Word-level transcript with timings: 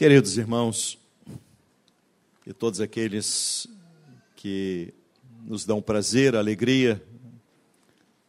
Queridos 0.00 0.38
irmãos, 0.38 0.98
e 2.46 2.54
todos 2.54 2.80
aqueles 2.80 3.66
que 4.34 4.94
nos 5.44 5.66
dão 5.66 5.82
prazer, 5.82 6.34
alegria 6.34 7.04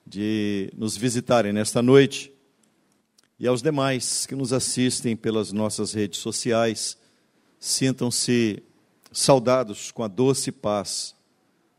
de 0.05 0.69
nos 0.75 0.97
visitarem 0.97 1.53
nesta 1.53 1.81
noite, 1.81 2.29
e 3.39 3.47
aos 3.47 3.61
demais 3.61 4.25
que 4.25 4.35
nos 4.35 4.51
assistem 4.51 5.15
pelas 5.15 5.53
nossas 5.53 5.93
redes 5.93 6.19
sociais, 6.19 6.97
sintam-se 7.57 8.61
saudados 9.09 9.91
com 9.91 10.03
a 10.03 10.09
doce 10.09 10.51
paz 10.51 11.15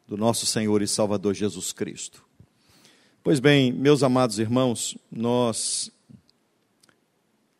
do 0.08 0.16
nosso 0.16 0.46
Senhor 0.46 0.80
e 0.80 0.88
Salvador 0.88 1.34
Jesus 1.34 1.70
Cristo. 1.70 2.24
Pois 3.22 3.40
bem, 3.40 3.70
meus 3.70 4.02
amados 4.02 4.38
irmãos, 4.38 4.96
nós 5.10 5.91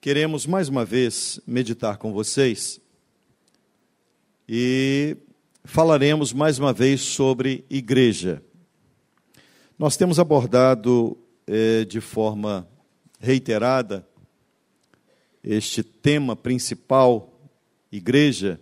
queremos 0.02 0.48
mais 0.48 0.69
uma 0.69 0.84
vez 0.84 1.38
meditar 1.47 1.97
com 1.97 2.12
vocês 2.12 2.80
e 4.48 5.16
falaremos 5.62 6.33
mais 6.33 6.59
uma 6.59 6.73
vez 6.73 7.02
sobre 7.02 7.65
igreja. 7.70 8.43
Nós 9.79 9.96
temos 9.96 10.19
abordado 10.19 11.16
eh, 11.46 11.84
de 11.84 12.01
forma 12.01 12.69
reiterada 13.20 14.05
este 15.41 15.84
tema 15.84 16.34
principal, 16.34 17.41
igreja, 17.93 18.60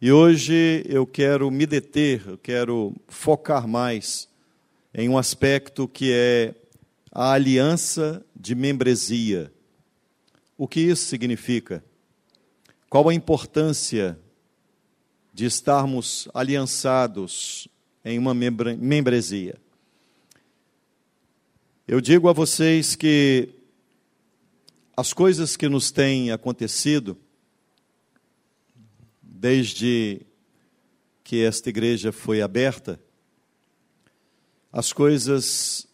e 0.00 0.12
hoje 0.12 0.84
eu 0.88 1.04
quero 1.08 1.50
me 1.50 1.66
deter, 1.66 2.22
eu 2.24 2.38
quero 2.38 2.94
focar 3.08 3.66
mais 3.66 4.28
em 4.94 5.08
um 5.08 5.18
aspecto 5.18 5.88
que 5.88 6.12
é 6.12 6.54
a 7.10 7.32
aliança 7.32 8.24
de 8.32 8.54
membresia. 8.54 9.52
O 10.58 10.66
que 10.66 10.80
isso 10.80 11.04
significa? 11.04 11.84
Qual 12.88 13.08
a 13.08 13.14
importância 13.14 14.18
de 15.32 15.44
estarmos 15.44 16.28
aliançados 16.32 17.68
em 18.04 18.18
uma 18.18 18.32
membresia? 18.32 19.60
Eu 21.86 22.00
digo 22.00 22.28
a 22.28 22.32
vocês 22.32 22.96
que 22.96 23.50
as 24.96 25.12
coisas 25.12 25.56
que 25.56 25.68
nos 25.68 25.90
têm 25.90 26.30
acontecido 26.30 27.18
desde 29.22 30.22
que 31.22 31.44
esta 31.44 31.68
igreja 31.68 32.12
foi 32.12 32.40
aberta, 32.40 32.98
as 34.72 34.92
coisas 34.92 35.86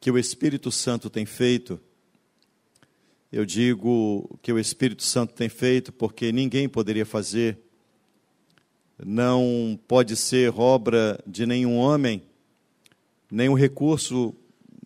que 0.00 0.10
o 0.10 0.18
Espírito 0.18 0.72
Santo 0.72 1.10
tem 1.10 1.26
feito, 1.26 1.78
eu 3.32 3.44
digo 3.44 4.38
que 4.40 4.52
o 4.52 4.58
Espírito 4.58 5.02
Santo 5.02 5.34
tem 5.34 5.48
feito 5.48 5.92
porque 5.92 6.30
ninguém 6.30 6.68
poderia 6.68 7.04
fazer, 7.04 7.58
não 9.04 9.78
pode 9.86 10.16
ser 10.16 10.52
obra 10.58 11.22
de 11.26 11.44
nenhum 11.44 11.76
homem, 11.76 12.22
nenhum 13.30 13.54
recurso 13.54 14.34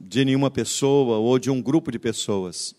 de 0.01 0.25
nenhuma 0.25 0.51
pessoa 0.51 1.19
ou 1.19 1.39
de 1.39 1.51
um 1.51 1.61
grupo 1.61 1.93
de 1.93 1.99
pessoas. 1.99 2.75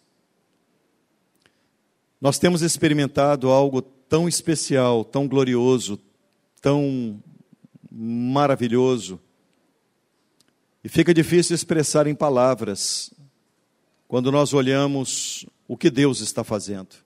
Nós 2.19 2.37
temos 2.37 2.61
experimentado 2.61 3.49
algo 3.49 3.81
tão 3.81 4.27
especial, 4.27 5.05
tão 5.05 5.27
glorioso, 5.27 5.99
tão 6.61 7.21
maravilhoso. 7.89 9.19
E 10.83 10.89
fica 10.89 11.13
difícil 11.13 11.55
expressar 11.55 12.07
em 12.07 12.15
palavras 12.15 13.13
quando 14.11 14.29
nós 14.29 14.53
olhamos 14.53 15.45
o 15.69 15.77
que 15.77 15.89
Deus 15.89 16.19
está 16.19 16.43
fazendo. 16.43 16.97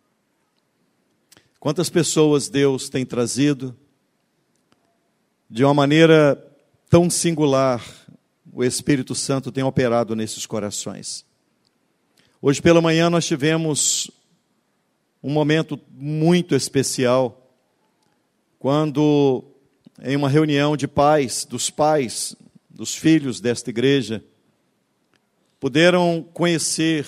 Quantas 1.59 1.88
pessoas 1.88 2.50
Deus 2.50 2.89
tem 2.89 3.06
trazido 3.06 3.78
de 5.47 5.63
uma 5.63 5.72
maneira 5.72 6.35
tão 6.90 7.07
singular, 7.07 7.85
o 8.52 8.63
Espírito 8.63 9.13
Santo 9.13 9.52
tem 9.52 9.63
operado 9.63 10.16
nesses 10.16 10.47
corações. 10.47 11.24
Hoje 12.41 12.59
pela 12.59 12.81
manhã 12.81 13.07
nós 13.07 13.28
tivemos 13.28 14.09
um 15.22 15.30
momento 15.30 15.80
muito 15.91 16.56
especial, 16.56 17.56
quando, 18.57 19.44
em 20.01 20.16
uma 20.16 20.28
reunião 20.28 20.75
de 20.75 20.88
pais, 20.88 21.46
dos 21.46 21.69
pais, 21.69 22.35
dos 22.68 22.96
filhos 22.96 23.40
desta 23.40 23.69
igreja, 23.69 24.24
puderam 25.66 26.24
conhecer 26.31 27.08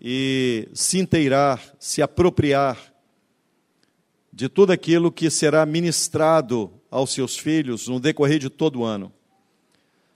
e 0.00 0.66
se 0.72 0.98
inteirar, 0.98 1.62
se 1.78 2.00
apropriar 2.00 2.90
de 4.32 4.48
tudo 4.48 4.72
aquilo 4.72 5.12
que 5.12 5.28
será 5.28 5.66
ministrado 5.66 6.72
aos 6.90 7.12
seus 7.12 7.36
filhos 7.36 7.86
no 7.86 8.00
decorrer 8.00 8.38
de 8.38 8.48
todo 8.48 8.78
o 8.78 8.84
ano. 8.86 9.12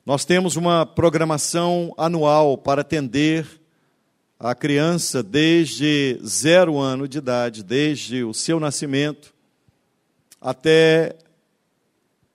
Nós 0.07 0.25
temos 0.25 0.57
uma 0.57 0.87
programação 0.87 1.93
anual 1.99 2.57
para 2.57 2.81
atender 2.81 3.47
a 4.41 4.55
criança 4.55 5.23
desde 5.23 6.19
zero 6.25 6.79
ano 6.79 7.07
de 7.07 7.19
idade, 7.19 7.63
desde 7.63 8.25
o 8.25 8.33
seu 8.33 8.59
nascimento, 8.59 9.35
até 10.41 11.15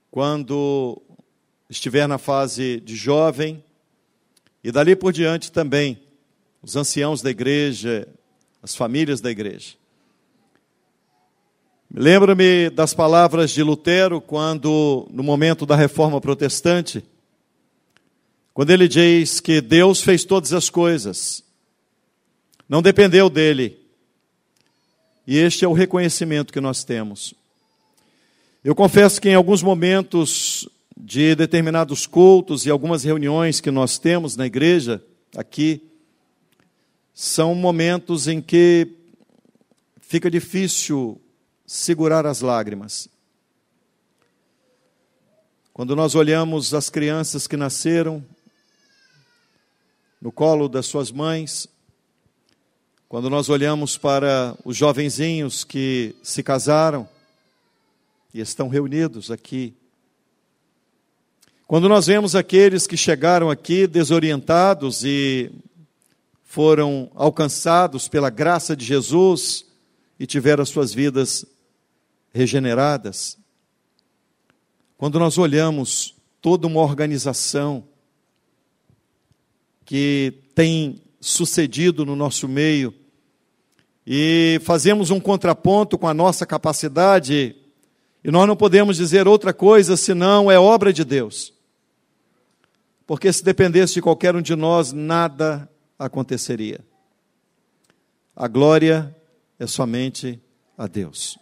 quando 0.08 1.02
estiver 1.68 2.06
na 2.06 2.16
fase 2.16 2.78
de 2.78 2.94
jovem, 2.94 3.64
e 4.68 4.70
dali 4.70 4.94
por 4.94 5.14
diante 5.14 5.50
também, 5.50 5.98
os 6.62 6.76
anciãos 6.76 7.22
da 7.22 7.30
igreja, 7.30 8.06
as 8.62 8.76
famílias 8.76 9.18
da 9.18 9.30
igreja. 9.30 9.76
Lembro-me 11.90 12.68
das 12.68 12.92
palavras 12.92 13.50
de 13.50 13.62
Lutero, 13.62 14.20
quando, 14.20 15.08
no 15.10 15.22
momento 15.22 15.64
da 15.64 15.74
reforma 15.74 16.20
protestante, 16.20 17.02
quando 18.52 18.68
ele 18.68 18.86
diz 18.86 19.40
que 19.40 19.62
Deus 19.62 20.02
fez 20.02 20.22
todas 20.22 20.52
as 20.52 20.68
coisas, 20.68 21.42
não 22.68 22.82
dependeu 22.82 23.30
dele. 23.30 23.80
E 25.26 25.38
este 25.38 25.64
é 25.64 25.68
o 25.68 25.72
reconhecimento 25.72 26.52
que 26.52 26.60
nós 26.60 26.84
temos. 26.84 27.32
Eu 28.62 28.74
confesso 28.74 29.18
que 29.18 29.30
em 29.30 29.34
alguns 29.34 29.62
momentos 29.62 30.68
de 31.00 31.36
determinados 31.36 32.06
cultos 32.06 32.66
e 32.66 32.70
algumas 32.70 33.04
reuniões 33.04 33.60
que 33.60 33.70
nós 33.70 33.98
temos 33.98 34.36
na 34.36 34.46
igreja 34.46 35.02
aqui, 35.36 35.80
são 37.14 37.54
momentos 37.54 38.26
em 38.26 38.42
que 38.42 38.88
fica 40.00 40.28
difícil 40.28 41.20
segurar 41.64 42.26
as 42.26 42.40
lágrimas. 42.40 43.08
Quando 45.72 45.94
nós 45.94 46.16
olhamos 46.16 46.74
as 46.74 46.90
crianças 46.90 47.46
que 47.46 47.56
nasceram 47.56 48.24
no 50.20 50.32
colo 50.32 50.68
das 50.68 50.86
suas 50.86 51.12
mães, 51.12 51.68
quando 53.08 53.30
nós 53.30 53.48
olhamos 53.48 53.96
para 53.96 54.56
os 54.64 54.76
jovenzinhos 54.76 55.62
que 55.62 56.16
se 56.24 56.42
casaram 56.42 57.08
e 58.34 58.40
estão 58.40 58.68
reunidos 58.68 59.30
aqui, 59.30 59.74
quando 61.68 61.86
nós 61.86 62.06
vemos 62.06 62.34
aqueles 62.34 62.86
que 62.86 62.96
chegaram 62.96 63.50
aqui 63.50 63.86
desorientados 63.86 65.04
e 65.04 65.52
foram 66.42 67.10
alcançados 67.14 68.08
pela 68.08 68.30
graça 68.30 68.74
de 68.74 68.86
Jesus 68.86 69.66
e 70.18 70.26
tiveram 70.26 70.62
as 70.62 70.70
suas 70.70 70.94
vidas 70.94 71.44
regeneradas, 72.32 73.36
quando 74.96 75.18
nós 75.18 75.36
olhamos 75.36 76.14
toda 76.40 76.66
uma 76.66 76.80
organização 76.80 77.84
que 79.84 80.40
tem 80.54 81.02
sucedido 81.20 82.06
no 82.06 82.16
nosso 82.16 82.48
meio 82.48 82.94
e 84.06 84.58
fazemos 84.64 85.10
um 85.10 85.20
contraponto 85.20 85.98
com 85.98 86.08
a 86.08 86.14
nossa 86.14 86.46
capacidade, 86.46 87.54
e 88.24 88.30
nós 88.30 88.48
não 88.48 88.56
podemos 88.56 88.96
dizer 88.96 89.28
outra 89.28 89.52
coisa 89.52 89.98
senão 89.98 90.50
é 90.50 90.58
obra 90.58 90.94
de 90.94 91.04
Deus. 91.04 91.57
Porque 93.08 93.32
se 93.32 93.42
dependesse 93.42 93.94
de 93.94 94.02
qualquer 94.02 94.36
um 94.36 94.42
de 94.42 94.54
nós, 94.54 94.92
nada 94.92 95.66
aconteceria. 95.98 96.84
A 98.36 98.46
glória 98.46 99.16
é 99.58 99.66
somente 99.66 100.38
a 100.76 100.86
Deus. 100.86 101.38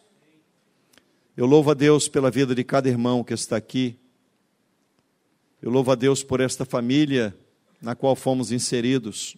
Eu 1.36 1.44
louvo 1.44 1.72
a 1.72 1.74
Deus 1.74 2.06
pela 2.06 2.30
vida 2.30 2.54
de 2.54 2.62
cada 2.62 2.88
irmão 2.88 3.24
que 3.24 3.34
está 3.34 3.56
aqui. 3.56 3.98
Eu 5.60 5.68
louvo 5.68 5.90
a 5.90 5.96
Deus 5.96 6.22
por 6.22 6.40
esta 6.40 6.64
família 6.64 7.36
na 7.82 7.96
qual 7.96 8.14
fomos 8.14 8.52
inseridos 8.52 9.36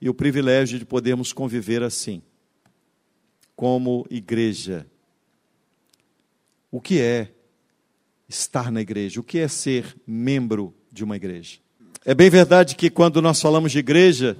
e 0.00 0.08
o 0.08 0.14
privilégio 0.14 0.78
de 0.78 0.86
podermos 0.86 1.32
conviver 1.32 1.82
assim, 1.82 2.22
como 3.56 4.06
igreja. 4.08 4.86
O 6.70 6.80
que 6.80 7.00
é 7.00 7.34
estar 8.28 8.70
na 8.70 8.80
igreja? 8.80 9.18
O 9.18 9.24
que 9.24 9.40
é 9.40 9.48
ser 9.48 9.96
membro 10.06 10.77
de 10.98 11.04
uma 11.04 11.16
igreja? 11.16 11.58
É 12.04 12.12
bem 12.12 12.28
verdade 12.28 12.74
que 12.74 12.90
quando 12.90 13.22
nós 13.22 13.40
falamos 13.40 13.70
de 13.70 13.78
igreja, 13.78 14.36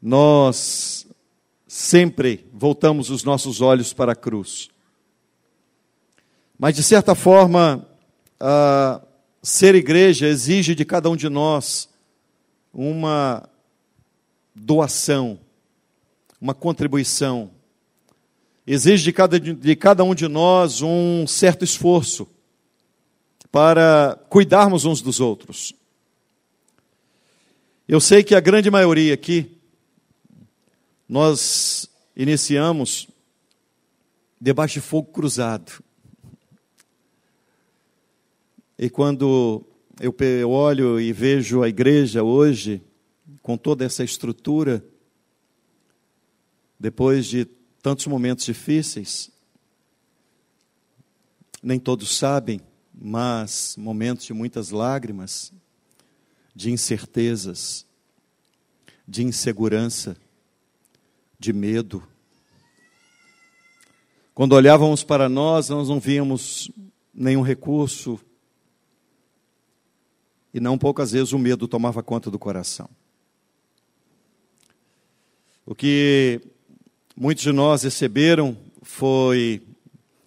nós 0.00 1.06
sempre 1.68 2.44
voltamos 2.52 3.08
os 3.08 3.22
nossos 3.22 3.60
olhos 3.60 3.92
para 3.92 4.12
a 4.12 4.16
cruz. 4.16 4.68
Mas, 6.58 6.74
de 6.74 6.82
certa 6.82 7.14
forma, 7.14 7.86
ser 9.40 9.76
igreja 9.76 10.26
exige 10.26 10.74
de 10.74 10.84
cada 10.84 11.08
um 11.08 11.16
de 11.16 11.28
nós 11.28 11.88
uma 12.74 13.48
doação, 14.52 15.38
uma 16.40 16.54
contribuição. 16.54 17.52
Exige 18.66 19.04
de 19.04 19.12
cada, 19.12 19.38
de 19.38 19.76
cada 19.76 20.02
um 20.02 20.14
de 20.14 20.26
nós 20.26 20.82
um 20.82 21.24
certo 21.26 21.64
esforço 21.64 22.31
para 23.52 24.18
cuidarmos 24.30 24.86
uns 24.86 25.02
dos 25.02 25.20
outros. 25.20 25.74
Eu 27.86 28.00
sei 28.00 28.24
que 28.24 28.34
a 28.34 28.40
grande 28.40 28.70
maioria 28.70 29.12
aqui, 29.12 29.58
nós 31.06 31.86
iniciamos 32.16 33.06
debaixo 34.40 34.74
de 34.74 34.80
fogo 34.80 35.12
cruzado. 35.12 35.84
E 38.78 38.88
quando 38.88 39.66
eu 40.00 40.50
olho 40.50 40.98
e 40.98 41.12
vejo 41.12 41.62
a 41.62 41.68
igreja 41.68 42.22
hoje, 42.22 42.82
com 43.42 43.58
toda 43.58 43.84
essa 43.84 44.02
estrutura, 44.02 44.82
depois 46.80 47.26
de 47.26 47.44
tantos 47.82 48.06
momentos 48.06 48.46
difíceis, 48.46 49.30
nem 51.62 51.78
todos 51.78 52.16
sabem, 52.16 52.60
mas 53.04 53.74
momentos 53.76 54.24
de 54.24 54.32
muitas 54.32 54.70
lágrimas, 54.70 55.52
de 56.54 56.70
incertezas, 56.70 57.84
de 59.08 59.24
insegurança, 59.24 60.16
de 61.36 61.52
medo. 61.52 62.06
Quando 64.32 64.52
olhávamos 64.52 65.02
para 65.02 65.28
nós, 65.28 65.68
nós 65.68 65.88
não 65.88 65.98
víamos 65.98 66.70
nenhum 67.12 67.42
recurso, 67.42 68.20
e 70.54 70.60
não 70.60 70.78
poucas 70.78 71.10
vezes 71.10 71.32
o 71.32 71.38
medo 71.40 71.66
tomava 71.66 72.04
conta 72.04 72.30
do 72.30 72.38
coração. 72.38 72.88
O 75.66 75.74
que 75.74 76.40
muitos 77.16 77.42
de 77.42 77.50
nós 77.50 77.82
receberam 77.82 78.56
foi 78.80 79.60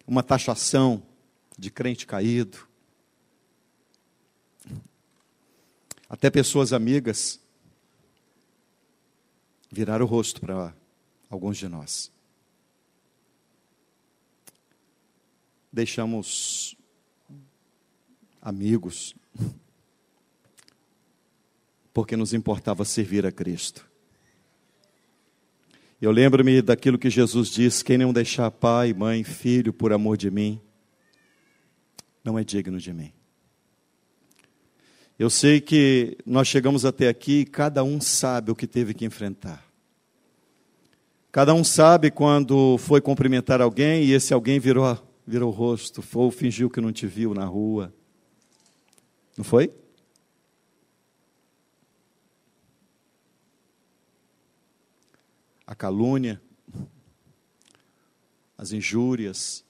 uma 0.06 0.22
taxação 0.22 1.02
de 1.56 1.70
crente 1.70 2.06
caído. 2.06 2.68
Até 6.08 6.30
pessoas 6.30 6.72
amigas 6.72 7.40
viraram 9.70 10.04
o 10.04 10.08
rosto 10.08 10.40
para 10.40 10.74
alguns 11.28 11.56
de 11.56 11.68
nós. 11.68 12.12
Deixamos 15.72 16.76
amigos, 18.40 19.14
porque 21.92 22.16
nos 22.16 22.32
importava 22.32 22.84
servir 22.84 23.26
a 23.26 23.32
Cristo. 23.32 23.86
Eu 26.00 26.10
lembro-me 26.10 26.62
daquilo 26.62 26.98
que 26.98 27.10
Jesus 27.10 27.48
disse: 27.48 27.84
quem 27.84 27.98
não 27.98 28.12
deixar 28.12 28.50
pai, 28.50 28.92
mãe, 28.92 29.24
filho 29.24 29.72
por 29.72 29.92
amor 29.92 30.16
de 30.16 30.30
mim, 30.30 30.60
não 32.26 32.38
é 32.38 32.44
digno 32.44 32.78
de 32.78 32.92
mim. 32.92 33.12
Eu 35.18 35.30
sei 35.30 35.60
que 35.60 36.18
nós 36.26 36.46
chegamos 36.46 36.84
até 36.84 37.08
aqui 37.08 37.40
e 37.40 37.44
cada 37.46 37.82
um 37.82 38.00
sabe 38.00 38.50
o 38.50 38.54
que 38.54 38.66
teve 38.66 38.92
que 38.92 39.04
enfrentar. 39.04 39.64
Cada 41.32 41.54
um 41.54 41.64
sabe 41.64 42.10
quando 42.10 42.76
foi 42.78 43.00
cumprimentar 43.00 43.62
alguém 43.62 44.04
e 44.04 44.12
esse 44.12 44.34
alguém 44.34 44.58
virou, 44.58 44.98
virou 45.26 45.50
o 45.50 45.54
rosto, 45.54 46.04
ou 46.14 46.30
fingiu 46.30 46.68
que 46.68 46.80
não 46.80 46.92
te 46.92 47.06
viu 47.06 47.32
na 47.32 47.44
rua. 47.44 47.94
Não 49.36 49.44
foi? 49.44 49.72
a 55.66 55.74
calúnia, 55.74 56.40
as 58.56 58.72
injúrias, 58.72 59.64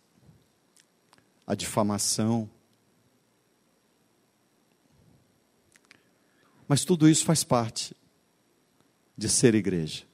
a 1.47 1.55
difamação. 1.55 2.51
Mas 6.67 6.85
tudo 6.85 7.09
isso 7.09 7.25
faz 7.25 7.45
parte 7.45 7.95
de 9.17 9.29
ser 9.29 9.55
igreja. 9.55 10.05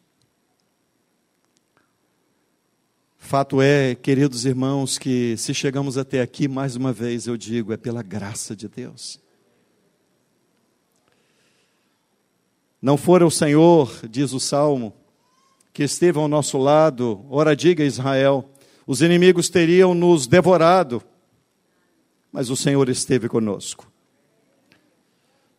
Fato 3.16 3.62
é, 3.62 3.94
queridos 3.94 4.44
irmãos, 4.44 4.98
que 4.98 5.36
se 5.38 5.54
chegamos 5.54 5.96
até 5.96 6.20
aqui, 6.20 6.46
mais 6.46 6.76
uma 6.76 6.92
vez 6.92 7.26
eu 7.26 7.36
digo, 7.36 7.72
é 7.72 7.76
pela 7.76 8.02
graça 8.02 8.54
de 8.54 8.68
Deus. 8.68 9.18
Não 12.80 12.96
fora 12.96 13.24
o 13.24 13.30
Senhor, 13.30 14.06
diz 14.10 14.32
o 14.32 14.40
Salmo, 14.40 14.92
que 15.72 15.84
esteve 15.84 16.18
ao 16.18 16.28
nosso 16.28 16.58
lado, 16.58 17.24
ora 17.30 17.56
diga 17.56 17.84
Israel, 17.84 18.50
os 18.86 19.00
inimigos 19.00 19.48
teriam 19.48 19.94
nos 19.94 20.26
devorado, 20.26 21.02
mas 22.32 22.48
o 22.48 22.56
Senhor 22.56 22.88
esteve 22.88 23.28
conosco. 23.28 23.92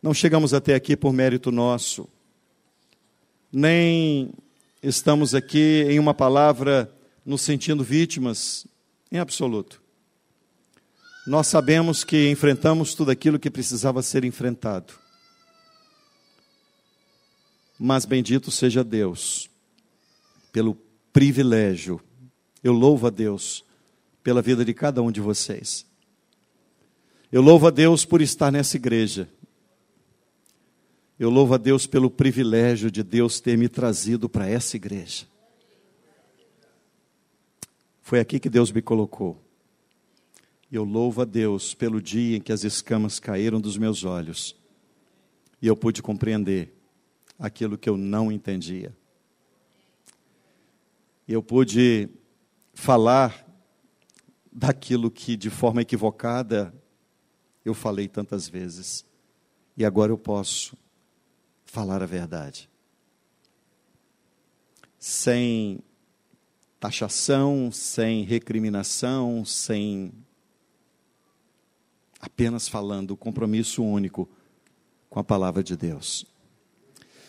Não 0.02 0.12
chegamos 0.12 0.52
até 0.52 0.74
aqui 0.74 0.96
por 0.96 1.12
mérito 1.12 1.50
nosso, 1.50 2.08
nem 3.50 4.34
estamos 4.82 5.34
aqui 5.34 5.86
em 5.88 5.98
uma 5.98 6.12
palavra 6.12 6.92
nos 7.24 7.40
sentindo 7.40 7.82
vítimas, 7.84 8.66
em 9.10 9.18
absoluto. 9.18 9.80
Nós 11.26 11.46
sabemos 11.46 12.04
que 12.04 12.28
enfrentamos 12.30 12.94
tudo 12.94 13.10
aquilo 13.10 13.38
que 13.38 13.50
precisava 13.50 14.02
ser 14.02 14.24
enfrentado. 14.24 14.92
Mas 17.78 18.04
bendito 18.04 18.50
seja 18.50 18.84
Deus 18.84 19.48
pelo 20.52 20.76
privilégio. 21.12 22.00
Eu 22.62 22.72
louvo 22.72 23.06
a 23.06 23.10
Deus 23.10 23.64
pela 24.22 24.42
vida 24.42 24.64
de 24.64 24.74
cada 24.74 25.00
um 25.00 25.10
de 25.10 25.20
vocês. 25.20 25.86
Eu 27.34 27.42
louvo 27.42 27.66
a 27.66 27.70
Deus 27.70 28.04
por 28.04 28.22
estar 28.22 28.52
nessa 28.52 28.76
igreja. 28.76 29.28
Eu 31.18 31.28
louvo 31.28 31.54
a 31.54 31.56
Deus 31.56 31.84
pelo 31.84 32.08
privilégio 32.08 32.92
de 32.92 33.02
Deus 33.02 33.40
ter 33.40 33.58
me 33.58 33.68
trazido 33.68 34.28
para 34.28 34.48
essa 34.48 34.76
igreja. 34.76 35.26
Foi 38.02 38.20
aqui 38.20 38.38
que 38.38 38.48
Deus 38.48 38.70
me 38.70 38.80
colocou. 38.80 39.42
Eu 40.70 40.84
louvo 40.84 41.22
a 41.22 41.24
Deus 41.24 41.74
pelo 41.74 42.00
dia 42.00 42.36
em 42.36 42.40
que 42.40 42.52
as 42.52 42.62
escamas 42.62 43.18
caíram 43.18 43.60
dos 43.60 43.76
meus 43.76 44.04
olhos 44.04 44.54
e 45.60 45.66
eu 45.66 45.76
pude 45.76 46.00
compreender 46.00 46.72
aquilo 47.36 47.76
que 47.76 47.88
eu 47.88 47.96
não 47.96 48.30
entendia 48.30 48.96
eu 51.26 51.42
pude 51.42 52.08
falar 52.74 53.44
daquilo 54.52 55.10
que 55.10 55.36
de 55.36 55.50
forma 55.50 55.82
equivocada 55.82 56.72
eu 57.64 57.74
falei 57.74 58.08
tantas 58.08 58.48
vezes. 58.48 59.04
E 59.76 59.84
agora 59.84 60.12
eu 60.12 60.18
posso 60.18 60.76
falar 61.64 62.02
a 62.02 62.06
verdade. 62.06 62.68
Sem 64.98 65.80
taxação, 66.78 67.72
sem 67.72 68.22
recriminação, 68.24 69.44
sem 69.44 70.12
apenas 72.20 72.68
falando 72.68 73.12
o 73.12 73.16
compromisso 73.16 73.82
único 73.82 74.28
com 75.10 75.18
a 75.18 75.24
palavra 75.24 75.62
de 75.62 75.76
Deus. 75.76 76.26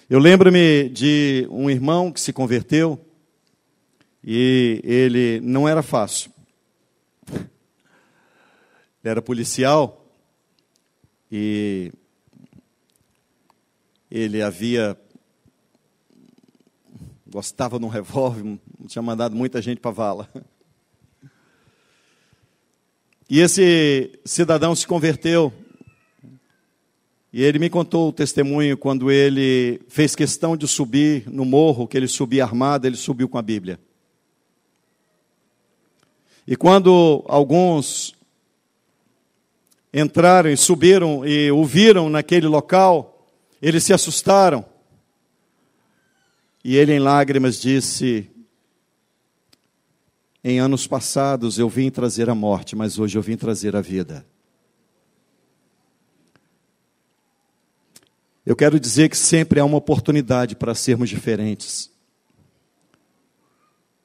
Eu 0.10 0.20
lembro-me 0.20 0.90
de 0.90 1.48
um 1.50 1.70
irmão 1.70 2.12
que 2.12 2.20
se 2.20 2.32
converteu 2.32 3.04
e 4.24 4.80
ele 4.84 5.40
não 5.42 5.68
era 5.68 5.82
fácil. 5.82 6.32
Ele 7.32 7.50
era 9.04 9.22
policial 9.22 10.05
e 11.32 11.92
ele 14.10 14.42
havia 14.42 14.98
gostava 17.36 17.78
de 17.78 17.84
um 17.84 17.90
revólver, 17.90 18.58
tinha 18.88 19.02
mandado 19.02 19.36
muita 19.36 19.62
gente 19.62 19.82
para 19.82 19.92
vala. 19.92 20.30
E 23.30 23.42
esse 23.42 24.18
cidadão 24.24 24.74
se 24.74 24.88
converteu. 24.88 25.52
E 27.34 27.44
ele 27.44 27.60
me 27.60 27.70
contou 27.70 28.08
o 28.08 28.14
testemunho 28.14 28.78
quando 28.78 29.12
ele 29.12 29.82
fez 29.90 30.16
questão 30.16 30.56
de 30.56 30.66
subir 30.66 31.30
no 31.30 31.44
morro, 31.44 31.88
que 31.88 31.98
ele 31.98 32.08
subia 32.08 32.46
armado, 32.46 32.88
ele 32.88 32.96
subiu 32.96 33.28
com 33.28 33.38
a 33.38 33.42
Bíblia. 33.42 33.78
E 36.48 36.56
quando 36.56 37.26
alguns 37.28 38.15
entraram 39.98 40.50
e 40.50 40.58
subiram 40.58 41.26
e 41.26 41.50
o 41.50 41.64
viram 41.64 42.10
naquele 42.10 42.48
local, 42.48 43.32
eles 43.62 43.86
se 43.86 43.94
assustaram. 43.94 44.66
E 46.62 46.76
ele, 46.76 46.94
em 46.94 47.00
lágrimas, 47.00 47.62
disse: 47.62 48.30
em 50.44 50.60
anos 50.60 50.86
passados 50.86 51.58
eu 51.58 51.70
vim 51.70 51.90
trazer 51.90 52.30
a 52.30 52.36
morte, 52.36 52.76
mas 52.76 53.00
hoje 53.00 53.18
eu 53.18 53.22
vim 53.22 53.38
trazer 53.38 53.74
a 53.74 53.82
vida. 53.82 54.26
Eu 58.46 58.56
quero 58.56 58.80
dizer 58.80 59.10
que 59.10 59.18
sempre 59.18 59.60
há 59.60 59.66
uma 59.66 59.78
oportunidade 59.78 60.56
para 60.56 60.76
sermos 60.76 61.10
diferentes. 61.10 61.90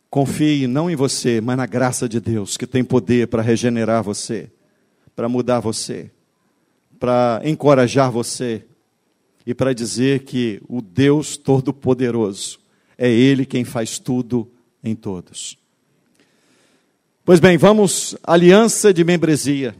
Confie 0.09 0.66
não 0.66 0.90
em 0.90 0.97
você, 0.97 1.40
mas 1.40 1.56
na 1.56 1.66
graça 1.66 2.09
de 2.09 2.20
Deus, 2.20 2.56
que 2.56 2.66
tem 2.66 2.82
poder 2.82 3.28
para 3.28 3.42
regenerar 3.42 4.02
você, 4.02 4.50
para 5.21 5.29
mudar 5.29 5.61
você, 5.61 6.11
para 6.99 7.43
encorajar 7.45 8.11
você 8.11 8.65
e 9.45 9.53
para 9.53 9.75
dizer 9.75 10.25
que 10.25 10.62
o 10.67 10.81
Deus 10.81 11.37
Todo-Poderoso 11.37 12.59
é 12.97 13.11
Ele 13.11 13.45
quem 13.45 13.62
faz 13.62 13.99
tudo 13.99 14.50
em 14.83 14.95
todos. 14.95 15.59
Pois 17.23 17.39
bem, 17.39 17.59
vamos, 17.59 18.17
aliança 18.23 18.95
de 18.95 19.05
membresia. 19.05 19.77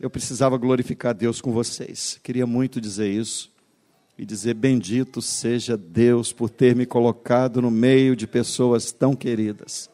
Eu 0.00 0.10
precisava 0.10 0.58
glorificar 0.58 1.14
Deus 1.14 1.40
com 1.40 1.52
vocês, 1.52 2.18
queria 2.24 2.48
muito 2.48 2.80
dizer 2.80 3.12
isso 3.12 3.48
e 4.18 4.26
dizer: 4.26 4.54
Bendito 4.54 5.22
seja 5.22 5.76
Deus 5.76 6.32
por 6.32 6.50
ter 6.50 6.74
me 6.74 6.84
colocado 6.84 7.62
no 7.62 7.70
meio 7.70 8.16
de 8.16 8.26
pessoas 8.26 8.90
tão 8.90 9.14
queridas. 9.14 9.88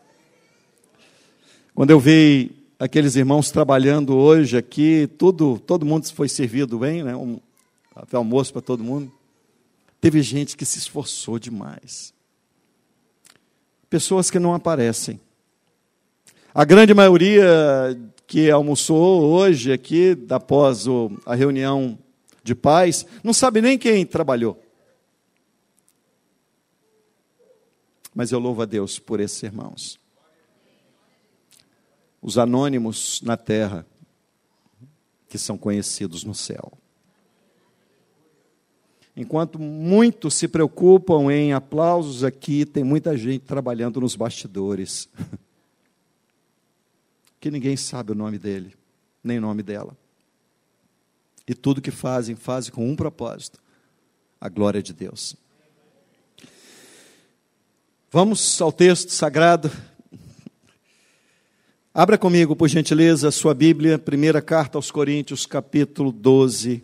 Quando 1.74 1.90
eu 1.90 2.00
vi 2.00 2.61
aqueles 2.82 3.14
irmãos 3.14 3.48
trabalhando 3.48 4.16
hoje 4.16 4.56
aqui, 4.56 5.08
tudo, 5.16 5.56
todo 5.56 5.86
mundo 5.86 6.12
foi 6.12 6.28
servido 6.28 6.80
bem, 6.80 7.04
né? 7.04 7.14
Um 7.14 7.38
café 7.94 8.16
almoço 8.16 8.52
para 8.52 8.60
todo 8.60 8.82
mundo. 8.82 9.10
Teve 10.00 10.20
gente 10.20 10.56
que 10.56 10.64
se 10.64 10.78
esforçou 10.78 11.38
demais. 11.38 12.12
Pessoas 13.88 14.32
que 14.32 14.40
não 14.40 14.52
aparecem. 14.52 15.20
A 16.52 16.64
grande 16.64 16.92
maioria 16.92 17.46
que 18.26 18.50
almoçou 18.50 19.30
hoje 19.30 19.72
aqui, 19.72 20.18
após 20.28 20.86
a 21.24 21.36
reunião 21.36 21.96
de 22.42 22.56
paz, 22.56 23.06
não 23.22 23.32
sabe 23.32 23.62
nem 23.62 23.78
quem 23.78 24.04
trabalhou. 24.04 24.60
Mas 28.12 28.32
eu 28.32 28.40
louvo 28.40 28.62
a 28.62 28.64
Deus 28.64 28.98
por 28.98 29.20
esses 29.20 29.40
irmãos. 29.40 30.01
Os 32.22 32.38
anônimos 32.38 33.20
na 33.22 33.36
terra, 33.36 33.84
que 35.28 35.36
são 35.36 35.58
conhecidos 35.58 36.24
no 36.24 36.34
céu. 36.34 36.72
Enquanto 39.14 39.58
muitos 39.58 40.34
se 40.34 40.48
preocupam 40.48 41.30
em 41.30 41.52
aplausos 41.52 42.24
aqui, 42.24 42.64
tem 42.64 42.82
muita 42.82 43.16
gente 43.16 43.44
trabalhando 43.44 44.00
nos 44.00 44.16
bastidores. 44.16 45.08
que 47.38 47.50
ninguém 47.50 47.76
sabe 47.76 48.12
o 48.12 48.14
nome 48.14 48.38
dele, 48.38 48.74
nem 49.22 49.38
o 49.38 49.42
nome 49.42 49.62
dela. 49.62 49.96
E 51.46 51.54
tudo 51.54 51.82
que 51.82 51.90
fazem, 51.90 52.36
fazem 52.36 52.72
com 52.72 52.88
um 52.88 52.94
propósito: 52.94 53.60
a 54.40 54.48
glória 54.48 54.82
de 54.82 54.92
Deus. 54.92 55.36
Vamos 58.10 58.60
ao 58.62 58.70
texto 58.70 59.10
sagrado. 59.10 59.70
Abra 61.94 62.16
comigo, 62.16 62.56
por 62.56 62.70
gentileza, 62.70 63.28
a 63.28 63.30
sua 63.30 63.52
Bíblia, 63.52 63.98
primeira 63.98 64.40
carta 64.40 64.78
aos 64.78 64.90
Coríntios, 64.90 65.44
capítulo 65.44 66.10
12. 66.10 66.82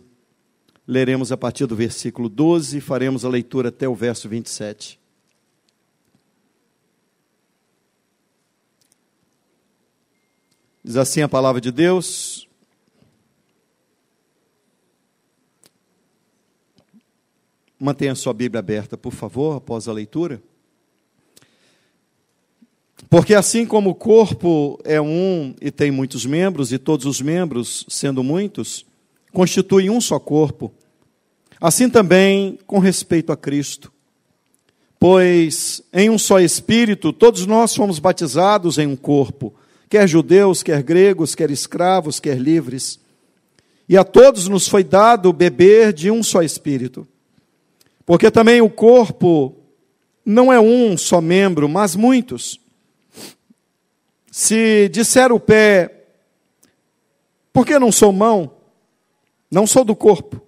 Leremos 0.87 1.31
a 1.31 1.37
partir 1.37 1.65
do 1.65 1.75
versículo 1.75 2.29
12 2.29 2.77
e 2.77 2.81
faremos 2.81 3.25
a 3.25 3.29
leitura 3.29 3.69
até 3.69 3.89
o 3.89 3.95
verso 3.95 4.29
27. 4.29 4.99
Diz 10.83 10.95
assim 10.95 11.23
a 11.23 11.27
palavra 11.27 11.59
de 11.59 11.71
Deus: 11.71 12.47
Mantenha 17.79 18.13
sua 18.13 18.33
Bíblia 18.33 18.59
aberta, 18.59 18.95
por 18.95 19.11
favor, 19.11 19.57
após 19.57 19.87
a 19.87 19.91
leitura. 19.91 20.39
Porque 23.09 23.33
assim 23.33 23.65
como 23.65 23.89
o 23.89 23.95
corpo 23.95 24.79
é 24.83 25.01
um 25.01 25.55
e 25.59 25.71
tem 25.71 25.89
muitos 25.89 26.25
membros, 26.25 26.71
e 26.71 26.77
todos 26.77 27.07
os 27.07 27.19
membros, 27.19 27.85
sendo 27.89 28.23
muitos, 28.23 28.85
constituem 29.33 29.89
um 29.89 29.99
só 29.99 30.19
corpo, 30.19 30.71
assim 31.59 31.89
também 31.89 32.59
com 32.67 32.77
respeito 32.77 33.31
a 33.31 33.37
Cristo. 33.37 33.91
Pois 34.99 35.81
em 35.91 36.09
um 36.09 36.19
só 36.19 36.39
Espírito 36.39 37.11
todos 37.11 37.47
nós 37.47 37.75
fomos 37.75 37.97
batizados 37.97 38.77
em 38.77 38.85
um 38.85 38.95
corpo, 38.95 39.55
quer 39.89 40.07
judeus, 40.07 40.61
quer 40.61 40.83
gregos, 40.83 41.33
quer 41.33 41.49
escravos, 41.49 42.19
quer 42.19 42.37
livres. 42.37 42.99
E 43.87 43.97
a 43.97 44.03
todos 44.03 44.47
nos 44.47 44.67
foi 44.67 44.83
dado 44.83 45.33
beber 45.33 45.93
de 45.93 46.11
um 46.11 46.21
só 46.21 46.43
Espírito. 46.43 47.07
Porque 48.05 48.29
também 48.29 48.61
o 48.61 48.69
corpo 48.69 49.55
não 50.23 50.53
é 50.53 50.59
um 50.59 50.95
só 50.95 51.19
membro, 51.19 51.67
mas 51.67 51.95
muitos. 51.95 52.59
Se 54.31 54.89
disser 54.89 55.31
o 55.31 55.39
pé, 55.39 56.05
por 57.51 57.65
que 57.65 57.79
não 57.79 57.91
sou 57.91 58.11
mão? 58.11 58.51
Não 59.49 59.65
sou 59.65 59.83
do 59.83 59.95
corpo. 59.95 60.41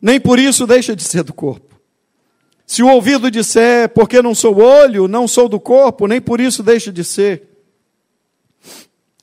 Nem 0.00 0.20
por 0.20 0.38
isso 0.38 0.66
deixa 0.66 0.94
de 0.94 1.02
ser 1.02 1.22
do 1.22 1.32
corpo. 1.32 1.74
Se 2.66 2.82
o 2.82 2.88
ouvido 2.88 3.30
disser, 3.30 3.88
porque 3.90 4.22
não 4.22 4.34
sou 4.34 4.58
olho, 4.58 5.06
não 5.06 5.28
sou 5.28 5.48
do 5.48 5.60
corpo, 5.60 6.06
nem 6.06 6.20
por 6.20 6.40
isso 6.40 6.62
deixa 6.62 6.92
de 6.92 7.04
ser. 7.04 7.48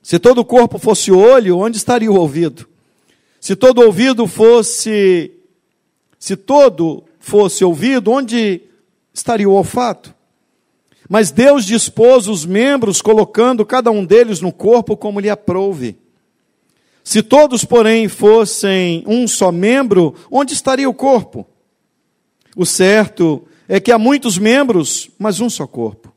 Se 0.02 0.20
todo 0.20 0.40
o 0.40 0.46
corpo 0.46 0.78
fosse 0.78 1.12
olho, 1.12 1.58
onde 1.58 1.78
estaria 1.78 2.12
o 2.12 2.16
ouvido? 2.16 2.68
Se 3.40 3.56
todo 3.56 3.82
ouvido 3.82 4.28
fosse, 4.28 5.32
se 6.18 6.36
todo 6.36 7.04
fosse 7.20 7.64
ouvido, 7.64 8.12
onde 8.12 8.62
estaria 9.14 9.50
o 9.50 9.54
olfato? 9.54 10.14
Mas 11.12 11.30
Deus 11.30 11.66
dispôs 11.66 12.30
os 12.30 12.46
membros, 12.46 13.02
colocando 13.02 13.66
cada 13.66 13.92
um 13.92 14.06
deles 14.06 14.40
no 14.40 14.50
corpo 14.50 14.96
como 14.96 15.20
lhe 15.20 15.30
aprouve. 15.30 15.98
Se 17.04 17.22
todos, 17.22 17.66
porém, 17.66 18.08
fossem 18.08 19.04
um 19.06 19.28
só 19.28 19.52
membro, 19.52 20.16
onde 20.32 20.54
estaria 20.54 20.90
o 20.90 20.94
corpo? 20.94 21.46
O 22.56 22.66
certo 22.66 23.46
é 23.68 23.78
que 23.78 23.92
há 23.92 24.00
muitos 24.00 24.38
membros, 24.38 25.12
mas 25.20 25.42
um 25.42 25.50
só 25.50 25.68
corpo. 25.68 26.14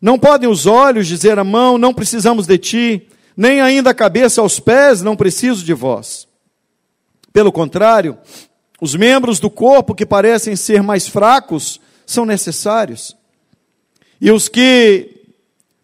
Não 0.00 0.18
podem 0.18 0.48
os 0.48 0.64
olhos 0.64 1.06
dizer 1.06 1.38
à 1.38 1.44
mão, 1.44 1.76
não 1.76 1.92
precisamos 1.92 2.46
de 2.46 2.56
ti, 2.56 3.06
nem 3.36 3.60
ainda 3.60 3.90
a 3.90 3.94
cabeça 3.94 4.40
aos 4.40 4.58
pés, 4.58 5.02
não 5.02 5.14
preciso 5.14 5.62
de 5.62 5.74
vós. 5.74 6.26
Pelo 7.34 7.52
contrário, 7.52 8.16
os 8.80 8.94
membros 8.94 9.38
do 9.38 9.50
corpo 9.50 9.94
que 9.94 10.06
parecem 10.06 10.56
ser 10.56 10.82
mais 10.82 11.06
fracos 11.06 11.78
são 12.06 12.24
necessários. 12.24 13.17
E 14.20 14.30
os 14.30 14.48
que 14.48 15.16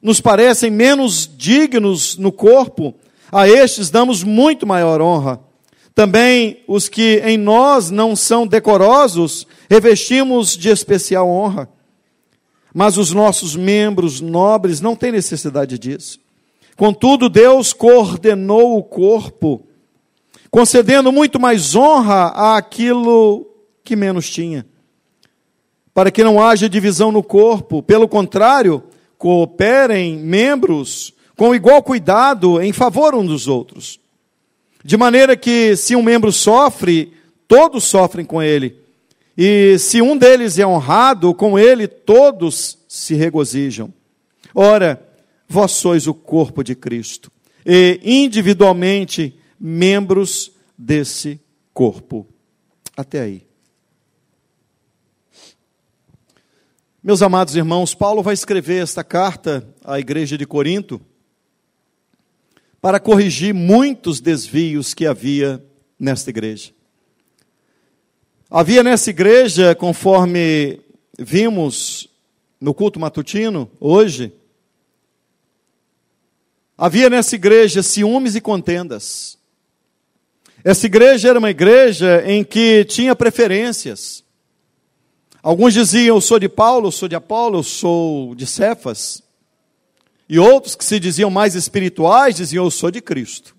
nos 0.03 0.21
parecem 0.21 0.71
menos 0.71 1.29
dignos 1.37 2.17
no 2.17 2.31
corpo, 2.31 2.95
a 3.33 3.49
estes 3.49 3.91
damos 3.91 4.23
muito 4.23 4.67
maior 4.67 5.01
honra. 5.01 5.41
Também 5.95 6.63
os 6.67 6.89
que 6.89 7.23
em 7.25 7.39
nós 7.39 7.91
não 7.91 8.17
são 8.17 8.47
decorosos, 8.47 9.47
revestimos 9.71 10.57
de 10.57 10.69
especial 10.69 11.29
honra. 11.29 11.69
Mas 12.75 12.99
os 12.99 13.13
nossos 13.13 13.55
membros 13.55 14.21
nobres 14.21 14.81
não 14.81 14.97
têm 14.97 15.13
necessidade 15.13 15.79
disso. 15.79 16.19
Contudo, 16.77 17.29
Deus 17.29 17.73
coordenou 17.73 18.77
o 18.77 18.83
corpo 18.83 19.65
concedendo 20.51 21.11
muito 21.11 21.41
mais 21.41 21.75
honra 21.75 22.57
àquilo 22.57 23.45
que 23.83 23.97
menos 23.97 24.31
tinha, 24.31 24.65
para 25.95 26.11
que 26.11 26.25
não 26.25 26.43
haja 26.43 26.69
divisão 26.69 27.13
no 27.13 27.23
corpo, 27.23 27.83
pelo 27.83 28.09
contrário, 28.09 28.83
cooperem 29.17 30.19
membros 30.19 31.15
com 31.37 31.55
igual 31.55 31.83
cuidado 31.83 32.61
em 32.61 32.73
favor 32.73 33.15
um 33.15 33.25
dos 33.25 33.47
outros. 33.47 34.01
De 34.85 34.97
maneira 34.97 35.37
que, 35.37 35.77
se 35.77 35.97
um 35.97 36.03
membro 36.03 36.31
sofre, 36.31 37.13
todos 37.49 37.85
sofrem 37.85 38.27
com 38.27 38.43
ele. 38.43 38.77
E 39.37 39.79
se 39.79 40.03
um 40.03 40.17
deles 40.17 40.59
é 40.59 40.67
honrado, 40.67 41.33
com 41.33 41.59
ele 41.59 41.89
todos 41.89 42.79
se 42.89 43.15
regozijam. 43.15 43.93
Ora, 44.55 45.03
vós 45.49 45.73
sois 45.73 46.07
o 46.07 46.15
corpo 46.15 46.63
de 46.63 46.75
Cristo, 46.75 47.31
e 47.65 48.01
individualmente 48.05 49.35
membros 49.59 50.53
desse 50.77 51.41
corpo. 51.73 52.27
Até 52.97 53.23
aí. 53.23 53.54
Meus 57.07 57.21
amados 57.21 57.55
irmãos, 57.55 57.95
Paulo 57.95 58.23
vai 58.23 58.33
escrever 58.33 58.83
esta 58.83 59.05
carta 59.05 59.63
à 59.85 60.01
igreja 60.01 60.39
de 60.39 60.47
Corinto 60.47 60.99
para 62.81 62.99
corrigir 62.99 63.53
muitos 63.53 64.23
desvios 64.23 64.95
que 64.95 65.07
havia 65.07 65.63
nesta 66.01 66.31
igreja. 66.31 66.73
Havia 68.51 68.83
nessa 68.83 69.11
igreja, 69.11 69.75
conforme 69.75 70.81
vimos 71.19 72.09
no 72.59 72.73
culto 72.73 72.99
matutino, 72.99 73.71
hoje, 73.79 74.33
havia 76.75 77.11
nessa 77.11 77.35
igreja 77.35 77.83
ciúmes 77.83 78.35
e 78.35 78.41
contendas. 78.41 79.37
Essa 80.65 80.87
igreja 80.87 81.29
era 81.29 81.39
uma 81.39 81.51
igreja 81.51 82.25
em 82.25 82.43
que 82.43 82.83
tinha 82.87 83.15
preferências. 83.15 84.24
Alguns 85.45 85.75
diziam, 85.75 86.17
eu 86.17 86.23
sou 86.23 86.39
de 86.39 86.49
Paulo, 86.49 86.87
eu 86.89 86.91
sou 86.91 87.07
de 87.07 87.15
Apolo, 87.15 87.59
eu 87.59 87.63
sou 87.63 88.35
de 88.35 88.47
Cefas. 88.47 89.23
E 90.27 90.39
outros 90.39 90.75
que 90.75 90.83
se 90.83 90.99
diziam 90.99 91.29
mais 91.29 91.55
espirituais 91.55 92.35
diziam, 92.35 92.65
eu 92.65 92.71
sou 92.71 92.91
de 92.91 93.03
Cristo. 93.03 93.55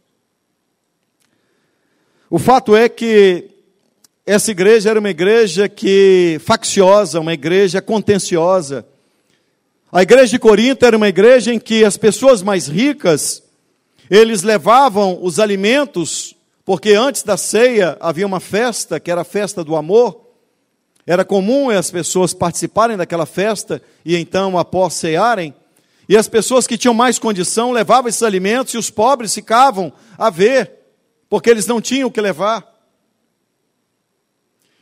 O 2.27 2.39
fato 2.39 2.75
é 2.75 2.89
que 2.89 3.51
essa 4.25 4.49
igreja 4.49 4.89
era 4.89 4.99
uma 4.99 5.11
igreja 5.11 5.69
que 5.69 6.41
facciosa, 6.43 7.19
uma 7.19 7.33
igreja 7.35 7.83
contenciosa. 7.83 8.83
A 9.91 10.01
igreja 10.01 10.31
de 10.31 10.39
Corinto 10.39 10.87
era 10.87 10.97
uma 10.97 11.07
igreja 11.07 11.53
em 11.53 11.59
que 11.59 11.85
as 11.85 11.97
pessoas 11.97 12.41
mais 12.41 12.65
ricas, 12.65 13.43
eles 14.09 14.41
levavam 14.41 15.19
os 15.21 15.39
alimentos 15.39 16.35
porque 16.65 16.93
antes 16.93 17.21
da 17.21 17.37
ceia 17.37 17.95
havia 17.99 18.25
uma 18.25 18.39
festa, 18.39 18.99
que 18.99 19.11
era 19.11 19.21
a 19.21 19.23
festa 19.23 19.63
do 19.63 19.75
amor. 19.75 20.24
Era 21.05 21.23
comum 21.23 21.69
as 21.69 21.91
pessoas 21.91 22.33
participarem 22.33 22.97
daquela 22.97 23.25
festa 23.25 23.81
e 24.03 24.15
então, 24.15 24.57
após 24.57 24.93
cearem, 24.95 25.53
e 26.07 26.17
as 26.17 26.27
pessoas 26.27 26.65
que 26.65 26.77
tinham 26.77 26.93
mais 26.93 27.19
condição 27.19 27.71
levavam 27.71 28.09
esses 28.09 28.23
alimentos 28.23 28.73
e 28.73 28.77
os 28.77 28.89
pobres 28.89 29.33
ficavam 29.33 29.91
a 30.17 30.29
ver, 30.29 30.71
porque 31.29 31.49
eles 31.49 31.67
não 31.67 31.81
tinham 31.81 32.07
o 32.07 32.11
que 32.11 32.21
levar. 32.21 32.75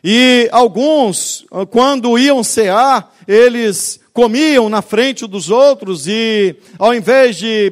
E 0.04 0.50
alguns, 0.52 1.46
quando 1.72 2.18
iam 2.18 2.44
cear, 2.44 3.14
eles 3.26 4.02
comiam 4.12 4.70
na 4.70 4.82
frente 4.82 5.26
dos 5.26 5.50
outros 5.50 6.08
e, 6.08 6.58
ao 6.78 6.94
invés 6.94 7.38
de 7.38 7.72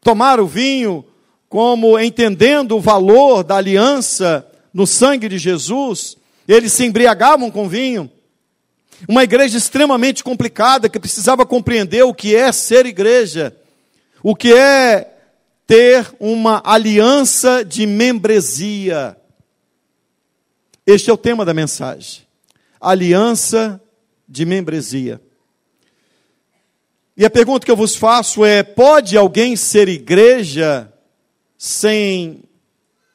tomar 0.00 0.40
o 0.40 0.46
vinho, 0.46 1.04
como 1.48 1.98
entendendo 1.98 2.76
o 2.76 2.80
valor 2.80 3.44
da 3.44 3.56
aliança 3.56 4.44
no 4.74 4.86
sangue 4.86 5.28
de 5.28 5.38
Jesus, 5.38 6.16
eles 6.46 6.72
se 6.72 6.84
embriagavam 6.84 7.50
com 7.50 7.68
vinho. 7.68 8.10
Uma 9.08 9.24
igreja 9.24 9.58
extremamente 9.58 10.22
complicada 10.22 10.88
que 10.88 10.98
precisava 10.98 11.44
compreender 11.44 12.02
o 12.04 12.14
que 12.14 12.36
é 12.36 12.50
ser 12.52 12.86
igreja, 12.86 13.56
o 14.22 14.36
que 14.36 14.52
é 14.52 15.12
ter 15.66 16.14
uma 16.20 16.62
aliança 16.64 17.64
de 17.64 17.86
membresia. 17.86 19.16
Este 20.86 21.10
é 21.10 21.12
o 21.12 21.16
tema 21.16 21.44
da 21.44 21.54
mensagem. 21.54 22.22
Aliança 22.80 23.80
de 24.28 24.44
membresia. 24.44 25.20
E 27.16 27.24
a 27.24 27.30
pergunta 27.30 27.64
que 27.64 27.70
eu 27.70 27.76
vos 27.76 27.94
faço 27.94 28.44
é: 28.44 28.62
pode 28.62 29.16
alguém 29.16 29.54
ser 29.56 29.88
igreja 29.88 30.92
sem 31.58 32.42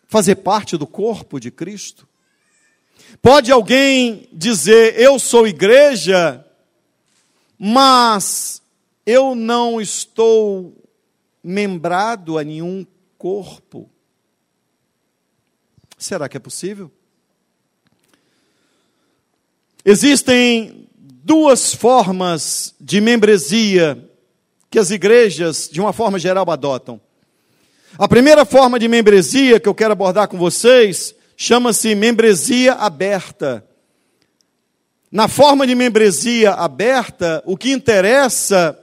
fazer 0.07 0.35
parte 0.35 0.77
do 0.77 0.87
corpo 0.87 1.39
de 1.39 1.51
Cristo? 1.51 2.06
Pode 3.21 3.51
alguém 3.51 4.27
dizer, 4.31 4.99
eu 4.99 5.19
sou 5.19 5.47
igreja, 5.47 6.45
mas 7.57 8.61
eu 9.05 9.33
não 9.33 9.81
estou 9.81 10.75
membrado 11.43 12.37
a 12.37 12.43
nenhum 12.43 12.85
corpo? 13.17 13.89
Será 15.97 16.29
que 16.29 16.37
é 16.37 16.39
possível? 16.39 16.91
Existem 19.83 20.87
duas 20.95 21.73
formas 21.73 22.75
de 22.79 23.01
membresia 23.01 24.03
que 24.69 24.77
as 24.77 24.91
igrejas, 24.91 25.69
de 25.71 25.79
uma 25.79 25.93
forma 25.93 26.19
geral, 26.19 26.49
adotam. 26.51 26.99
A 27.97 28.07
primeira 28.07 28.45
forma 28.45 28.77
de 28.77 28.87
membresia 28.87 29.59
que 29.59 29.67
eu 29.67 29.73
quero 29.73 29.93
abordar 29.93 30.27
com 30.27 30.37
vocês 30.37 31.15
chama-se 31.39 31.93
membresia 31.93 32.73
aberta. 32.73 33.63
Na 35.11 35.27
forma 35.27 35.67
de 35.67 35.75
membresia 35.75 36.51
aberta, 36.53 37.43
o 37.45 37.55
que 37.55 37.71
interessa 37.71 38.77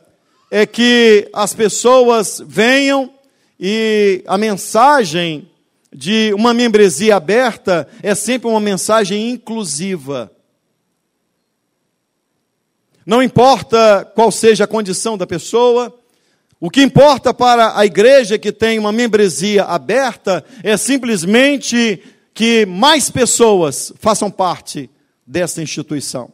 é 0.50 0.64
que 0.64 1.28
as 1.34 1.52
pessoas 1.52 2.40
venham 2.46 3.12
e 3.58 4.22
a 4.26 4.38
mensagem 4.38 5.50
de 5.92 6.32
uma 6.34 6.54
membresia 6.54 7.16
aberta 7.16 7.88
é 8.02 8.14
sempre 8.14 8.48
uma 8.48 8.60
mensagem 8.60 9.30
inclusiva. 9.30 10.30
Não 13.04 13.22
importa 13.22 14.10
qual 14.14 14.30
seja 14.30 14.64
a 14.64 14.68
condição 14.68 15.18
da 15.18 15.26
pessoa, 15.26 15.92
o 16.60 16.70
que 16.70 16.82
importa 16.82 17.34
para 17.34 17.78
a 17.78 17.84
igreja 17.84 18.38
que 18.38 18.50
tem 18.50 18.78
uma 18.78 18.92
membresia 18.92 19.64
aberta 19.64 20.42
é 20.62 20.76
simplesmente 20.76 22.02
que 22.34 22.66
mais 22.66 23.08
pessoas 23.08 23.92
façam 24.00 24.30
parte 24.30 24.90
dessa 25.26 25.62
instituição. 25.62 26.32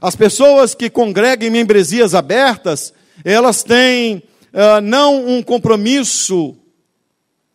As 0.00 0.16
pessoas 0.16 0.74
que 0.74 0.88
congregam 0.88 1.46
em 1.46 1.52
membresias 1.52 2.14
abertas, 2.14 2.94
elas 3.24 3.62
têm 3.62 4.22
uh, 4.52 4.80
não 4.82 5.28
um 5.28 5.42
compromisso 5.42 6.56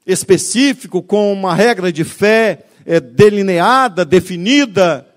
específico 0.05 1.01
com 1.01 1.33
uma 1.33 1.55
regra 1.55 1.91
de 1.91 2.03
fé 2.03 2.65
é, 2.85 2.99
delineada, 2.99 4.03
definida, 4.03 5.07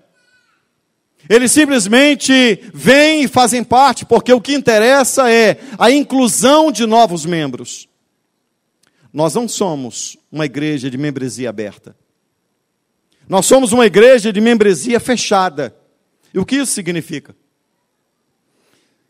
eles 1.29 1.51
simplesmente 1.51 2.61
vêm 2.73 3.23
e 3.23 3.27
fazem 3.27 3.63
parte, 3.63 4.05
porque 4.05 4.31
o 4.31 4.39
que 4.39 4.53
interessa 4.53 5.29
é 5.29 5.59
a 5.77 5.91
inclusão 5.91 6.71
de 6.71 6.85
novos 6.85 7.25
membros. 7.25 7.89
Nós 9.11 9.35
não 9.35 9.47
somos 9.47 10.17
uma 10.31 10.45
igreja 10.45 10.89
de 10.89 10.97
membresia 10.97 11.49
aberta. 11.49 11.95
Nós 13.27 13.45
somos 13.45 13.73
uma 13.73 13.85
igreja 13.85 14.31
de 14.31 14.39
membresia 14.39 14.99
fechada. 14.99 15.75
E 16.33 16.39
o 16.39 16.45
que 16.45 16.55
isso 16.57 16.71
significa? 16.71 17.35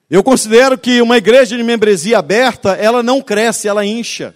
Eu 0.10 0.24
considero 0.24 0.78
que 0.78 1.02
uma 1.02 1.18
igreja 1.18 1.58
de 1.58 1.64
membresia 1.64 2.18
aberta, 2.18 2.72
ela 2.72 3.04
não 3.04 3.22
cresce, 3.22 3.68
ela 3.68 3.86
incha. 3.86 4.36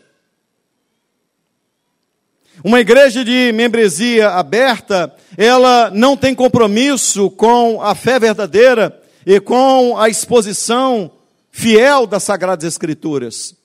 Uma 2.63 2.79
igreja 2.79 3.25
de 3.25 3.51
membresia 3.53 4.29
aberta, 4.31 5.15
ela 5.35 5.89
não 5.89 6.15
tem 6.15 6.35
compromisso 6.35 7.31
com 7.31 7.81
a 7.81 7.95
fé 7.95 8.19
verdadeira 8.19 9.01
e 9.25 9.39
com 9.39 9.97
a 9.97 10.09
exposição 10.09 11.11
fiel 11.49 12.05
das 12.05 12.23
Sagradas 12.23 12.65
Escrituras. 12.65 13.55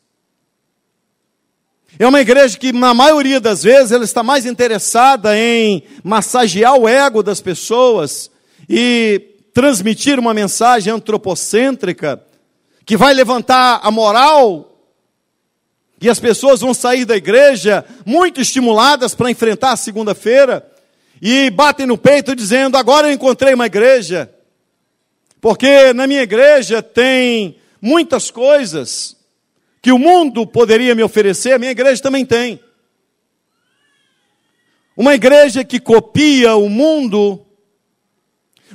É 1.98 2.06
uma 2.06 2.20
igreja 2.20 2.58
que, 2.58 2.72
na 2.72 2.92
maioria 2.92 3.40
das 3.40 3.62
vezes, 3.62 3.90
ela 3.90 4.04
está 4.04 4.22
mais 4.22 4.44
interessada 4.44 5.36
em 5.38 5.82
massagear 6.04 6.76
o 6.76 6.86
ego 6.86 7.22
das 7.22 7.40
pessoas 7.40 8.30
e 8.68 9.36
transmitir 9.54 10.18
uma 10.18 10.34
mensagem 10.34 10.92
antropocêntrica 10.92 12.22
que 12.84 12.98
vai 12.98 13.14
levantar 13.14 13.80
a 13.82 13.90
moral 13.90 14.76
e 15.98 16.10
as 16.10 16.20
pessoas 16.20 16.60
vão 16.60 16.74
sair 16.74 17.06
da 17.06 17.16
igreja 17.16 17.82
muito 18.04 18.42
estimuladas 18.42 19.14
para 19.14 19.30
enfrentar 19.30 19.72
a 19.72 19.76
segunda-feira 19.76 20.70
e 21.22 21.48
batem 21.48 21.86
no 21.86 21.96
peito 21.96 22.36
dizendo: 22.36 22.76
Agora 22.76 23.08
eu 23.08 23.14
encontrei 23.14 23.54
uma 23.54 23.66
igreja. 23.66 24.30
Porque 25.40 25.94
na 25.94 26.06
minha 26.06 26.22
igreja 26.22 26.82
tem 26.82 27.56
muitas 27.80 28.30
coisas 28.30 29.15
que 29.86 29.92
o 29.92 30.00
mundo 30.00 30.44
poderia 30.44 30.96
me 30.96 31.02
oferecer, 31.04 31.52
a 31.52 31.60
minha 31.60 31.70
igreja 31.70 32.02
também 32.02 32.26
tem. 32.26 32.58
Uma 34.96 35.14
igreja 35.14 35.62
que 35.62 35.78
copia 35.78 36.56
o 36.56 36.68
mundo, 36.68 37.46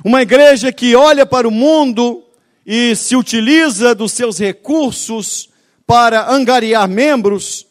uma 0.02 0.22
igreja 0.22 0.72
que 0.72 0.96
olha 0.96 1.26
para 1.26 1.46
o 1.46 1.50
mundo 1.50 2.24
e 2.64 2.96
se 2.96 3.14
utiliza 3.14 3.94
dos 3.94 4.12
seus 4.12 4.38
recursos 4.38 5.50
para 5.86 6.32
angariar 6.32 6.88
membros, 6.88 7.66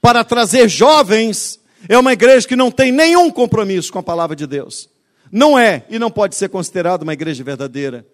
para 0.00 0.22
trazer 0.22 0.68
jovens, 0.68 1.58
é 1.88 1.98
uma 1.98 2.12
igreja 2.12 2.46
que 2.46 2.54
não 2.54 2.70
tem 2.70 2.92
nenhum 2.92 3.32
compromisso 3.32 3.92
com 3.92 3.98
a 3.98 4.02
palavra 4.04 4.36
de 4.36 4.46
Deus. 4.46 4.88
Não 5.32 5.58
é 5.58 5.84
e 5.90 5.98
não 5.98 6.08
pode 6.08 6.36
ser 6.36 6.50
considerada 6.50 7.02
uma 7.02 7.14
igreja 7.14 7.42
verdadeira. 7.42 8.06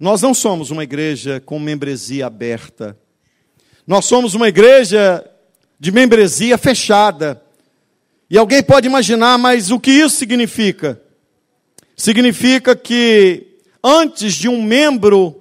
Nós 0.00 0.22
não 0.22 0.32
somos 0.32 0.70
uma 0.70 0.82
igreja 0.82 1.40
com 1.44 1.58
membresia 1.58 2.26
aberta. 2.26 2.98
Nós 3.86 4.06
somos 4.06 4.34
uma 4.34 4.48
igreja 4.48 5.24
de 5.78 5.92
membresia 5.92 6.56
fechada. 6.56 7.40
E 8.30 8.38
alguém 8.38 8.62
pode 8.62 8.86
imaginar, 8.86 9.36
mas 9.36 9.70
o 9.70 9.78
que 9.78 9.90
isso 9.90 10.16
significa? 10.16 11.00
Significa 11.94 12.74
que 12.74 13.58
antes 13.84 14.32
de 14.34 14.48
um 14.48 14.62
membro 14.62 15.40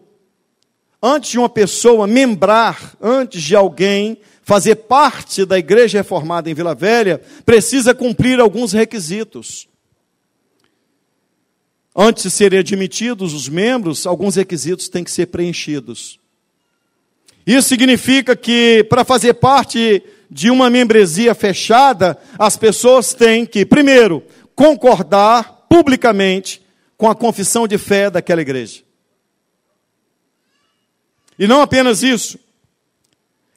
antes 1.02 1.32
de 1.32 1.40
uma 1.40 1.50
pessoa 1.50 2.06
membrar, 2.06 2.94
antes 3.02 3.42
de 3.42 3.56
alguém 3.56 4.18
fazer 4.44 4.76
parte 4.76 5.46
da 5.46 5.58
igreja 5.58 6.00
reformada 6.00 6.50
em 6.50 6.54
Vila 6.54 6.76
Velha, 6.76 7.22
precisa 7.46 7.94
cumprir 7.94 8.40
alguns 8.40 8.74
requisitos. 8.74 9.68
Antes 12.02 12.24
de 12.24 12.32
serem 12.32 12.60
admitidos 12.60 13.34
os 13.34 13.50
membros, 13.50 14.08
alguns 14.08 14.38
requisitos 14.38 14.88
têm 14.88 15.04
que 15.04 15.12
ser 15.12 15.26
preenchidos. 15.26 16.18
Isso 17.46 17.68
significa 17.68 18.38
que, 18.38 18.86
para 18.90 19.04
fazer 19.04 19.34
parte 19.34 20.02
de 20.32 20.50
uma 20.50 20.70
membresia 20.70 21.36
fechada, 21.36 22.18
as 22.38 22.56
pessoas 22.56 23.14
têm 23.14 23.46
que, 23.46 23.66
primeiro, 23.66 24.24
concordar 24.56 25.66
publicamente 25.68 26.62
com 26.96 27.10
a 27.10 27.16
confissão 27.16 27.68
de 27.68 27.78
fé 27.78 28.10
daquela 28.10 28.42
igreja. 28.42 28.82
E 31.38 31.48
não 31.48 31.62
apenas 31.62 32.02
isso, 32.02 32.40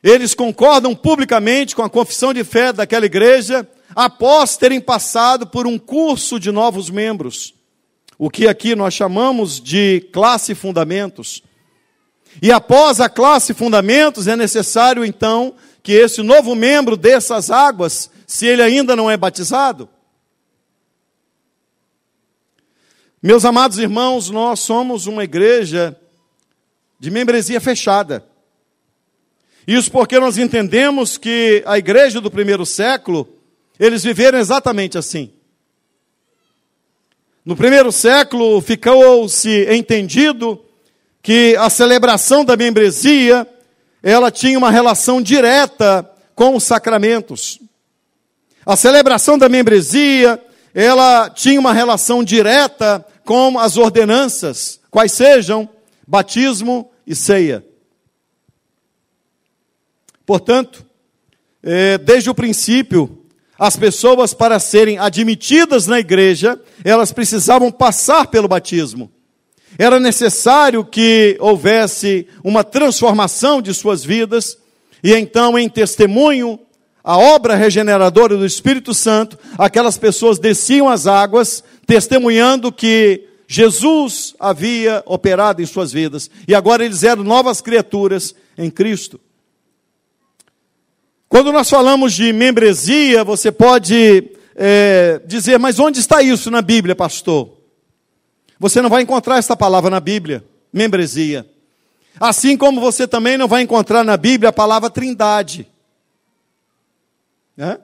eles 0.02 0.34
concordam 0.34 0.96
publicamente 0.96 1.76
com 1.76 1.82
a 1.82 1.90
confissão 1.90 2.34
de 2.34 2.42
fé 2.42 2.72
daquela 2.72 3.06
igreja 3.06 3.68
após 3.94 4.56
terem 4.56 4.80
passado 4.80 5.46
por 5.46 5.64
um 5.64 5.78
curso 5.78 6.40
de 6.40 6.50
novos 6.50 6.90
membros, 6.90 7.54
o 8.24 8.30
que 8.30 8.46
aqui 8.46 8.76
nós 8.76 8.94
chamamos 8.94 9.60
de 9.60 10.08
classe 10.12 10.54
fundamentos. 10.54 11.42
E 12.40 12.52
após 12.52 13.00
a 13.00 13.08
classe 13.08 13.52
fundamentos, 13.52 14.28
é 14.28 14.36
necessário 14.36 15.04
então 15.04 15.56
que 15.82 15.90
esse 15.90 16.22
novo 16.22 16.54
membro 16.54 16.96
desça 16.96 17.34
as 17.34 17.50
águas, 17.50 18.12
se 18.24 18.46
ele 18.46 18.62
ainda 18.62 18.94
não 18.94 19.10
é 19.10 19.16
batizado. 19.16 19.88
Meus 23.20 23.44
amados 23.44 23.78
irmãos, 23.78 24.30
nós 24.30 24.60
somos 24.60 25.08
uma 25.08 25.24
igreja 25.24 25.98
de 27.00 27.10
membresia 27.10 27.60
fechada. 27.60 28.24
Isso 29.66 29.90
porque 29.90 30.20
nós 30.20 30.38
entendemos 30.38 31.18
que 31.18 31.60
a 31.66 31.76
igreja 31.76 32.20
do 32.20 32.30
primeiro 32.30 32.64
século, 32.64 33.28
eles 33.80 34.04
viveram 34.04 34.38
exatamente 34.38 34.96
assim. 34.96 35.32
No 37.44 37.56
primeiro 37.56 37.90
século, 37.90 38.60
ficou-se 38.60 39.66
entendido 39.74 40.64
que 41.20 41.56
a 41.56 41.68
celebração 41.68 42.44
da 42.44 42.56
membresia, 42.56 43.44
ela 44.00 44.30
tinha 44.30 44.56
uma 44.56 44.70
relação 44.70 45.20
direta 45.20 46.08
com 46.36 46.54
os 46.54 46.62
sacramentos. 46.62 47.58
A 48.64 48.76
celebração 48.76 49.36
da 49.36 49.48
membresia, 49.48 50.40
ela 50.72 51.28
tinha 51.30 51.58
uma 51.58 51.72
relação 51.72 52.22
direta 52.22 53.04
com 53.24 53.58
as 53.58 53.76
ordenanças, 53.76 54.78
quais 54.88 55.10
sejam 55.10 55.68
batismo 56.06 56.92
e 57.04 57.12
ceia. 57.16 57.64
Portanto, 60.24 60.86
é, 61.60 61.98
desde 61.98 62.30
o 62.30 62.34
princípio, 62.34 63.21
as 63.62 63.76
pessoas, 63.76 64.34
para 64.34 64.58
serem 64.58 64.98
admitidas 64.98 65.86
na 65.86 66.00
igreja, 66.00 66.60
elas 66.82 67.12
precisavam 67.12 67.70
passar 67.70 68.26
pelo 68.26 68.48
batismo. 68.48 69.08
Era 69.78 70.00
necessário 70.00 70.84
que 70.84 71.36
houvesse 71.38 72.26
uma 72.42 72.64
transformação 72.64 73.62
de 73.62 73.72
suas 73.72 74.04
vidas, 74.04 74.58
e 75.00 75.14
então, 75.14 75.56
em 75.56 75.68
testemunho, 75.68 76.58
a 77.04 77.16
obra 77.16 77.54
regeneradora 77.54 78.36
do 78.36 78.44
Espírito 78.44 78.92
Santo, 78.92 79.38
aquelas 79.56 79.96
pessoas 79.96 80.40
desciam 80.40 80.88
as 80.88 81.06
águas, 81.06 81.62
testemunhando 81.86 82.72
que 82.72 83.28
Jesus 83.46 84.34
havia 84.40 85.04
operado 85.06 85.62
em 85.62 85.66
suas 85.66 85.92
vidas, 85.92 86.28
e 86.48 86.52
agora 86.52 86.84
eles 86.84 87.04
eram 87.04 87.22
novas 87.22 87.60
criaturas 87.60 88.34
em 88.58 88.68
Cristo. 88.68 89.20
Quando 91.32 91.50
nós 91.50 91.70
falamos 91.70 92.12
de 92.12 92.30
membresia, 92.30 93.24
você 93.24 93.50
pode 93.50 94.32
é, 94.54 95.18
dizer, 95.24 95.58
mas 95.58 95.78
onde 95.78 95.98
está 95.98 96.20
isso 96.20 96.50
na 96.50 96.60
Bíblia, 96.60 96.94
pastor? 96.94 97.56
Você 98.60 98.82
não 98.82 98.90
vai 98.90 99.00
encontrar 99.00 99.38
essa 99.38 99.56
palavra 99.56 99.88
na 99.88 99.98
Bíblia, 99.98 100.44
membresia. 100.70 101.50
Assim 102.20 102.54
como 102.54 102.82
você 102.82 103.08
também 103.08 103.38
não 103.38 103.48
vai 103.48 103.62
encontrar 103.62 104.04
na 104.04 104.14
Bíblia 104.14 104.50
a 104.50 104.52
palavra 104.52 104.90
trindade. 104.90 105.66
Né? 107.56 107.78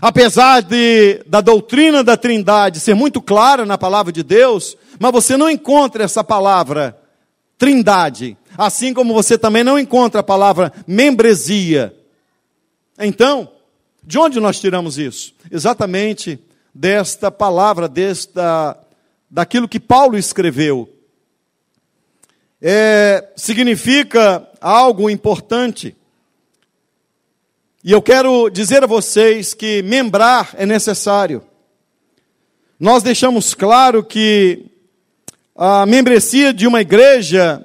Apesar 0.00 0.62
de, 0.62 1.22
da 1.26 1.42
doutrina 1.42 2.02
da 2.02 2.16
trindade 2.16 2.80
ser 2.80 2.94
muito 2.94 3.20
clara 3.20 3.66
na 3.66 3.76
palavra 3.76 4.10
de 4.10 4.22
Deus, 4.22 4.74
mas 4.98 5.12
você 5.12 5.36
não 5.36 5.50
encontra 5.50 6.04
essa 6.04 6.24
palavra 6.24 6.98
trindade. 7.58 8.38
Assim 8.56 8.94
como 8.94 9.12
você 9.12 9.36
também 9.36 9.62
não 9.62 9.78
encontra 9.78 10.20
a 10.20 10.24
palavra 10.24 10.72
membresia. 10.86 11.94
Então, 12.98 13.50
de 14.02 14.18
onde 14.18 14.40
nós 14.40 14.58
tiramos 14.60 14.98
isso? 14.98 15.34
Exatamente 15.50 16.38
desta 16.74 17.30
palavra, 17.30 17.88
desta 17.88 18.78
daquilo 19.30 19.68
que 19.68 19.80
Paulo 19.80 20.16
escreveu. 20.16 20.88
É, 22.60 23.28
significa 23.36 24.48
algo 24.60 25.10
importante. 25.10 25.96
E 27.84 27.92
eu 27.92 28.02
quero 28.02 28.48
dizer 28.50 28.82
a 28.82 28.86
vocês 28.86 29.54
que 29.54 29.82
membrar 29.82 30.54
é 30.54 30.66
necessário. 30.66 31.42
Nós 32.78 33.02
deixamos 33.02 33.54
claro 33.54 34.02
que 34.02 34.66
a 35.54 35.86
membresia 35.86 36.52
de 36.52 36.66
uma 36.66 36.80
igreja 36.80 37.64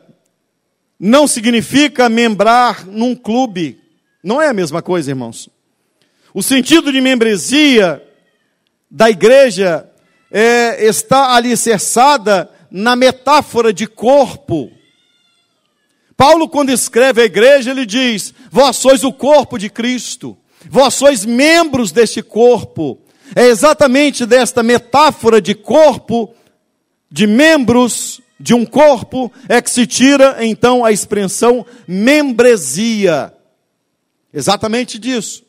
não 1.00 1.28
significa 1.28 2.08
membrar 2.08 2.86
num 2.86 3.16
clube. 3.16 3.81
Não 4.24 4.42
é 4.42 4.48
a 4.48 4.54
mesma 4.54 4.82
coisa, 4.82 5.12
irmãos. 5.12 5.50
O 6.34 6.42
sentido 6.42 6.92
de 6.92 7.02
membresia 7.02 8.02
da 8.90 9.10
igreja 9.10 9.90
é, 10.32 10.86
está 10.86 11.36
alicerçada 11.36 12.50
na 12.70 12.96
metáfora 12.96 13.74
de 13.74 13.88
corpo. 13.88 14.72
Paulo, 16.16 16.48
quando 16.48 16.70
escreve 16.70 17.22
a 17.22 17.26
igreja, 17.26 17.72
ele 17.72 17.86
diz: 17.86 18.34
Vós 18.50 18.78
sois 18.78 19.04
o 19.04 19.12
corpo 19.12 19.58
de 19.58 19.70
Cristo, 19.70 20.38
vós 20.70 20.94
sois 20.94 21.26
membros 21.26 21.92
deste 21.92 22.22
corpo. 22.22 23.00
É 23.36 23.48
exatamente 23.48 24.26
desta 24.26 24.62
metáfora 24.62 25.42
de 25.42 25.56
corpo, 25.56 26.34
de 27.10 27.26
membros 27.26 28.22
de 28.38 28.54
um 28.54 28.66
corpo, 28.66 29.32
é 29.48 29.62
que 29.62 29.70
se 29.70 29.86
tira 29.88 30.38
então 30.46 30.84
a 30.84 30.92
expressão 30.92 31.66
membresia. 31.88 33.34
Exatamente 34.34 34.98
disso. 34.98 35.44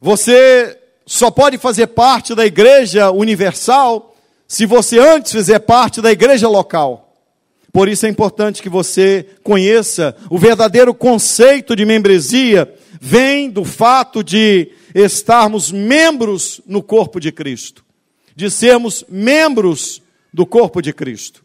Você 0.00 0.78
só 1.06 1.30
pode 1.30 1.58
fazer 1.58 1.88
parte 1.88 2.34
da 2.34 2.44
igreja 2.44 3.10
universal 3.10 4.14
se 4.46 4.66
você 4.66 4.98
antes 4.98 5.32
fizer 5.32 5.58
parte 5.58 6.00
da 6.00 6.10
igreja 6.10 6.48
local. 6.48 7.16
Por 7.72 7.88
isso 7.88 8.06
é 8.06 8.08
importante 8.08 8.62
que 8.62 8.68
você 8.68 9.26
conheça 9.42 10.16
o 10.30 10.38
verdadeiro 10.38 10.94
conceito 10.94 11.76
de 11.76 11.84
membresia, 11.84 12.72
vem 13.00 13.50
do 13.50 13.64
fato 13.64 14.24
de 14.24 14.72
estarmos 14.94 15.70
membros 15.70 16.60
no 16.66 16.82
corpo 16.82 17.20
de 17.20 17.30
Cristo, 17.30 17.84
de 18.34 18.50
sermos 18.50 19.04
membros 19.08 20.02
do 20.32 20.46
corpo 20.46 20.80
de 20.80 20.92
Cristo. 20.92 21.44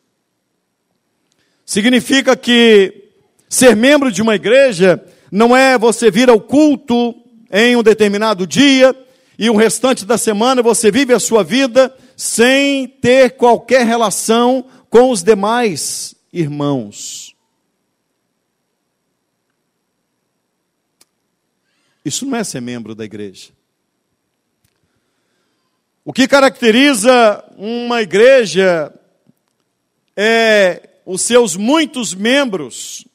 Significa 1.66 2.36
que 2.36 3.10
ser 3.50 3.76
membro 3.76 4.12
de 4.12 4.22
uma 4.22 4.36
igreja 4.36 5.04
não 5.34 5.58
é 5.58 5.80
você 5.80 6.12
vir 6.12 6.30
ao 6.30 6.40
culto 6.40 7.16
em 7.52 7.76
um 7.76 7.82
determinado 7.82 8.46
dia 8.46 8.96
e 9.36 9.50
o 9.50 9.56
restante 9.56 10.06
da 10.06 10.16
semana 10.16 10.62
você 10.62 10.92
vive 10.92 11.12
a 11.12 11.20
sua 11.20 11.44
vida 11.44 11.92
sem 12.16 12.88
ter 12.88 13.32
qualquer 13.32 13.84
relação 13.84 14.64
com 14.92 15.10
os 15.10 15.24
demais 15.24 16.14
irmãos. 16.32 17.36
Isso 22.06 22.28
não 22.28 22.38
é 22.38 22.44
ser 22.44 22.62
membro 22.62 22.94
da 22.94 23.04
igreja. 23.04 23.50
O 26.06 26.14
que 26.14 26.28
caracteriza 26.28 27.44
uma 27.58 28.04
igreja 28.04 28.94
é 30.16 30.90
os 31.08 31.24
seus 31.24 31.56
muitos 31.56 32.14
membros 32.14 33.08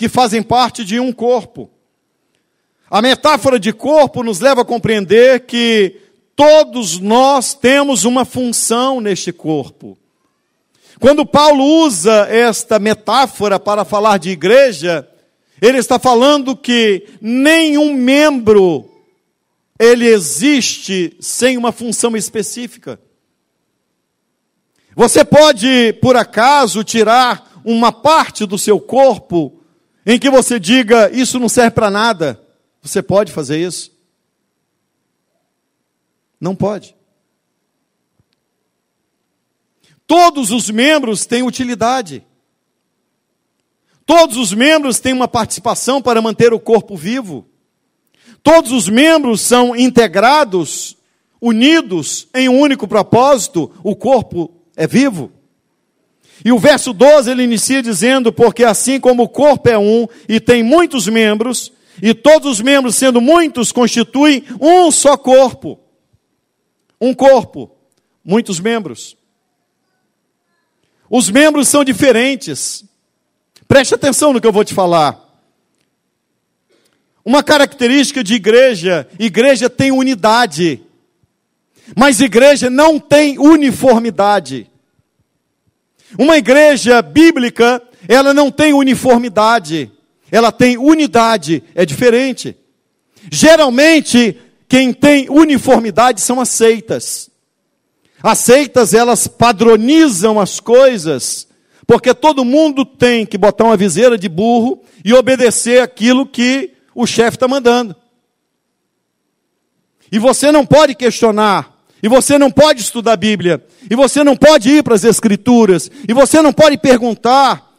que 0.00 0.08
fazem 0.08 0.42
parte 0.42 0.82
de 0.82 0.98
um 0.98 1.12
corpo. 1.12 1.68
A 2.90 3.02
metáfora 3.02 3.60
de 3.60 3.70
corpo 3.70 4.22
nos 4.22 4.40
leva 4.40 4.62
a 4.62 4.64
compreender 4.64 5.40
que 5.40 5.94
todos 6.34 6.98
nós 6.98 7.52
temos 7.52 8.04
uma 8.04 8.24
função 8.24 8.98
neste 8.98 9.30
corpo. 9.30 9.98
Quando 10.98 11.26
Paulo 11.26 11.62
usa 11.84 12.26
esta 12.30 12.78
metáfora 12.78 13.60
para 13.60 13.84
falar 13.84 14.18
de 14.18 14.30
igreja, 14.30 15.06
ele 15.60 15.76
está 15.76 15.98
falando 15.98 16.56
que 16.56 17.06
nenhum 17.20 17.92
membro 17.92 18.90
ele 19.78 20.06
existe 20.06 21.14
sem 21.20 21.58
uma 21.58 21.72
função 21.72 22.16
específica. 22.16 22.98
Você 24.96 25.22
pode, 25.26 25.92
por 26.00 26.16
acaso, 26.16 26.82
tirar 26.82 27.60
uma 27.62 27.92
parte 27.92 28.46
do 28.46 28.56
seu 28.56 28.80
corpo 28.80 29.59
em 30.10 30.18
que 30.18 30.28
você 30.28 30.58
diga, 30.58 31.08
isso 31.12 31.38
não 31.38 31.48
serve 31.48 31.70
para 31.70 31.90
nada. 31.90 32.40
Você 32.82 33.00
pode 33.00 33.30
fazer 33.30 33.58
isso? 33.58 33.92
Não 36.40 36.56
pode. 36.56 36.96
Todos 40.06 40.50
os 40.50 40.68
membros 40.68 41.26
têm 41.26 41.44
utilidade. 41.44 42.26
Todos 44.04 44.36
os 44.36 44.52
membros 44.52 44.98
têm 44.98 45.12
uma 45.12 45.28
participação 45.28 46.02
para 46.02 46.20
manter 46.20 46.52
o 46.52 46.58
corpo 46.58 46.96
vivo. 46.96 47.46
Todos 48.42 48.72
os 48.72 48.88
membros 48.88 49.40
são 49.40 49.76
integrados, 49.76 50.96
unidos 51.40 52.26
em 52.34 52.48
um 52.48 52.58
único 52.58 52.88
propósito, 52.88 53.70
o 53.84 53.94
corpo 53.94 54.52
é 54.74 54.86
vivo. 54.86 55.30
E 56.44 56.52
o 56.52 56.58
verso 56.58 56.92
12 56.92 57.30
ele 57.30 57.42
inicia 57.42 57.82
dizendo: 57.82 58.32
Porque 58.32 58.64
assim 58.64 58.98
como 58.98 59.24
o 59.24 59.28
corpo 59.28 59.68
é 59.68 59.78
um 59.78 60.06
e 60.28 60.40
tem 60.40 60.62
muitos 60.62 61.06
membros, 61.06 61.72
e 62.02 62.14
todos 62.14 62.52
os 62.52 62.60
membros, 62.60 62.96
sendo 62.96 63.20
muitos, 63.20 63.72
constituem 63.72 64.44
um 64.60 64.90
só 64.90 65.16
corpo. 65.16 65.78
Um 67.00 67.14
corpo, 67.14 67.70
muitos 68.24 68.60
membros. 68.60 69.16
Os 71.08 71.28
membros 71.28 71.68
são 71.68 71.84
diferentes. 71.84 72.84
Preste 73.66 73.94
atenção 73.94 74.32
no 74.32 74.40
que 74.40 74.46
eu 74.46 74.52
vou 74.52 74.64
te 74.64 74.74
falar. 74.74 75.18
Uma 77.24 77.42
característica 77.42 78.24
de 78.24 78.34
igreja: 78.34 79.08
igreja 79.18 79.68
tem 79.68 79.90
unidade, 79.90 80.82
mas 81.96 82.20
igreja 82.20 82.70
não 82.70 82.98
tem 82.98 83.38
uniformidade. 83.38 84.69
Uma 86.18 86.36
igreja 86.36 87.00
bíblica, 87.02 87.82
ela 88.08 88.34
não 88.34 88.50
tem 88.50 88.72
uniformidade, 88.72 89.90
ela 90.30 90.50
tem 90.50 90.76
unidade, 90.76 91.62
é 91.74 91.84
diferente. 91.84 92.56
Geralmente, 93.30 94.36
quem 94.68 94.92
tem 94.92 95.28
uniformidade 95.28 96.20
são 96.20 96.40
as 96.40 96.48
seitas. 96.48 97.30
As 98.22 98.38
seitas, 98.38 98.94
elas 98.94 99.26
padronizam 99.26 100.38
as 100.38 100.60
coisas, 100.60 101.48
porque 101.86 102.14
todo 102.14 102.44
mundo 102.44 102.84
tem 102.84 103.24
que 103.24 103.38
botar 103.38 103.64
uma 103.64 103.76
viseira 103.76 104.16
de 104.16 104.28
burro 104.28 104.82
e 105.04 105.12
obedecer 105.14 105.82
aquilo 105.82 106.26
que 106.26 106.72
o 106.94 107.06
chefe 107.06 107.36
está 107.36 107.48
mandando. 107.48 107.96
E 110.12 110.18
você 110.18 110.52
não 110.52 110.66
pode 110.66 110.94
questionar, 110.94 111.69
e 112.02 112.08
você 112.08 112.38
não 112.38 112.50
pode 112.50 112.80
estudar 112.80 113.12
a 113.12 113.16
Bíblia, 113.16 113.64
e 113.90 113.94
você 113.94 114.24
não 114.24 114.36
pode 114.36 114.70
ir 114.70 114.82
para 114.82 114.94
as 114.94 115.04
Escrituras, 115.04 115.90
e 116.08 116.12
você 116.12 116.40
não 116.40 116.52
pode 116.52 116.78
perguntar 116.78 117.70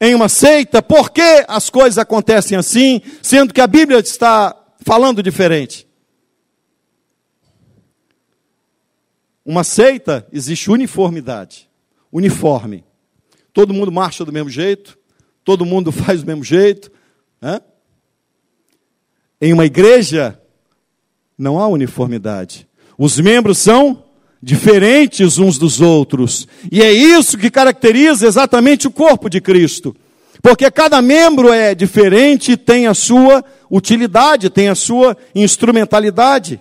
em 0.00 0.14
uma 0.14 0.28
seita 0.28 0.82
por 0.82 1.10
que 1.10 1.44
as 1.46 1.70
coisas 1.70 1.96
acontecem 1.96 2.58
assim, 2.58 3.00
sendo 3.22 3.54
que 3.54 3.60
a 3.60 3.66
Bíblia 3.66 4.00
está 4.00 4.56
falando 4.84 5.22
diferente. 5.22 5.86
Uma 9.44 9.64
seita 9.64 10.26
existe 10.32 10.70
uniformidade, 10.70 11.68
uniforme. 12.10 12.84
Todo 13.52 13.74
mundo 13.74 13.92
marcha 13.92 14.24
do 14.24 14.32
mesmo 14.32 14.48
jeito, 14.48 14.98
todo 15.44 15.66
mundo 15.66 15.90
faz 15.92 16.22
do 16.22 16.26
mesmo 16.26 16.44
jeito. 16.44 16.90
Né? 17.40 17.60
Em 19.40 19.52
uma 19.52 19.66
igreja, 19.66 20.40
não 21.36 21.58
há 21.58 21.66
uniformidade. 21.66 22.68
Os 23.04 23.18
membros 23.18 23.58
são 23.58 24.04
diferentes 24.40 25.36
uns 25.36 25.58
dos 25.58 25.80
outros. 25.80 26.46
E 26.70 26.80
é 26.80 26.92
isso 26.92 27.36
que 27.36 27.50
caracteriza 27.50 28.28
exatamente 28.28 28.86
o 28.86 28.92
corpo 28.92 29.28
de 29.28 29.40
Cristo. 29.40 29.92
Porque 30.40 30.70
cada 30.70 31.02
membro 31.02 31.52
é 31.52 31.74
diferente 31.74 32.52
e 32.52 32.56
tem 32.56 32.86
a 32.86 32.94
sua 32.94 33.44
utilidade, 33.68 34.48
tem 34.50 34.68
a 34.68 34.76
sua 34.76 35.16
instrumentalidade. 35.34 36.60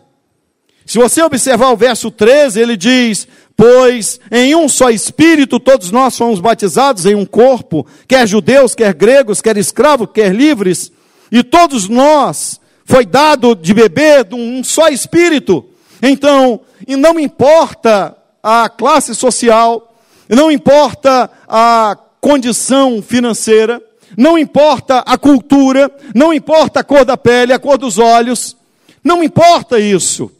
Se 0.83 0.97
você 0.97 1.21
observar 1.21 1.69
o 1.69 1.77
verso 1.77 2.09
13, 2.09 2.59
ele 2.59 2.75
diz: 2.75 3.27
Pois 3.55 4.19
em 4.31 4.55
um 4.55 4.67
só 4.67 4.89
espírito 4.89 5.59
todos 5.59 5.91
nós 5.91 6.17
fomos 6.17 6.39
batizados 6.39 7.05
em 7.05 7.13
um 7.13 7.23
corpo, 7.23 7.85
quer 8.07 8.27
judeus, 8.27 8.73
quer 8.73 8.95
gregos, 8.95 9.41
quer 9.41 9.57
escravos, 9.57 10.09
quer 10.11 10.33
livres, 10.33 10.91
e 11.31 11.43
todos 11.43 11.87
nós 11.87 12.59
foi 12.83 13.05
dado 13.05 13.53
de 13.53 13.75
beber 13.75 14.23
de 14.23 14.33
um 14.33 14.63
só 14.63 14.87
espírito. 14.87 15.67
Então, 16.01 16.61
e 16.87 16.95
não 16.95 17.19
importa 17.19 18.15
a 18.41 18.67
classe 18.69 19.13
social, 19.13 19.95
não 20.27 20.51
importa 20.51 21.29
a 21.47 21.97
condição 22.19 23.01
financeira, 23.01 23.81
não 24.17 24.37
importa 24.37 24.99
a 24.99 25.17
cultura, 25.17 25.91
não 26.13 26.33
importa 26.33 26.79
a 26.79 26.83
cor 26.83 27.05
da 27.05 27.15
pele, 27.15 27.53
a 27.53 27.59
cor 27.59 27.77
dos 27.77 27.97
olhos, 27.97 28.57
não 29.03 29.23
importa 29.23 29.79
isso. 29.79 30.31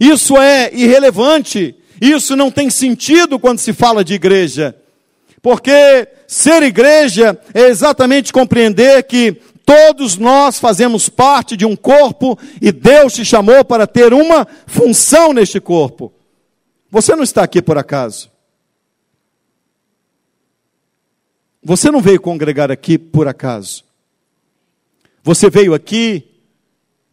Isso 0.00 0.36
é 0.36 0.70
irrelevante, 0.72 1.74
isso 2.00 2.34
não 2.34 2.50
tem 2.50 2.70
sentido 2.70 3.38
quando 3.38 3.58
se 3.58 3.72
fala 3.72 4.04
de 4.04 4.14
igreja. 4.14 4.74
Porque 5.40 6.08
ser 6.26 6.62
igreja 6.62 7.38
é 7.52 7.68
exatamente 7.68 8.32
compreender 8.32 9.02
que 9.04 9.40
Todos 9.64 10.16
nós 10.16 10.58
fazemos 10.58 11.08
parte 11.08 11.56
de 11.56 11.64
um 11.64 11.74
corpo 11.74 12.38
e 12.60 12.70
Deus 12.70 13.14
te 13.14 13.24
chamou 13.24 13.64
para 13.64 13.86
ter 13.86 14.12
uma 14.12 14.46
função 14.66 15.32
neste 15.32 15.58
corpo. 15.60 16.12
Você 16.90 17.16
não 17.16 17.22
está 17.22 17.42
aqui 17.42 17.62
por 17.62 17.78
acaso. 17.78 18.30
Você 21.62 21.90
não 21.90 22.00
veio 22.00 22.20
congregar 22.20 22.70
aqui 22.70 22.98
por 22.98 23.26
acaso. 23.26 23.84
Você 25.22 25.48
veio 25.48 25.72
aqui 25.72 26.34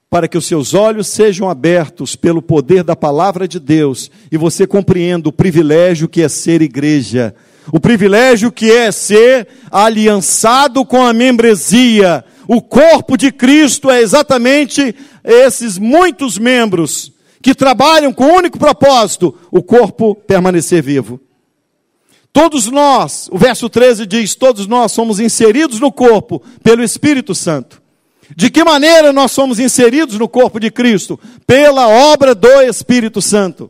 para 0.09 0.27
que 0.27 0.37
os 0.37 0.45
seus 0.45 0.73
olhos 0.73 1.07
sejam 1.07 1.49
abertos 1.49 2.17
pelo 2.17 2.41
poder 2.41 2.83
da 2.83 2.97
palavra 2.97 3.47
de 3.47 3.61
Deus 3.61 4.11
e 4.29 4.35
você 4.35 4.67
compreenda 4.67 5.29
o 5.29 5.31
privilégio 5.31 6.09
que 6.09 6.21
é 6.21 6.27
ser 6.27 6.61
igreja, 6.61 7.33
o 7.71 7.79
privilégio 7.79 8.51
que 8.51 8.69
é 8.69 8.91
ser 8.91 9.47
aliançado 9.71 10.85
com 10.85 11.01
a 11.01 11.13
membresia, 11.13 12.25
o 12.47 12.61
corpo 12.61 13.17
de 13.17 13.31
Cristo 13.31 13.89
é 13.89 14.01
exatamente 14.01 14.95
esses 15.23 15.77
muitos 15.77 16.37
membros 16.37 17.11
que 17.41 17.55
trabalham 17.55 18.13
com 18.13 18.25
o 18.25 18.35
único 18.35 18.59
propósito: 18.59 19.37
o 19.51 19.61
corpo 19.61 20.15
permanecer 20.15 20.81
vivo. 20.81 21.19
Todos 22.33 22.67
nós, 22.67 23.27
o 23.31 23.37
verso 23.37 23.69
13 23.69 24.05
diz: 24.05 24.35
todos 24.35 24.67
nós 24.67 24.91
somos 24.91 25.19
inseridos 25.19 25.79
no 25.79 25.91
corpo 25.91 26.41
pelo 26.63 26.83
Espírito 26.83 27.35
Santo. 27.35 27.81
De 28.35 28.49
que 28.49 28.63
maneira 28.63 29.11
nós 29.11 29.31
somos 29.31 29.59
inseridos 29.59 30.17
no 30.17 30.27
corpo 30.27 30.59
de 30.59 30.71
Cristo? 30.71 31.19
Pela 31.45 31.87
obra 31.87 32.33
do 32.33 32.61
Espírito 32.61 33.21
Santo. 33.21 33.69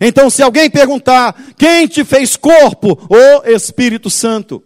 Então, 0.00 0.28
se 0.28 0.42
alguém 0.42 0.68
perguntar, 0.68 1.34
quem 1.56 1.86
te 1.86 2.04
fez 2.04 2.36
corpo? 2.36 2.98
O 3.08 3.48
Espírito 3.48 4.10
Santo. 4.10 4.62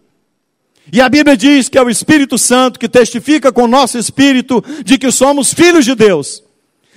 E 0.91 1.01
a 1.01 1.09
Bíblia 1.09 1.35
diz 1.35 1.67
que 1.67 1.77
é 1.77 1.81
o 1.81 1.89
Espírito 1.89 2.37
Santo 2.37 2.79
que 2.79 2.87
testifica 2.87 3.51
com 3.51 3.63
o 3.63 3.67
nosso 3.67 3.97
espírito 3.97 4.63
de 4.83 4.97
que 4.97 5.11
somos 5.11 5.53
filhos 5.53 5.85
de 5.85 5.95
Deus, 5.95 6.43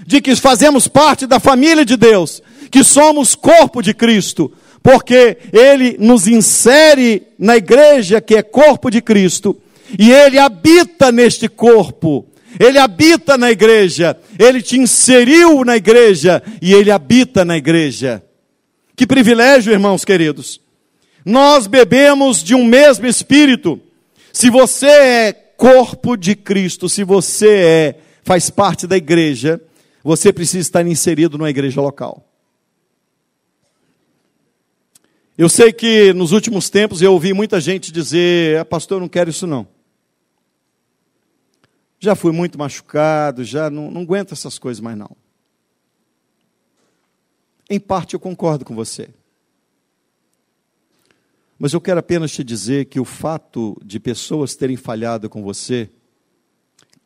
de 0.07 0.21
que 0.21 0.35
fazemos 0.37 0.87
parte 0.87 1.27
da 1.27 1.41
família 1.41 1.85
de 1.85 1.97
Deus, 1.97 2.43
que 2.71 2.83
somos 2.85 3.35
corpo 3.35 3.83
de 3.83 3.95
Cristo, 3.95 4.53
porque 4.83 5.39
Ele 5.53 5.97
nos 5.99 6.27
insere 6.27 7.23
na 7.39 7.57
igreja 7.57 8.21
que 8.21 8.37
é 8.37 8.43
corpo 8.43 8.91
de 8.91 9.01
Cristo, 9.01 9.57
e 9.99 10.11
Ele 10.11 10.39
habita 10.39 11.13
neste 11.13 11.49
corpo. 11.49 12.27
Ele 12.59 12.79
habita 12.79 13.37
na 13.37 13.51
igreja, 13.51 14.17
Ele 14.39 14.63
te 14.63 14.79
inseriu 14.79 15.65
na 15.65 15.77
igreja 15.77 16.43
e 16.63 16.73
Ele 16.73 16.91
habita 16.91 17.45
na 17.45 17.57
igreja. 17.57 18.23
Que 18.97 19.07
privilégio, 19.07 19.73
irmãos 19.73 20.05
queridos. 20.05 20.64
Nós 21.25 21.67
bebemos 21.67 22.43
de 22.43 22.55
um 22.55 22.65
mesmo 22.65 23.07
espírito. 23.07 23.81
Se 24.33 24.51
você 24.51 24.87
é 24.87 25.33
corpo 25.33 26.17
de 26.17 26.35
Cristo, 26.37 26.89
se 26.89 27.03
você 27.03 27.57
é 27.57 28.01
faz 28.25 28.51
parte 28.51 28.87
da 28.87 28.97
igreja, 28.97 29.61
você 30.03 30.33
precisa 30.33 30.61
estar 30.61 30.87
inserido 30.87 31.39
numa 31.39 31.51
igreja 31.51 31.81
local. 31.81 32.27
Eu 35.37 35.49
sei 35.49 35.73
que 35.73 36.13
nos 36.13 36.33
últimos 36.33 36.71
tempos 36.71 37.03
eu 37.03 37.13
ouvi 37.13 37.33
muita 37.33 37.61
gente 37.61 37.91
dizer: 37.91 38.59
ah, 38.59 38.65
Pastor, 38.65 38.97
eu 38.97 39.01
não 39.01 39.09
quero 39.09 39.31
isso 39.31 39.47
não. 39.47 39.67
Já 41.99 42.15
fui 42.15 42.33
muito 42.33 42.59
machucado, 42.59 43.45
já 43.45 43.71
não, 43.71 43.91
não 43.91 44.03
aguento 44.03 44.33
essas 44.33 44.59
coisas 44.59 44.81
mais 44.81 44.97
não. 44.97 45.17
Em 47.69 47.81
parte 47.81 48.15
eu 48.15 48.21
concordo 48.21 48.65
com 48.65 48.75
você. 48.75 49.09
Mas 51.65 51.73
eu 51.73 51.81
quero 51.81 51.99
apenas 51.99 52.31
te 52.31 52.45
dizer 52.45 52.85
que 52.85 53.01
o 53.01 53.07
fato 53.07 53.75
de 53.83 53.99
pessoas 53.99 54.55
terem 54.55 54.77
falhado 54.77 55.31
com 55.31 55.43
você, 55.43 55.89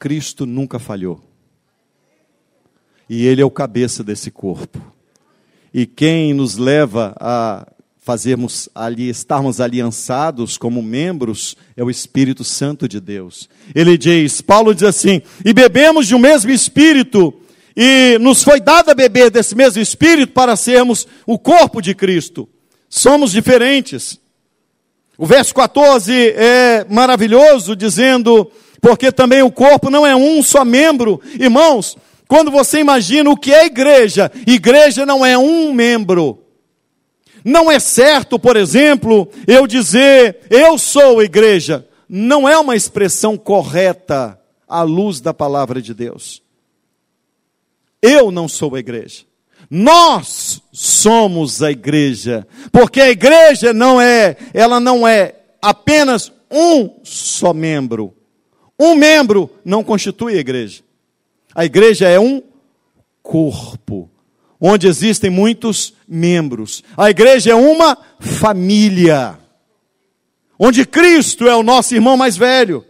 Cristo 0.00 0.44
nunca 0.44 0.80
falhou. 0.80 1.20
E 3.08 3.24
Ele 3.24 3.40
é 3.40 3.44
o 3.44 3.52
cabeça 3.52 4.02
desse 4.02 4.32
corpo. 4.32 4.82
E 5.72 5.86
quem 5.86 6.34
nos 6.34 6.56
leva 6.56 7.14
a 7.20 7.68
fazermos 7.98 8.68
ali, 8.74 9.08
estarmos 9.08 9.60
aliançados 9.60 10.58
como 10.58 10.82
membros, 10.82 11.56
é 11.76 11.84
o 11.84 11.88
Espírito 11.88 12.42
Santo 12.42 12.88
de 12.88 12.98
Deus. 12.98 13.48
Ele 13.72 13.96
diz, 13.96 14.40
Paulo 14.40 14.74
diz 14.74 14.82
assim: 14.82 15.22
e 15.44 15.52
bebemos 15.52 16.08
de 16.08 16.16
um 16.16 16.18
mesmo 16.18 16.50
Espírito, 16.50 17.32
e 17.76 18.18
nos 18.20 18.42
foi 18.42 18.60
dado 18.60 18.90
a 18.90 18.94
beber 18.94 19.30
desse 19.30 19.54
mesmo 19.54 19.80
Espírito 19.80 20.32
para 20.32 20.56
sermos 20.56 21.06
o 21.24 21.38
corpo 21.38 21.80
de 21.80 21.94
Cristo. 21.94 22.48
somos 22.88 23.30
diferentes. 23.30 24.18
O 25.18 25.26
verso 25.26 25.52
14 25.52 26.12
é 26.36 26.86
maravilhoso, 26.88 27.74
dizendo: 27.74 28.50
porque 28.80 29.10
também 29.10 29.42
o 29.42 29.50
corpo 29.50 29.90
não 29.90 30.06
é 30.06 30.14
um 30.14 30.40
só 30.44 30.64
membro. 30.64 31.20
Irmãos, 31.38 31.96
quando 32.28 32.52
você 32.52 32.78
imagina 32.78 33.28
o 33.28 33.36
que 33.36 33.52
é 33.52 33.66
igreja, 33.66 34.30
igreja 34.46 35.04
não 35.04 35.26
é 35.26 35.36
um 35.36 35.72
membro. 35.72 36.44
Não 37.44 37.70
é 37.70 37.80
certo, 37.80 38.38
por 38.38 38.56
exemplo, 38.56 39.28
eu 39.46 39.66
dizer 39.66 40.38
eu 40.50 40.78
sou 40.78 41.20
igreja. 41.20 41.84
Não 42.08 42.48
é 42.48 42.56
uma 42.56 42.76
expressão 42.76 43.36
correta 43.36 44.40
à 44.68 44.82
luz 44.82 45.20
da 45.20 45.34
palavra 45.34 45.82
de 45.82 45.92
Deus. 45.92 46.42
Eu 48.00 48.30
não 48.30 48.46
sou 48.46 48.76
a 48.76 48.78
igreja. 48.78 49.27
Nós 49.70 50.62
somos 50.72 51.62
a 51.62 51.70
igreja, 51.70 52.46
porque 52.72 53.00
a 53.00 53.10
igreja 53.10 53.72
não 53.72 54.00
é, 54.00 54.36
ela 54.54 54.80
não 54.80 55.06
é 55.06 55.34
apenas 55.60 56.32
um 56.50 57.00
só 57.02 57.52
membro. 57.52 58.14
Um 58.78 58.94
membro 58.94 59.50
não 59.64 59.84
constitui 59.84 60.34
a 60.34 60.40
igreja. 60.40 60.82
A 61.54 61.64
igreja 61.64 62.08
é 62.08 62.18
um 62.18 62.42
corpo, 63.22 64.08
onde 64.60 64.86
existem 64.86 65.28
muitos 65.28 65.92
membros. 66.06 66.82
A 66.96 67.10
igreja 67.10 67.50
é 67.50 67.54
uma 67.54 67.98
família, 68.18 69.38
onde 70.58 70.86
Cristo 70.86 71.46
é 71.46 71.54
o 71.54 71.62
nosso 71.62 71.94
irmão 71.94 72.16
mais 72.16 72.36
velho. 72.36 72.84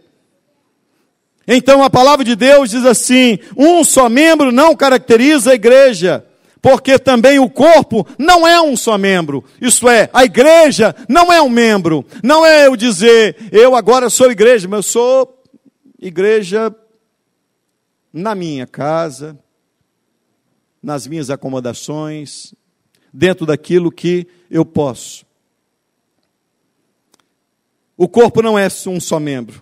Então 1.45 1.83
a 1.83 1.89
palavra 1.89 2.23
de 2.23 2.35
Deus 2.35 2.69
diz 2.69 2.85
assim: 2.85 3.39
um 3.57 3.83
só 3.83 4.07
membro 4.07 4.51
não 4.51 4.75
caracteriza 4.75 5.51
a 5.51 5.55
igreja, 5.55 6.23
porque 6.61 6.99
também 6.99 7.39
o 7.39 7.49
corpo 7.49 8.05
não 8.17 8.47
é 8.47 8.61
um 8.61 8.75
só 8.75 8.97
membro. 8.97 9.43
Isto 9.61 9.89
é, 9.89 10.09
a 10.13 10.25
igreja 10.25 10.95
não 11.07 11.31
é 11.31 11.41
um 11.41 11.49
membro. 11.49 12.05
Não 12.23 12.45
é 12.45 12.67
eu 12.67 12.75
dizer, 12.75 13.35
eu 13.51 13.75
agora 13.75 14.09
sou 14.09 14.31
igreja, 14.31 14.67
mas 14.67 14.77
eu 14.85 14.91
sou 14.91 15.43
igreja 15.99 16.75
na 18.11 18.35
minha 18.35 18.67
casa, 18.67 19.37
nas 20.81 21.07
minhas 21.07 21.29
acomodações, 21.29 22.53
dentro 23.13 23.45
daquilo 23.45 23.91
que 23.91 24.27
eu 24.49 24.65
posso. 24.65 25.25
O 27.95 28.07
corpo 28.07 28.41
não 28.41 28.57
é 28.57 28.67
um 28.87 28.99
só 28.99 29.19
membro. 29.19 29.61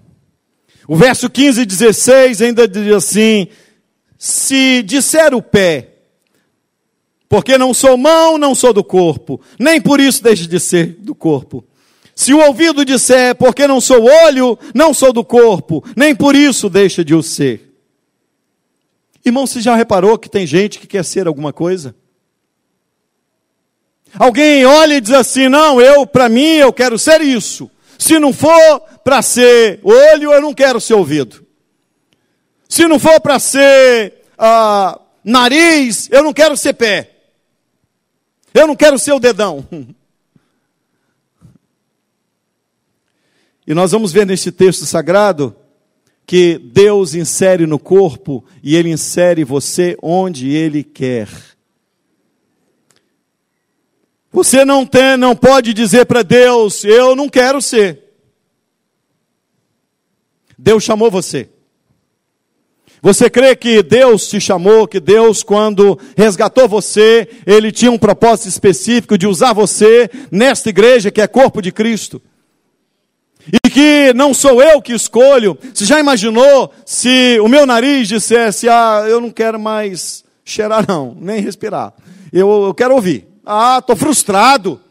O 0.88 0.96
verso 0.96 1.30
15 1.30 1.62
e 1.62 1.66
16 1.66 2.42
ainda 2.42 2.68
diz 2.68 2.94
assim: 2.94 3.48
Se 4.18 4.82
disser 4.84 5.34
o 5.34 5.42
pé, 5.42 5.97
porque 7.30 7.58
não 7.58 7.74
sou 7.74 7.98
mão, 7.98 8.38
não 8.38 8.56
sou 8.56 8.74
do 8.74 8.84
corpo, 8.84 9.42
nem 9.60 9.82
por 9.82 10.00
isso 10.00 10.24
deixe 10.24 10.48
de 10.48 10.60
ser 10.60 10.98
do 11.00 11.14
corpo. 11.14 11.64
Se 12.16 12.34
o 12.34 12.40
ouvido 12.40 12.84
disser, 12.84 13.36
porque 13.36 13.68
não 13.68 13.80
sou 13.80 14.04
olho, 14.04 14.58
não 14.74 14.94
sou 14.94 15.14
do 15.14 15.24
corpo, 15.24 15.84
nem 15.96 16.16
por 16.16 16.36
isso 16.36 16.70
deixa 16.70 17.06
de 17.06 17.14
o 17.14 17.22
ser. 17.22 17.74
Irmão, 19.24 19.46
você 19.46 19.62
já 19.62 19.76
reparou 19.76 20.18
que 20.18 20.30
tem 20.30 20.48
gente 20.48 20.80
que 20.80 20.88
quer 20.88 21.04
ser 21.04 21.28
alguma 21.28 21.54
coisa? 21.54 21.94
Alguém 24.18 24.66
olha 24.66 24.96
e 24.96 25.02
diz 25.02 25.12
assim: 25.12 25.48
não, 25.50 25.82
eu, 25.82 26.08
para 26.08 26.30
mim, 26.30 26.56
eu 26.56 26.72
quero 26.72 26.98
ser 26.98 27.22
isso. 27.22 27.70
Se 28.00 28.18
não 28.20 28.32
for 28.32 28.82
para 29.04 29.22
ser 29.22 29.80
olho, 29.84 30.32
eu 30.32 30.42
não 30.42 30.54
quero 30.54 30.80
ser 30.80 30.94
ouvido. 30.94 31.46
Se 32.70 32.88
não 32.88 33.00
for 33.00 33.20
para 33.20 33.38
ser 33.38 34.24
ah, 34.38 35.00
nariz, 35.24 36.10
eu 36.12 36.24
não 36.24 36.34
quero 36.34 36.56
ser 36.56 36.74
pé. 36.74 37.17
Eu 38.58 38.66
não 38.66 38.76
quero 38.76 38.98
ser 38.98 39.14
o 39.14 39.20
dedão. 39.20 39.68
E 43.68 43.74
nós 43.74 43.92
vamos 43.92 44.12
ver 44.12 44.26
neste 44.26 44.52
texto 44.52 44.86
sagrado 44.86 45.56
que 46.26 46.58
Deus 46.58 47.14
insere 47.14 47.68
no 47.68 47.78
corpo 47.78 48.44
e 48.64 48.76
Ele 48.76 48.90
insere 48.90 49.44
você 49.44 49.98
onde 50.02 50.50
Ele 50.50 50.84
quer. 50.84 51.30
Você 54.32 54.66
não 54.66 54.86
tem, 54.86 55.18
não 55.18 55.36
pode 55.36 55.74
dizer 55.74 56.06
para 56.06 56.24
Deus, 56.24 56.84
eu 56.84 57.16
não 57.16 57.30
quero 57.30 57.62
ser. 57.62 58.06
Deus 60.58 60.84
chamou 60.84 61.12
você. 61.12 61.50
Você 63.02 63.30
crê 63.30 63.56
que 63.56 63.84
Deus 63.84 64.28
te 64.28 64.40
chamou, 64.40 64.88
que 64.88 65.00
Deus, 65.00 65.44
quando 65.44 66.00
resgatou 66.16 66.68
você, 66.68 67.28
Ele 67.46 67.72
tinha 67.72 67.92
um 67.92 67.98
propósito 67.98 68.50
específico 68.50 69.18
de 69.18 69.28
usar 69.28 69.54
você 69.54 70.10
nesta 70.32 70.70
igreja 70.70 71.12
que 71.12 71.22
é 71.22 71.28
corpo 71.28 71.62
de 71.62 71.72
Cristo? 71.72 72.22
e 73.52 73.70
que 73.70 74.14
não 74.14 74.34
sou 74.34 74.62
eu 74.62 74.82
que 74.82 74.94
escolho. 74.94 75.58
Você 75.74 75.86
já 75.86 76.00
imaginou 76.00 76.72
se 76.86 77.40
o 77.40 77.48
meu 77.48 77.66
nariz 77.66 78.08
dissesse: 78.08 78.68
Ah, 78.68 79.06
eu 79.08 79.22
não 79.22 79.30
quero 79.30 79.60
mais 79.60 80.24
cheirar, 80.44 80.86
não, 80.88 81.16
nem 81.20 81.42
respirar. 81.42 81.94
Eu, 82.32 82.66
eu 82.66 82.74
quero 82.74 82.96
ouvir. 82.96 83.28
Ah, 83.46 83.78
estou 83.80 83.96
frustrado. 83.96 84.82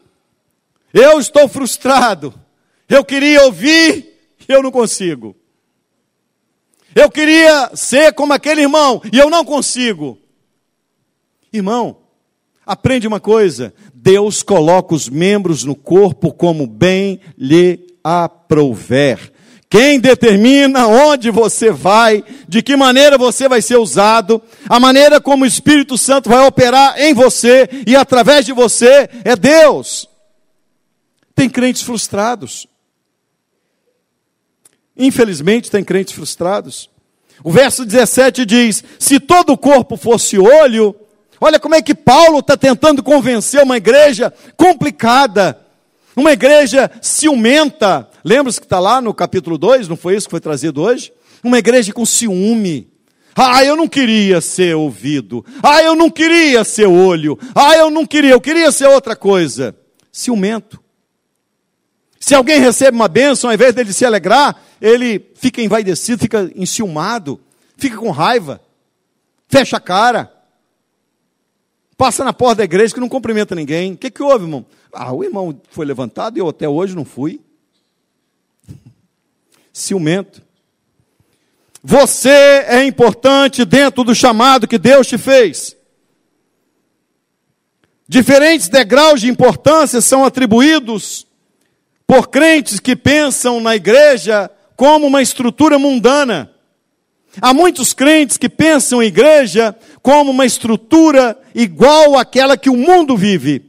Eu 0.93 1.19
estou 1.19 1.47
frustrado. 1.47 2.33
Eu 2.89 3.03
queria 3.03 3.43
ouvir, 3.43 4.17
eu 4.47 4.63
não 4.63 4.71
consigo. 4.71 5.35
Eu 6.97 7.11
queria 7.11 7.69
ser 7.75 8.11
como 8.13 8.33
aquele 8.33 8.61
irmão 8.61 8.99
e 9.13 9.19
eu 9.19 9.29
não 9.29 9.45
consigo. 9.45 10.17
Irmão, 11.53 11.97
aprende 12.65 13.07
uma 13.07 13.19
coisa: 13.19 13.71
Deus 13.93 14.41
coloca 14.41 14.95
os 14.95 15.07
membros 15.07 15.63
no 15.63 15.75
corpo 15.75 16.33
como 16.33 16.65
bem 16.65 17.19
lhe 17.37 17.85
aprouver. 18.03 19.31
Quem 19.69 19.99
determina 19.99 20.87
onde 20.87 21.29
você 21.29 21.69
vai, 21.69 22.23
de 22.47 22.63
que 22.63 22.75
maneira 22.75 23.15
você 23.15 23.47
vai 23.47 23.61
ser 23.61 23.77
usado, 23.77 24.41
a 24.67 24.79
maneira 24.79 25.21
como 25.21 25.43
o 25.43 25.47
Espírito 25.47 25.99
Santo 25.99 26.29
vai 26.29 26.47
operar 26.47 26.99
em 26.99 27.13
você 27.13 27.69
e 27.85 27.95
através 27.95 28.43
de 28.43 28.53
você 28.53 29.07
é 29.23 29.35
Deus. 29.35 30.09
Tem 31.35 31.47
crentes 31.47 31.83
frustrados. 31.83 32.67
Infelizmente, 34.97 35.71
tem 35.71 35.83
crentes 35.83 36.13
frustrados. 36.13 36.89
O 37.43 37.51
verso 37.51 37.85
17 37.85 38.45
diz: 38.45 38.83
Se 38.97 39.19
todo 39.19 39.53
o 39.53 39.57
corpo 39.57 39.95
fosse 39.97 40.37
olho, 40.39 40.95
olha 41.39 41.59
como 41.59 41.75
é 41.75 41.81
que 41.81 41.93
Paulo 41.93 42.39
está 42.39 42.57
tentando 42.57 43.03
convencer 43.03 43.61
uma 43.61 43.77
igreja 43.77 44.33
complicada 44.55 45.57
uma 46.17 46.31
igreja 46.31 46.89
ciumenta. 46.99 48.09
Lembra-se 48.25 48.59
que 48.59 48.65
está 48.65 48.79
lá 48.79 48.99
no 48.99 49.13
capítulo 49.13 49.55
2, 49.55 49.87
não 49.87 49.95
foi 49.95 50.15
isso 50.15 50.25
que 50.25 50.31
foi 50.31 50.39
trazido 50.39 50.81
hoje? 50.81 51.13
Uma 51.43 51.59
igreja 51.59 51.93
com 51.93 52.03
ciúme. 52.07 52.91
Ah, 53.35 53.63
eu 53.63 53.75
não 53.75 53.87
queria 53.87 54.41
ser 54.41 54.75
ouvido. 54.75 55.45
Ah, 55.61 55.83
eu 55.83 55.95
não 55.95 56.09
queria 56.09 56.63
ser 56.63 56.87
olho. 56.87 57.37
Ah, 57.53 57.77
eu 57.77 57.91
não 57.91 58.03
queria, 58.03 58.31
eu 58.31 58.41
queria 58.41 58.71
ser 58.71 58.87
outra 58.87 59.15
coisa. 59.15 59.75
Ciumento. 60.11 60.83
Se 62.19 62.33
alguém 62.33 62.59
recebe 62.59 62.95
uma 62.95 63.07
bênção, 63.07 63.51
ao 63.51 63.53
invés 63.53 63.75
dele 63.75 63.93
se 63.93 64.03
alegrar, 64.03 64.59
ele 64.81 65.31
fica 65.35 65.61
envaidecido, 65.61 66.21
fica 66.21 66.51
enciumado, 66.55 67.39
fica 67.77 67.97
com 67.97 68.11
raiva, 68.11 68.61
fecha 69.47 69.77
a 69.77 69.79
cara, 69.79 70.31
passa 71.97 72.23
na 72.23 72.33
porta 72.33 72.57
da 72.57 72.63
igreja 72.63 72.93
que 72.93 72.99
não 72.99 73.09
cumprimenta 73.09 73.55
ninguém. 73.55 73.93
O 73.93 73.97
que, 73.97 74.11
que 74.11 74.21
houve, 74.21 74.45
irmão? 74.45 74.65
Ah, 74.93 75.11
o 75.11 75.23
irmão 75.23 75.59
foi 75.69 75.85
levantado 75.85 76.37
e 76.37 76.39
eu 76.39 76.49
até 76.49 76.67
hoje 76.67 76.95
não 76.95 77.05
fui. 77.05 77.41
Ciumento. 79.73 80.41
Você 81.83 82.29
é 82.67 82.83
importante 82.83 83.63
dentro 83.63 84.03
do 84.03 84.13
chamado 84.13 84.67
que 84.67 84.77
Deus 84.77 85.07
te 85.07 85.17
fez. 85.17 85.75
Diferentes 88.07 88.69
degraus 88.69 89.21
de 89.21 89.29
importância 89.29 90.01
são 90.01 90.23
atribuídos 90.23 91.27
por 92.05 92.29
crentes 92.29 92.79
que 92.79 92.95
pensam 92.95 93.59
na 93.59 93.75
igreja 93.75 94.49
como 94.77 95.07
uma 95.07 95.23
estrutura 95.23 95.79
mundana. 95.79 96.51
Há 97.41 97.53
muitos 97.53 97.93
crentes 97.93 98.37
que 98.37 98.47
pensam 98.47 99.01
em 99.01 99.07
igreja 99.07 99.75
como 100.01 100.31
uma 100.31 100.45
estrutura 100.45 101.37
igual 101.53 102.17
àquela 102.17 102.55
que 102.55 102.69
o 102.69 102.77
mundo 102.77 103.17
vive. 103.17 103.65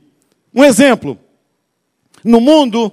Um 0.55 0.63
exemplo: 0.63 1.19
no 2.23 2.41
mundo, 2.41 2.93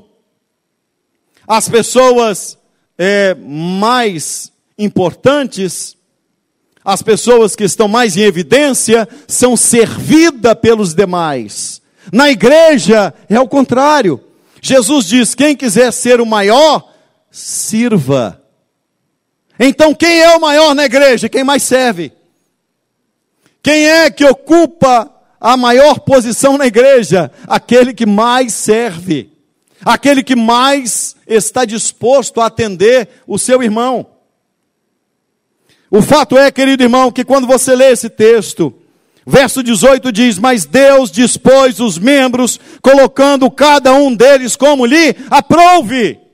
as 1.46 1.70
pessoas 1.70 2.58
é, 2.98 3.36
mais 3.36 4.52
importantes, 4.78 5.96
as 6.84 7.02
pessoas 7.02 7.56
que 7.56 7.64
estão 7.64 7.88
mais 7.88 8.16
em 8.16 8.22
evidência, 8.22 9.08
são 9.28 9.58
servidas 9.58 10.56
pelos 10.56 10.94
demais. 10.94 11.82
Na 12.12 12.30
igreja 12.30 13.14
é 13.30 13.40
o 13.40 13.48
contrário. 13.48 14.22
Jesus 14.62 15.06
diz: 15.06 15.36
quem 15.36 15.56
quiser 15.56 15.92
ser 15.92 16.20
o 16.22 16.26
maior, 16.26 16.95
sirva. 17.36 18.42
Então, 19.60 19.94
quem 19.94 20.22
é 20.22 20.38
o 20.38 20.40
maior 20.40 20.74
na 20.74 20.86
igreja? 20.86 21.28
Quem 21.28 21.44
mais 21.44 21.64
serve? 21.64 22.14
Quem 23.62 23.90
é 23.90 24.10
que 24.10 24.24
ocupa 24.24 25.12
a 25.40 25.58
maior 25.58 26.00
posição 26.00 26.58
na 26.58 26.66
igreja? 26.66 27.30
Aquele 27.46 27.94
que 27.94 28.06
mais 28.06 28.54
serve, 28.54 29.32
aquele 29.84 30.24
que 30.24 30.36
mais 30.36 31.18
está 31.28 31.66
disposto 31.66 32.40
a 32.40 32.46
atender 32.46 33.10
o 33.28 33.38
seu 33.38 33.62
irmão. 33.62 34.08
O 35.92 36.02
fato 36.02 36.38
é, 36.38 36.50
querido 36.52 36.84
irmão, 36.84 37.12
que 37.12 37.26
quando 37.26 37.46
você 37.46 37.76
lê 37.76 37.92
esse 37.92 38.10
texto, 38.10 38.74
verso 39.28 39.62
18 39.62 40.10
diz: 40.10 40.40
Mas 40.40 40.66
Deus 40.66 41.12
dispôs 41.12 41.82
os 41.82 41.98
membros, 41.98 42.58
colocando 42.82 43.52
cada 43.52 43.94
um 43.94 44.16
deles 44.16 44.56
como 44.56 44.86
lhe 44.86 45.14
aprouve. 45.30 46.25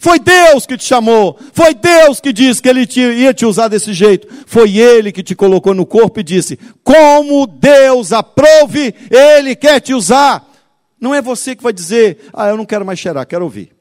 Foi 0.00 0.18
Deus 0.20 0.64
que 0.64 0.76
te 0.76 0.84
chamou, 0.84 1.36
foi 1.52 1.74
Deus 1.74 2.20
que 2.20 2.32
disse 2.32 2.62
que 2.62 2.68
Ele 2.68 2.86
te, 2.86 3.00
ia 3.00 3.34
te 3.34 3.44
usar 3.44 3.66
desse 3.66 3.92
jeito, 3.92 4.28
foi 4.46 4.76
Ele 4.78 5.10
que 5.10 5.24
te 5.24 5.34
colocou 5.34 5.74
no 5.74 5.84
corpo 5.84 6.20
e 6.20 6.22
disse: 6.22 6.56
Como 6.84 7.46
Deus 7.46 8.12
aprove, 8.12 8.94
Ele 9.10 9.56
quer 9.56 9.80
te 9.80 9.92
usar. 9.92 10.48
Não 11.00 11.12
é 11.12 11.20
você 11.20 11.56
que 11.56 11.62
vai 11.62 11.72
dizer: 11.72 12.28
Ah, 12.32 12.48
eu 12.48 12.56
não 12.56 12.64
quero 12.64 12.86
mais 12.86 12.98
cheirar, 12.98 13.26
quero 13.26 13.44
ouvir. 13.44 13.76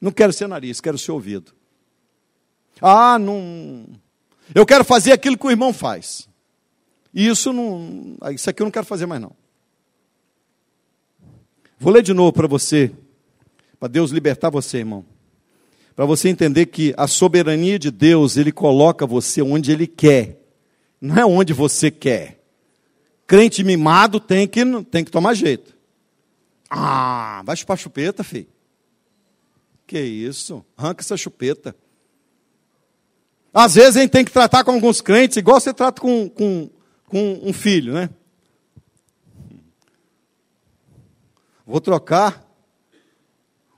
Não 0.00 0.10
quero 0.10 0.32
ser 0.32 0.48
nariz, 0.48 0.80
quero 0.80 0.96
ser 0.96 1.12
ouvido. 1.12 1.52
Ah, 2.80 3.18
não. 3.18 3.86
Eu 4.54 4.64
quero 4.64 4.84
fazer 4.84 5.12
aquilo 5.12 5.36
que 5.36 5.46
o 5.46 5.50
irmão 5.50 5.74
faz. 5.74 6.26
Isso 7.12 7.52
não. 7.52 8.16
Isso 8.32 8.48
aqui 8.48 8.62
eu 8.62 8.64
não 8.64 8.70
quero 8.70 8.86
fazer 8.86 9.04
mais, 9.04 9.20
não. 9.20 9.32
Vou 11.78 11.92
ler 11.92 12.02
de 12.02 12.14
novo 12.14 12.32
para 12.32 12.46
você, 12.46 12.90
para 13.78 13.88
Deus 13.88 14.10
libertar 14.10 14.48
você, 14.48 14.78
irmão 14.78 15.04
para 15.98 16.06
você 16.06 16.28
entender 16.28 16.66
que 16.66 16.94
a 16.96 17.08
soberania 17.08 17.76
de 17.76 17.90
Deus, 17.90 18.36
Ele 18.36 18.52
coloca 18.52 19.04
você 19.04 19.42
onde 19.42 19.72
Ele 19.72 19.84
quer, 19.84 20.40
não 21.00 21.16
é 21.16 21.26
onde 21.26 21.52
você 21.52 21.90
quer. 21.90 22.40
Crente 23.26 23.64
mimado 23.64 24.20
tem 24.20 24.46
que, 24.46 24.64
tem 24.84 25.04
que 25.04 25.10
tomar 25.10 25.34
jeito. 25.34 25.76
Ah, 26.70 27.42
vai 27.44 27.56
chupar 27.56 27.76
chupeta, 27.76 28.22
filho. 28.22 28.46
Que 29.88 29.98
isso? 29.98 30.64
Arranca 30.76 31.02
essa 31.02 31.16
chupeta. 31.16 31.74
Às 33.52 33.74
vezes 33.74 33.96
a 33.96 34.00
gente 34.00 34.12
tem 34.12 34.24
que 34.24 34.30
tratar 34.30 34.62
com 34.62 34.70
alguns 34.70 35.00
crentes, 35.00 35.36
igual 35.36 35.60
você 35.60 35.74
trata 35.74 36.00
com, 36.00 36.28
com, 36.28 36.70
com 37.06 37.40
um 37.42 37.52
filho, 37.52 37.92
né? 37.92 38.08
Vou 41.66 41.80
trocar, 41.80 42.48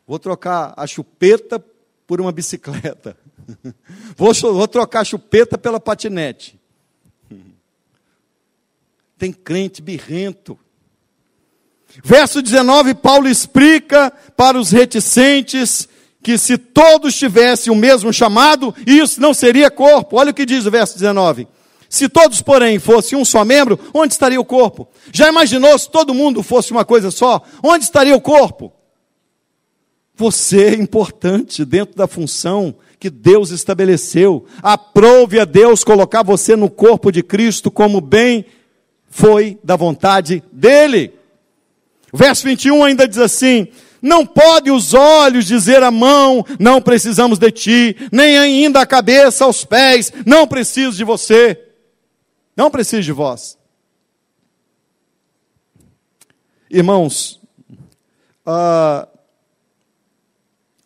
vou 0.07 0.18
trocar 0.18 0.75
a 0.77 0.87
chupeta 0.87 1.64
por 2.11 2.21
uma 2.21 2.33
bicicleta. 2.33 3.17
Vou, 4.17 4.35
vou 4.35 4.67
trocar 4.67 5.05
chupeta 5.05 5.57
pela 5.57 5.79
patinete. 5.79 6.59
Tem 9.17 9.33
crente 9.33 9.81
birrento. 9.81 10.59
Verso 12.05 12.43
19, 12.43 12.95
Paulo 12.95 13.29
explica 13.29 14.13
para 14.37 14.59
os 14.59 14.73
reticentes 14.73 15.89
que 16.21 16.37
se 16.37 16.59
todos 16.59 17.17
tivessem 17.17 17.73
o 17.73 17.77
mesmo 17.77 18.13
chamado, 18.13 18.75
isso 18.85 19.21
não 19.21 19.33
seria 19.33 19.71
corpo. 19.71 20.17
Olha 20.17 20.33
o 20.33 20.35
que 20.35 20.45
diz 20.45 20.67
o 20.67 20.71
verso 20.71 20.95
19. 20.95 21.47
Se 21.89 22.09
todos, 22.09 22.43
porém, 22.43 22.81
fossem 22.81 23.17
um 23.17 23.25
só 23.25 23.45
membro, 23.45 23.79
onde 23.95 24.15
estaria 24.15 24.41
o 24.41 24.45
corpo? 24.45 24.89
Já 25.13 25.29
imaginou 25.29 25.79
se 25.79 25.89
todo 25.89 26.15
mundo 26.15 26.43
fosse 26.43 26.73
uma 26.73 26.85
coisa 26.85 27.11
só? 27.13 27.43
Onde 27.63 27.85
estaria 27.85 28.17
o 28.17 28.21
corpo? 28.21 28.73
Você 30.21 30.64
é 30.64 30.75
importante 30.75 31.64
dentro 31.64 31.97
da 31.97 32.07
função 32.07 32.75
que 32.99 33.09
Deus 33.09 33.51
estabeleceu. 33.51 34.45
Aprove 34.62 35.41
a 35.41 35.47
Deus 35.47 35.83
colocar 35.83 36.23
você 36.23 36.55
no 36.55 36.68
corpo 36.68 37.11
de 37.11 37.23
Cristo 37.23 37.71
como 37.71 38.03
bem 38.03 38.45
foi 39.09 39.59
da 39.64 39.77
vontade 39.77 40.43
dele. 40.53 41.14
Verso 42.12 42.45
21 42.45 42.85
ainda 42.85 43.09
diz 43.09 43.16
assim: 43.16 43.68
Não 44.03 44.27
pode 44.27 44.71
os 44.71 44.93
olhos 44.93 45.47
dizer 45.47 45.83
à 45.83 45.91
mão, 45.91 46.45
não 46.59 46.83
precisamos 46.83 47.39
de 47.39 47.51
ti, 47.51 47.97
nem 48.12 48.37
ainda 48.37 48.83
a 48.83 48.87
cabeça 48.87 49.47
aos 49.47 49.64
pés, 49.64 50.12
não 50.27 50.47
preciso 50.47 50.99
de 50.99 51.03
você. 51.03 51.59
Não 52.55 52.71
preciso 52.71 53.05
de 53.05 53.12
vós. 53.12 53.57
Irmãos, 56.71 57.41
uh, 58.47 59.09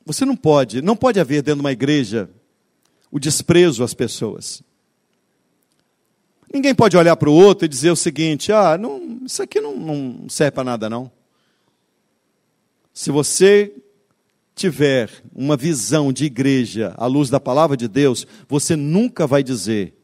você 0.04 0.24
não 0.24 0.36
pode, 0.36 0.82
não 0.82 0.96
pode 0.96 1.18
haver 1.18 1.42
dentro 1.42 1.56
de 1.56 1.60
uma 1.60 1.72
igreja 1.72 2.28
o 3.10 3.18
desprezo 3.18 3.82
às 3.84 3.94
pessoas. 3.94 4.62
Ninguém 6.52 6.74
pode 6.74 6.96
olhar 6.96 7.16
para 7.16 7.30
o 7.30 7.34
outro 7.34 7.64
e 7.64 7.68
dizer 7.68 7.90
o 7.90 7.96
seguinte: 7.96 8.52
ah, 8.52 8.76
não, 8.78 9.20
isso 9.24 9.42
aqui 9.42 9.60
não, 9.60 9.76
não 9.76 10.28
serve 10.28 10.52
para 10.52 10.64
nada, 10.64 10.90
não. 10.90 11.10
Se 12.92 13.10
você 13.10 13.72
tiver 14.54 15.10
uma 15.34 15.56
visão 15.56 16.12
de 16.12 16.26
igreja 16.26 16.94
à 16.96 17.06
luz 17.06 17.28
da 17.28 17.40
palavra 17.40 17.76
de 17.76 17.88
Deus, 17.88 18.26
você 18.48 18.76
nunca 18.76 19.26
vai 19.26 19.42
dizer. 19.42 19.94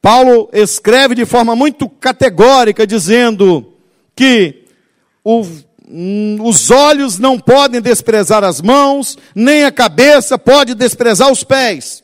Paulo 0.00 0.48
escreve 0.52 1.14
de 1.14 1.24
forma 1.24 1.56
muito 1.56 1.88
categórica, 1.88 2.86
dizendo 2.86 3.74
que 4.14 4.64
o 5.24 5.44
os 6.40 6.70
olhos 6.70 7.18
não 7.18 7.38
podem 7.38 7.80
desprezar 7.80 8.42
as 8.42 8.62
mãos, 8.62 9.18
nem 9.34 9.64
a 9.64 9.70
cabeça 9.70 10.38
pode 10.38 10.74
desprezar 10.74 11.30
os 11.30 11.44
pés. 11.44 12.02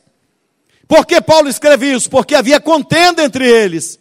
Por 0.87 1.05
que 1.05 1.19
Paulo 1.21 1.49
escreve 1.49 1.91
isso? 1.91 2.09
Porque 2.09 2.35
havia 2.35 2.59
contenda 2.59 3.23
entre 3.23 3.47
eles, 3.47 3.99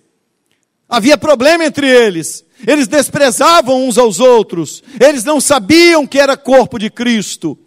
havia 0.88 1.16
problema 1.16 1.64
entre 1.64 1.88
eles, 1.88 2.44
eles 2.66 2.86
desprezavam 2.86 3.86
uns 3.86 3.96
aos 3.96 4.20
outros, 4.20 4.82
eles 5.00 5.24
não 5.24 5.40
sabiam 5.40 6.06
que 6.06 6.18
era 6.18 6.36
corpo 6.36 6.78
de 6.78 6.90
Cristo. 6.90 7.58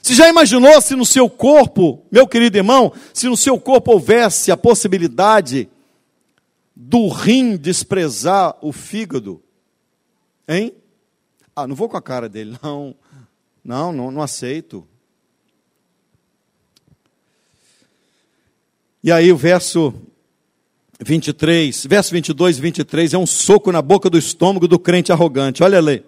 Você 0.00 0.14
já 0.14 0.28
imaginou 0.28 0.80
se 0.80 0.94
no 0.94 1.06
seu 1.06 1.28
corpo, 1.28 2.04
meu 2.10 2.26
querido 2.26 2.56
irmão, 2.56 2.92
se 3.12 3.28
no 3.28 3.36
seu 3.36 3.58
corpo 3.58 3.92
houvesse 3.92 4.50
a 4.52 4.56
possibilidade 4.56 5.68
do 6.74 7.08
rim 7.08 7.56
desprezar 7.56 8.56
o 8.60 8.72
fígado? 8.72 9.41
Hein? 10.48 10.72
Ah, 11.54 11.66
não 11.66 11.74
vou 11.74 11.88
com 11.88 11.96
a 11.96 12.02
cara 12.02 12.28
dele, 12.28 12.56
não. 12.62 12.94
Não, 13.64 13.92
não, 13.92 14.10
não 14.10 14.22
aceito. 14.22 14.86
E 19.04 19.10
aí 19.10 19.32
o 19.32 19.36
verso 19.36 19.94
23, 21.00 21.86
verso 21.86 22.12
22 22.12 22.58
e 22.58 22.60
23 22.60 23.14
é 23.14 23.18
um 23.18 23.26
soco 23.26 23.72
na 23.72 23.82
boca 23.82 24.08
do 24.08 24.18
estômago 24.18 24.68
do 24.68 24.78
crente 24.78 25.12
arrogante. 25.12 25.62
Olha 25.62 25.78
ali. 25.78 26.04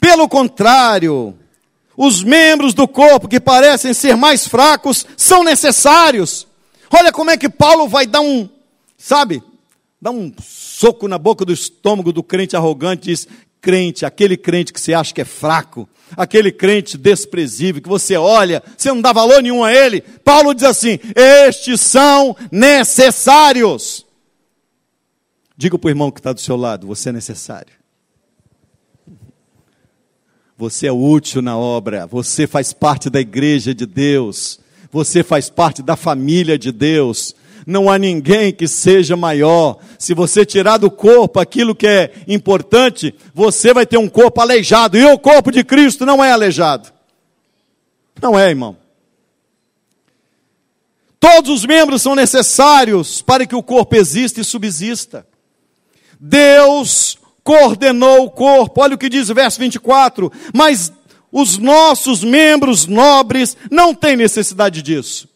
Pelo 0.00 0.28
contrário, 0.28 1.36
os 1.96 2.22
membros 2.24 2.74
do 2.74 2.88
corpo 2.88 3.28
que 3.28 3.38
parecem 3.38 3.94
ser 3.94 4.16
mais 4.16 4.46
fracos 4.46 5.06
são 5.16 5.44
necessários. 5.44 6.46
Olha 6.90 7.12
como 7.12 7.30
é 7.30 7.36
que 7.36 7.48
Paulo 7.48 7.88
vai 7.88 8.06
dar 8.06 8.20
um, 8.20 8.48
sabe, 8.98 9.42
dá 10.02 10.10
um 10.10 10.32
soco 10.42 11.06
na 11.06 11.16
boca 11.16 11.44
do 11.44 11.52
estômago 11.52 12.12
do 12.12 12.24
crente 12.24 12.56
arrogante 12.56 13.08
e 13.08 13.12
diz: 13.12 13.28
crente, 13.60 14.04
aquele 14.04 14.36
crente 14.36 14.72
que 14.72 14.80
você 14.80 14.92
acha 14.92 15.14
que 15.14 15.20
é 15.20 15.24
fraco, 15.24 15.88
aquele 16.16 16.50
crente 16.50 16.98
desprezível, 16.98 17.80
que 17.80 17.88
você 17.88 18.16
olha, 18.16 18.60
você 18.76 18.88
não 18.88 19.00
dá 19.00 19.12
valor 19.12 19.40
nenhum 19.40 19.62
a 19.62 19.72
ele. 19.72 20.00
Paulo 20.00 20.52
diz 20.52 20.64
assim: 20.64 20.98
estes 21.14 21.80
são 21.80 22.36
necessários. 22.50 24.04
Diga 25.56 25.78
para 25.78 25.86
o 25.86 25.90
irmão 25.90 26.10
que 26.10 26.18
está 26.18 26.32
do 26.32 26.40
seu 26.40 26.56
lado: 26.56 26.88
você 26.88 27.10
é 27.10 27.12
necessário. 27.12 27.72
Você 30.58 30.88
é 30.88 30.92
útil 30.92 31.40
na 31.42 31.56
obra, 31.56 32.06
você 32.06 32.46
faz 32.46 32.72
parte 32.72 33.08
da 33.08 33.20
igreja 33.20 33.72
de 33.74 33.86
Deus, 33.86 34.60
você 34.90 35.22
faz 35.22 35.48
parte 35.48 35.80
da 35.80 35.96
família 35.96 36.58
de 36.58 36.70
Deus 36.72 37.34
não 37.66 37.90
há 37.90 37.98
ninguém 37.98 38.52
que 38.52 38.66
seja 38.66 39.16
maior. 39.16 39.78
Se 39.98 40.14
você 40.14 40.44
tirar 40.44 40.78
do 40.78 40.90
corpo 40.90 41.40
aquilo 41.40 41.74
que 41.74 41.86
é 41.86 42.12
importante, 42.26 43.14
você 43.34 43.72
vai 43.72 43.86
ter 43.86 43.98
um 43.98 44.08
corpo 44.08 44.40
aleijado. 44.40 44.96
E 44.96 45.04
o 45.04 45.18
corpo 45.18 45.50
de 45.50 45.64
Cristo 45.64 46.04
não 46.06 46.22
é 46.22 46.32
aleijado. 46.32 46.92
Não 48.20 48.38
é, 48.38 48.48
irmão. 48.48 48.76
Todos 51.18 51.50
os 51.50 51.64
membros 51.64 52.02
são 52.02 52.14
necessários 52.16 53.22
para 53.22 53.46
que 53.46 53.54
o 53.54 53.62
corpo 53.62 53.94
exista 53.94 54.40
e 54.40 54.44
subsista. 54.44 55.26
Deus 56.18 57.16
coordenou 57.44 58.24
o 58.24 58.30
corpo. 58.30 58.80
Olha 58.80 58.94
o 58.94 58.98
que 58.98 59.08
diz 59.08 59.28
o 59.28 59.34
verso 59.34 59.58
24. 59.60 60.32
Mas 60.52 60.92
os 61.30 61.58
nossos 61.58 62.22
membros 62.22 62.86
nobres 62.86 63.56
não 63.70 63.94
têm 63.94 64.16
necessidade 64.16 64.82
disso. 64.82 65.31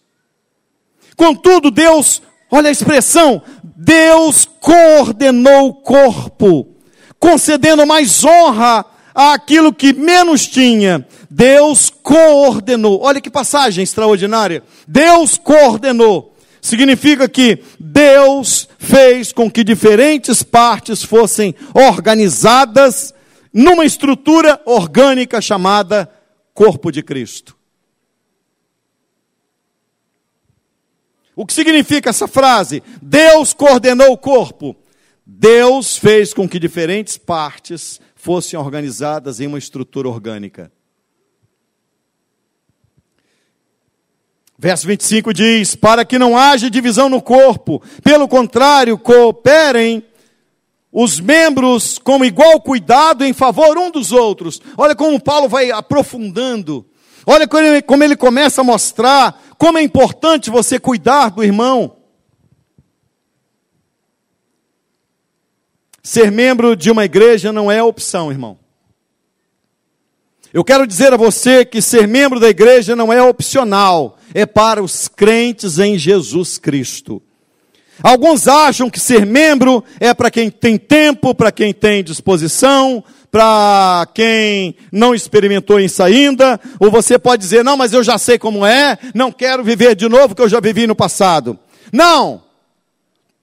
Contudo, 1.17 1.71
Deus, 1.71 2.23
olha 2.51 2.69
a 2.69 2.73
expressão, 2.73 3.43
Deus 3.63 4.49
coordenou 4.61 5.69
o 5.69 5.75
corpo, 5.75 6.69
concedendo 7.19 7.87
mais 7.87 8.23
honra 8.25 8.85
àquilo 9.15 9.73
que 9.73 9.95
menos 9.95 10.47
tinha. 10.47 11.07
Deus 11.31 11.91
coordenou. 11.91 13.01
Olha 13.03 13.21
que 13.21 13.31
passagem 13.31 13.83
extraordinária. 13.83 14.63
Deus 14.87 15.39
coordenou. 15.39 16.35
significa 16.61 17.29
que 17.29 17.63
Deus 17.79 18.69
fez 18.77 19.33
com 19.33 19.49
que 19.49 19.63
diferentes 19.63 20.43
partes 20.43 21.03
fossem 21.03 21.55
organizadas 21.73 23.15
numa 23.53 23.85
estrutura 23.85 24.61
orgânica 24.67 25.41
chamada 25.41 26.11
corpo 26.53 26.91
de 26.91 27.03
Cristo. 27.03 27.56
O 31.37 31.45
que 31.45 31.53
significa 31.53 32.09
essa 32.09 32.27
frase? 32.27 32.83
Deus 33.03 33.53
coordenou 33.53 34.11
o 34.11 34.19
corpo. 34.19 34.75
Deus 35.25 35.99
fez 35.99 36.33
com 36.33 36.49
que 36.49 36.59
diferentes 36.59 37.19
partes 37.19 38.01
fossem 38.15 38.59
organizadas 38.59 39.39
em 39.39 39.47
uma 39.47 39.59
estrutura 39.59 40.09
orgânica. 40.09 40.73
Verso 44.59 44.87
25 44.87 45.35
diz: 45.35 45.77
Para 45.77 46.07
que 46.07 46.19
não 46.19 46.39
haja 46.39 46.71
divisão 46.71 47.11
no 47.11 47.21
corpo, 47.21 47.83
pelo 48.03 48.27
contrário, 48.27 48.97
cooperem 48.97 50.03
os 50.91 51.21
membros 51.21 51.99
com 51.99 52.25
igual 52.25 52.59
cuidado 52.63 53.23
em 53.23 53.35
favor 53.35 53.77
um 53.77 53.91
dos 53.91 54.13
outros. 54.13 54.63
Olha 54.79 54.97
como 54.97 55.21
Paulo 55.21 55.47
vai 55.47 55.71
aprofundando. 55.71 56.87
Olha 57.27 57.47
como 57.83 58.05
ele, 58.05 58.17
começa 58.17 58.61
a 58.61 58.65
mostrar 58.65 59.43
como 59.59 59.79
é 59.79 59.83
importante 59.83 60.51
você 60.51 60.79
cuidar 60.79 61.31
do 61.31 61.43
irmão. 61.43 61.97
Ser 66.03 66.31
membro 66.31 66.77
de 66.77 66.91
uma 66.91 67.05
igreja 67.05 67.53
não 67.53 67.71
é 67.71 67.83
opção, 67.83 68.31
irmão. 68.31 68.59
Eu 70.53 70.65
quero 70.65 70.87
dizer 70.87 71.13
a 71.13 71.17
você 71.17 71.65
que 71.65 71.83
ser 71.83 72.07
membro 72.07 72.39
da 72.39 72.49
igreja 72.49 72.95
não 72.95 73.13
é 73.13 73.21
opcional, 73.21 74.17
é 74.33 74.47
para 74.47 74.83
os 74.83 75.09
crentes 75.09 75.79
em 75.79 75.99
Jesus 75.99 76.59
Cristo. 76.59 77.21
Alguns 78.03 78.47
acham 78.47 78.89
que 78.89 79.01
ser 79.01 79.27
membro 79.27 79.83
é 79.99 80.13
para 80.15 80.31
quem 80.31 80.51
tem 80.51 80.79
tempo, 80.79 81.35
para 81.35 81.51
quem 81.51 81.73
tem 81.73 82.05
disposição, 82.05 83.03
para 83.37 84.09
quem 84.15 84.75
não 84.91 85.15
experimentou 85.15 85.79
isso 85.79 86.03
ainda, 86.03 86.59
ou 86.81 86.91
você 86.91 87.19
pode 87.19 87.43
dizer, 87.43 87.63
não, 87.63 87.77
mas 87.77 87.93
eu 87.93 88.03
já 88.03 88.17
sei 88.17 88.39
como 88.39 88.65
é, 88.65 88.97
não 89.15 89.31
quero 89.31 89.63
viver 89.63 89.95
de 89.95 90.09
novo 90.09 90.35
que 90.35 90.41
eu 90.41 90.49
já 90.49 90.59
vivi 90.59 90.87
no 90.87 90.97
passado. 90.97 91.59
Não! 91.93 92.43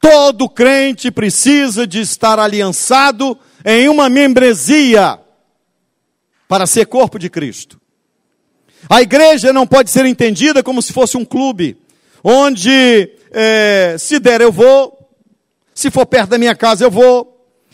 Todo 0.02 0.50
crente 0.50 1.12
precisa 1.12 1.86
de 1.86 2.02
estar 2.02 2.40
aliançado 2.40 3.38
em 3.64 3.88
uma 3.88 4.10
membresia 4.10 5.20
para 6.48 6.66
ser 6.66 6.88
corpo 6.88 7.20
de 7.20 7.30
Cristo. 7.30 7.80
A 8.90 9.00
igreja 9.00 9.54
não 9.54 9.68
pode 9.68 9.92
ser 9.92 10.08
entendida 10.08 10.64
como 10.64 10.82
se 10.82 10.92
fosse 10.92 11.18
um 11.18 11.24
clube, 11.24 11.78
onde 12.24 13.12
é, 13.32 13.96
se 14.00 14.18
der 14.20 14.42
eu 14.42 14.52
vou, 14.52 15.08
se 15.72 15.92
for 15.92 16.08
perto 16.08 16.32
da 16.32 16.40
minha 16.40 16.56
casa 16.56 16.84
eu 16.84 16.90
vou, 16.90 17.33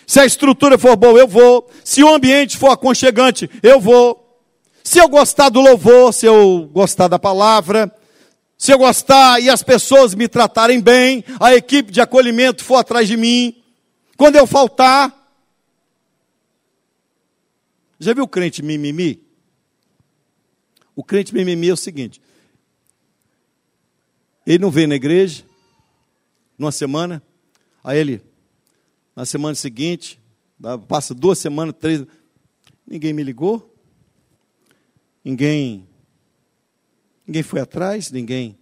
se 0.10 0.20
a 0.20 0.26
estrutura 0.26 0.76
for 0.76 0.96
boa 0.96 1.20
eu 1.20 1.28
vou, 1.28 1.70
se 1.84 2.04
o 2.04 2.12
ambiente 2.12 2.58
for 2.58 2.72
aconchegante 2.72 3.48
eu 3.62 3.80
vou, 3.80 4.42
se 4.84 4.98
eu 4.98 5.08
gostar 5.08 5.50
do 5.50 5.62
louvor, 5.62 6.12
se 6.12 6.26
eu 6.26 6.68
gostar 6.74 7.08
da 7.08 7.20
palavra, 7.20 7.96
se 8.58 8.74
eu 8.74 8.80
gostar 8.80 9.40
e 9.40 9.52
as 9.52 9.62
pessoas 9.62 10.16
me 10.16 10.28
tratarem 10.28 10.82
bem, 10.82 11.24
a 11.40 11.54
equipe 11.54 11.92
de 11.92 12.02
acolhimento 12.02 12.64
for 12.64 12.78
atrás 12.78 13.08
de 13.08 13.16
mim, 13.16 13.62
quando 14.18 14.36
eu 14.36 14.48
faltar, 14.48 15.16
já 18.00 18.12
viu 18.12 18.24
o 18.24 18.28
crente 18.28 18.64
mimimi? 18.64 19.22
O 20.96 21.04
crente 21.04 21.36
mimimi 21.36 21.70
é 21.70 21.74
o 21.74 21.78
seguinte: 21.78 22.20
ele 24.44 24.58
não 24.58 24.72
vem 24.72 24.88
na 24.88 24.96
igreja, 24.96 25.44
numa 26.58 26.72
semana, 26.72 27.22
aí 27.84 28.00
ele, 28.00 28.29
na 29.20 29.26
semana 29.26 29.54
seguinte, 29.54 30.18
passa 30.88 31.14
duas 31.14 31.38
semanas, 31.40 31.76
três, 31.78 32.06
ninguém 32.88 33.12
me 33.12 33.22
ligou, 33.22 33.76
ninguém, 35.22 35.86
ninguém 37.28 37.44
foi 37.44 37.60
atrás, 37.60 38.12
ninguém. 38.12 38.58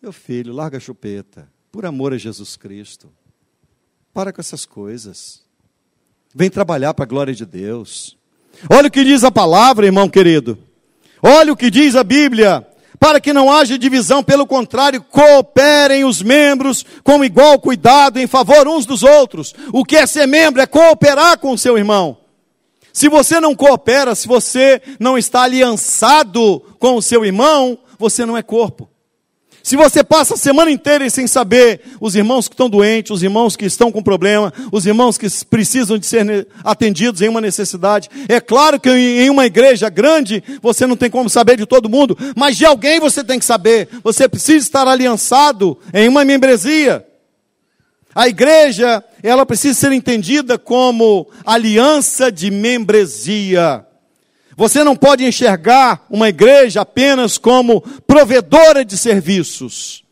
Meu 0.00 0.12
filho, 0.12 0.52
larga 0.52 0.76
a 0.76 0.80
chupeta, 0.80 1.50
por 1.72 1.84
amor 1.84 2.12
a 2.12 2.16
Jesus 2.16 2.56
Cristo. 2.56 3.12
Para 4.12 4.32
com 4.32 4.40
essas 4.40 4.64
coisas. 4.64 5.44
Vem 6.32 6.48
trabalhar 6.48 6.94
para 6.94 7.04
a 7.04 7.08
glória 7.08 7.34
de 7.34 7.44
Deus. 7.44 8.16
Olha 8.70 8.86
o 8.86 8.92
que 8.92 9.02
diz 9.02 9.24
a 9.24 9.30
palavra, 9.32 9.86
irmão 9.86 10.08
querido. 10.08 10.56
Olha 11.20 11.52
o 11.52 11.56
que 11.56 11.68
diz 11.68 11.96
a 11.96 12.04
Bíblia. 12.04 12.64
Para 12.98 13.20
que 13.20 13.32
não 13.32 13.52
haja 13.52 13.78
divisão, 13.78 14.22
pelo 14.22 14.46
contrário, 14.46 15.02
cooperem 15.02 16.04
os 16.04 16.22
membros 16.22 16.84
com 17.02 17.24
igual 17.24 17.58
cuidado 17.58 18.18
em 18.18 18.26
favor 18.26 18.68
uns 18.68 18.86
dos 18.86 19.02
outros. 19.02 19.54
O 19.72 19.84
que 19.84 19.96
é 19.96 20.06
ser 20.06 20.26
membro 20.26 20.62
é 20.62 20.66
cooperar 20.66 21.38
com 21.38 21.52
o 21.52 21.58
seu 21.58 21.76
irmão. 21.76 22.16
Se 22.92 23.08
você 23.08 23.40
não 23.40 23.56
coopera, 23.56 24.14
se 24.14 24.28
você 24.28 24.80
não 25.00 25.18
está 25.18 25.42
aliançado 25.42 26.60
com 26.78 26.94
o 26.94 27.02
seu 27.02 27.24
irmão, 27.24 27.76
você 27.98 28.24
não 28.24 28.36
é 28.36 28.42
corpo. 28.42 28.88
Se 29.64 29.76
você 29.76 30.04
passa 30.04 30.34
a 30.34 30.36
semana 30.36 30.70
inteira 30.70 31.08
sem 31.08 31.26
saber 31.26 31.80
os 31.98 32.14
irmãos 32.14 32.46
que 32.46 32.52
estão 32.52 32.68
doentes, 32.68 33.10
os 33.10 33.22
irmãos 33.22 33.56
que 33.56 33.64
estão 33.64 33.90
com 33.90 34.02
problema, 34.02 34.52
os 34.70 34.84
irmãos 34.84 35.16
que 35.16 35.26
precisam 35.46 35.96
de 35.96 36.04
ser 36.04 36.46
atendidos 36.62 37.22
em 37.22 37.30
uma 37.30 37.40
necessidade, 37.40 38.10
é 38.28 38.42
claro 38.42 38.78
que 38.78 38.90
em 38.90 39.30
uma 39.30 39.46
igreja 39.46 39.88
grande 39.88 40.44
você 40.60 40.86
não 40.86 40.98
tem 40.98 41.08
como 41.08 41.30
saber 41.30 41.56
de 41.56 41.64
todo 41.64 41.88
mundo, 41.88 42.14
mas 42.36 42.58
de 42.58 42.66
alguém 42.66 43.00
você 43.00 43.24
tem 43.24 43.38
que 43.38 43.44
saber. 43.46 43.88
Você 44.02 44.28
precisa 44.28 44.58
estar 44.58 44.86
aliançado 44.86 45.78
em 45.94 46.10
uma 46.10 46.26
membresia. 46.26 47.02
A 48.14 48.28
igreja, 48.28 49.02
ela 49.22 49.46
precisa 49.46 49.80
ser 49.80 49.92
entendida 49.92 50.58
como 50.58 51.26
aliança 51.42 52.30
de 52.30 52.50
membresia. 52.50 53.86
Você 54.56 54.84
não 54.84 54.94
pode 54.94 55.24
enxergar 55.24 56.06
uma 56.08 56.28
igreja 56.28 56.82
apenas 56.82 57.38
como 57.38 57.80
provedora 58.06 58.84
de 58.84 58.96
serviços. 58.96 60.04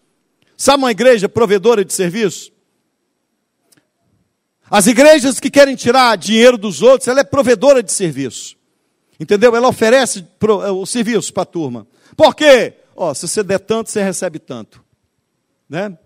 Sabe 0.56 0.82
uma 0.82 0.90
igreja 0.90 1.28
provedora 1.28 1.84
de 1.84 1.92
serviços? 1.92 2.52
As 4.70 4.86
igrejas 4.86 5.38
que 5.38 5.50
querem 5.50 5.76
tirar 5.76 6.16
dinheiro 6.16 6.56
dos 6.56 6.82
outros, 6.82 7.06
ela 7.06 7.20
é 7.20 7.24
provedora 7.24 7.82
de 7.82 7.92
serviço. 7.92 8.56
Entendeu? 9.20 9.54
Ela 9.54 9.68
oferece 9.68 10.20
eh, 10.20 10.70
o 10.70 10.86
serviço 10.86 11.32
para 11.32 11.42
a 11.42 11.46
turma. 11.46 11.86
Por 12.16 12.34
quê? 12.34 12.74
Ó, 12.96 13.12
se 13.14 13.28
você 13.28 13.42
der 13.42 13.60
tanto, 13.60 13.90
você 13.90 14.02
recebe 14.02 14.38
tanto. 14.38 14.82
Né? 15.68 15.96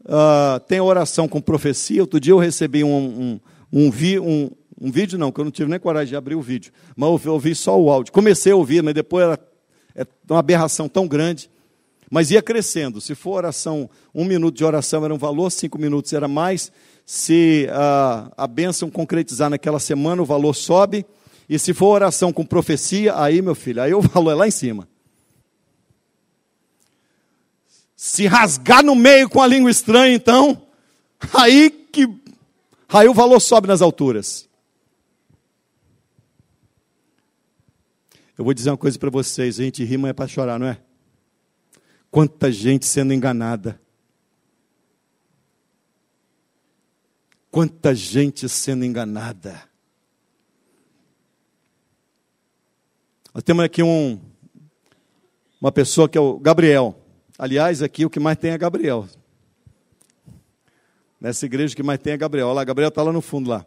Uh, 0.00 0.58
tem 0.66 0.80
oração 0.80 1.28
com 1.28 1.40
profecia. 1.40 2.00
Outro 2.00 2.18
dia 2.18 2.32
eu 2.32 2.38
recebi 2.38 2.82
um, 2.82 2.90
um, 2.90 3.40
um, 3.72 3.90
um, 4.20 4.50
um 4.82 4.90
vídeo 4.90 5.16
não, 5.16 5.30
que 5.30 5.40
eu 5.40 5.44
não 5.44 5.52
tive 5.52 5.70
nem 5.70 5.78
coragem 5.78 6.08
de 6.08 6.16
abrir 6.16 6.34
o 6.34 6.42
vídeo. 6.42 6.72
Mas 6.96 7.24
eu 7.24 7.32
ouvi 7.32 7.54
só 7.54 7.80
o 7.80 7.88
áudio. 7.88 8.12
Comecei 8.12 8.50
a 8.50 8.56
ouvir, 8.56 8.82
mas 8.82 8.92
depois 8.92 9.24
era 9.24 9.52
é 9.94 10.04
uma 10.28 10.40
aberração 10.40 10.88
tão 10.88 11.06
grande. 11.06 11.48
Mas 12.10 12.32
ia 12.32 12.42
crescendo. 12.42 13.00
Se 13.00 13.14
for 13.14 13.36
oração, 13.36 13.88
um 14.12 14.24
minuto 14.24 14.56
de 14.56 14.64
oração 14.64 15.04
era 15.04 15.14
um 15.14 15.18
valor, 15.18 15.50
cinco 15.50 15.78
minutos 15.78 16.12
era 16.12 16.26
mais. 16.26 16.72
Se 17.06 17.68
a, 17.70 18.32
a 18.36 18.46
bênção 18.48 18.90
concretizar 18.90 19.48
naquela 19.48 19.78
semana, 19.78 20.20
o 20.20 20.26
valor 20.26 20.52
sobe. 20.52 21.06
E 21.48 21.60
se 21.60 21.72
for 21.72 21.86
oração 21.86 22.32
com 22.32 22.44
profecia, 22.44 23.16
aí, 23.16 23.40
meu 23.40 23.54
filho, 23.54 23.80
aí 23.80 23.94
o 23.94 24.00
valor 24.02 24.32
é 24.32 24.34
lá 24.34 24.48
em 24.48 24.50
cima. 24.50 24.88
Se 27.94 28.26
rasgar 28.26 28.84
no 28.84 28.96
meio 28.96 29.28
com 29.28 29.40
a 29.40 29.46
língua 29.46 29.70
estranha, 29.70 30.12
então, 30.12 30.60
aí 31.32 31.70
que 31.70 32.08
aí 32.88 33.08
o 33.08 33.14
valor 33.14 33.38
sobe 33.38 33.68
nas 33.68 33.80
alturas. 33.80 34.50
Eu 38.36 38.44
vou 38.44 38.54
dizer 38.54 38.70
uma 38.70 38.76
coisa 38.76 38.98
para 38.98 39.10
vocês: 39.10 39.60
a 39.60 39.64
gente 39.64 39.84
rima 39.84 40.08
é 40.08 40.12
para 40.12 40.26
chorar, 40.26 40.58
não 40.58 40.66
é? 40.66 40.78
Quanta 42.10 42.50
gente 42.50 42.86
sendo 42.86 43.12
enganada. 43.12 43.80
Quanta 47.50 47.94
gente 47.94 48.48
sendo 48.48 48.84
enganada. 48.84 49.62
Nós 53.34 53.42
temos 53.42 53.64
aqui 53.64 53.82
um, 53.82 54.20
uma 55.60 55.72
pessoa 55.72 56.08
que 56.08 56.16
é 56.16 56.20
o 56.20 56.38
Gabriel. 56.38 56.98
Aliás, 57.38 57.82
aqui 57.82 58.04
o 58.04 58.10
que 58.10 58.20
mais 58.20 58.38
tem 58.38 58.50
é 58.50 58.58
Gabriel. 58.58 59.08
Nessa 61.20 61.46
igreja 61.46 61.72
o 61.72 61.76
que 61.76 61.82
mais 61.82 61.98
tem 61.98 62.12
é 62.12 62.16
Gabriel. 62.16 62.48
Olha 62.48 62.56
lá, 62.56 62.64
Gabriel 62.64 62.88
está 62.88 63.02
lá 63.02 63.12
no 63.12 63.22
fundo 63.22 63.48
lá. 63.48 63.64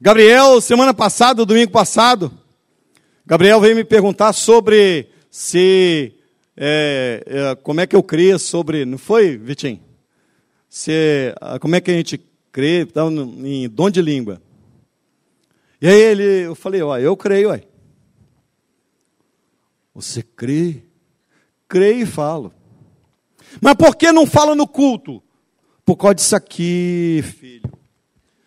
Gabriel, 0.00 0.60
semana 0.60 0.94
passada, 0.94 1.44
domingo 1.44 1.72
passado, 1.72 2.30
Gabriel 3.28 3.60
veio 3.60 3.76
me 3.76 3.84
perguntar 3.84 4.32
sobre 4.32 5.10
se 5.30 6.14
é, 6.56 7.22
é, 7.26 7.54
como 7.56 7.78
é 7.78 7.86
que 7.86 7.94
eu 7.94 8.02
creio 8.02 8.38
sobre. 8.38 8.86
Não 8.86 8.96
foi, 8.96 9.36
Vitinho? 9.36 9.82
Se, 10.66 11.34
ah, 11.38 11.58
como 11.58 11.76
é 11.76 11.80
que 11.82 11.90
a 11.90 11.94
gente 11.94 12.18
crê 12.50 12.80
então, 12.80 13.10
em 13.44 13.68
dom 13.68 13.90
de 13.90 14.00
língua. 14.00 14.40
E 15.78 15.86
aí 15.86 16.00
ele, 16.00 16.46
eu 16.46 16.54
falei, 16.54 16.80
ó, 16.80 16.96
eu 16.96 17.14
creio, 17.18 17.50
ué. 17.50 17.64
Você 19.94 20.22
crê? 20.22 20.82
Creio 21.68 22.04
e 22.04 22.06
falo. 22.06 22.50
Mas 23.60 23.74
por 23.74 23.94
que 23.94 24.10
não 24.10 24.24
fala 24.26 24.54
no 24.54 24.66
culto? 24.66 25.22
Por 25.84 25.96
causa 25.96 26.14
disso 26.14 26.34
aqui, 26.34 27.22
filho. 27.22 27.70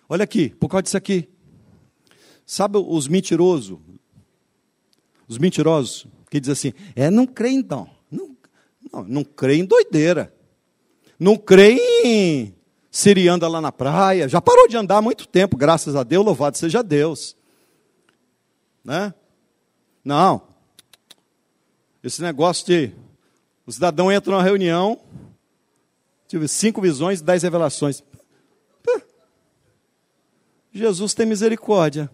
Olha 0.09 0.23
aqui, 0.23 0.49
por 0.49 0.69
causa 0.69 0.81
disso 0.81 0.97
aqui. 0.97 1.29
Sabe 2.47 2.79
os 2.79 3.07
mentirosos? 3.07 3.77
Os 5.31 5.37
mentirosos 5.37 6.05
que 6.29 6.41
dizem 6.41 6.51
assim: 6.51 6.73
é, 6.93 7.09
não 7.09 7.25
creio 7.25 7.57
então. 7.57 7.89
Não, 8.11 8.35
não, 8.91 9.03
não 9.05 9.23
creio 9.23 9.61
em 9.61 9.65
doideira. 9.65 10.35
Não 11.17 11.37
creio 11.37 11.79
em 12.03 12.53
Siri 12.91 13.29
anda 13.29 13.47
lá 13.47 13.61
na 13.61 13.71
praia. 13.71 14.27
Já 14.27 14.41
parou 14.41 14.67
de 14.67 14.75
andar 14.75 14.97
há 14.97 15.01
muito 15.01 15.25
tempo, 15.25 15.55
graças 15.55 15.95
a 15.95 16.03
Deus, 16.03 16.25
louvado 16.25 16.57
seja 16.57 16.83
Deus. 16.83 17.37
Né? 18.83 19.13
Não. 20.03 20.41
Esse 22.03 22.21
negócio 22.21 22.65
de 22.65 22.91
o 23.65 23.71
cidadão 23.71 24.11
entra 24.11 24.33
numa 24.33 24.43
reunião, 24.43 24.99
tive 26.27 26.45
cinco 26.49 26.81
visões, 26.81 27.21
dez 27.21 27.41
revelações. 27.41 28.03
Jesus 30.73 31.13
tem 31.13 31.25
misericórdia. 31.25 32.11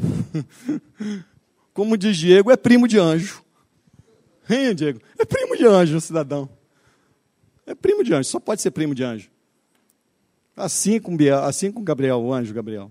Como 1.72 1.96
diz 1.96 2.16
Diego, 2.16 2.50
é 2.50 2.56
primo 2.56 2.86
de 2.88 2.98
anjo. 2.98 3.42
Hein, 4.48 4.74
Diego? 4.74 5.00
É 5.18 5.24
primo 5.24 5.56
de 5.56 5.64
anjo, 5.64 6.00
cidadão. 6.00 6.48
É 7.66 7.74
primo 7.74 8.02
de 8.02 8.12
anjo, 8.12 8.28
só 8.28 8.40
pode 8.40 8.60
ser 8.60 8.72
primo 8.72 8.94
de 8.94 9.04
anjo. 9.04 9.30
Assim 10.56 10.98
com, 11.00 11.16
assim 11.44 11.70
com 11.70 11.82
Gabriel, 11.82 12.20
o 12.20 12.32
anjo 12.34 12.52
Gabriel. 12.52 12.90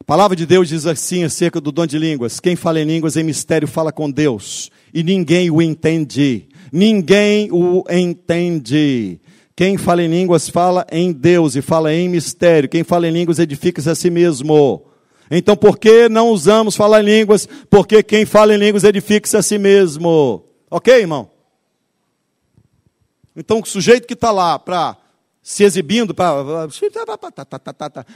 A 0.00 0.04
palavra 0.04 0.36
de 0.36 0.46
Deus 0.46 0.68
diz 0.68 0.86
assim 0.86 1.24
acerca 1.24 1.60
do 1.60 1.70
dom 1.70 1.86
de 1.86 1.98
línguas: 1.98 2.40
quem 2.40 2.56
fala 2.56 2.80
em 2.80 2.84
línguas 2.84 3.16
em 3.16 3.22
mistério 3.22 3.68
fala 3.68 3.92
com 3.92 4.10
Deus, 4.10 4.70
e 4.92 5.02
ninguém 5.02 5.50
o 5.50 5.60
entende. 5.60 6.48
Ninguém 6.72 7.50
o 7.52 7.84
entende. 7.90 9.20
Quem 9.54 9.76
fala 9.76 10.02
em 10.02 10.08
línguas 10.08 10.48
fala 10.48 10.86
em 10.90 11.12
Deus 11.12 11.54
e 11.54 11.62
fala 11.62 11.94
em 11.94 12.08
mistério. 12.08 12.68
Quem 12.68 12.82
fala 12.82 13.06
em 13.06 13.12
línguas 13.12 13.38
edifica-se 13.38 13.90
a 13.90 13.94
si 13.94 14.10
mesmo. 14.10 14.84
Então, 15.34 15.56
por 15.56 15.78
que 15.78 16.10
não 16.10 16.28
usamos 16.28 16.76
falar 16.76 17.00
em 17.00 17.06
línguas? 17.06 17.48
Porque 17.70 18.02
quem 18.02 18.26
fala 18.26 18.54
em 18.54 18.58
línguas 18.58 18.84
edifica-se 18.84 19.34
a 19.34 19.42
si 19.42 19.56
mesmo. 19.56 20.44
Ok, 20.70 20.94
irmão? 20.94 21.30
Então, 23.34 23.60
o 23.60 23.66
sujeito 23.66 24.06
que 24.06 24.12
está 24.12 24.30
lá 24.30 24.58
para 24.58 24.94
se 25.42 25.64
exibindo, 25.64 26.14
pra, 26.14 26.34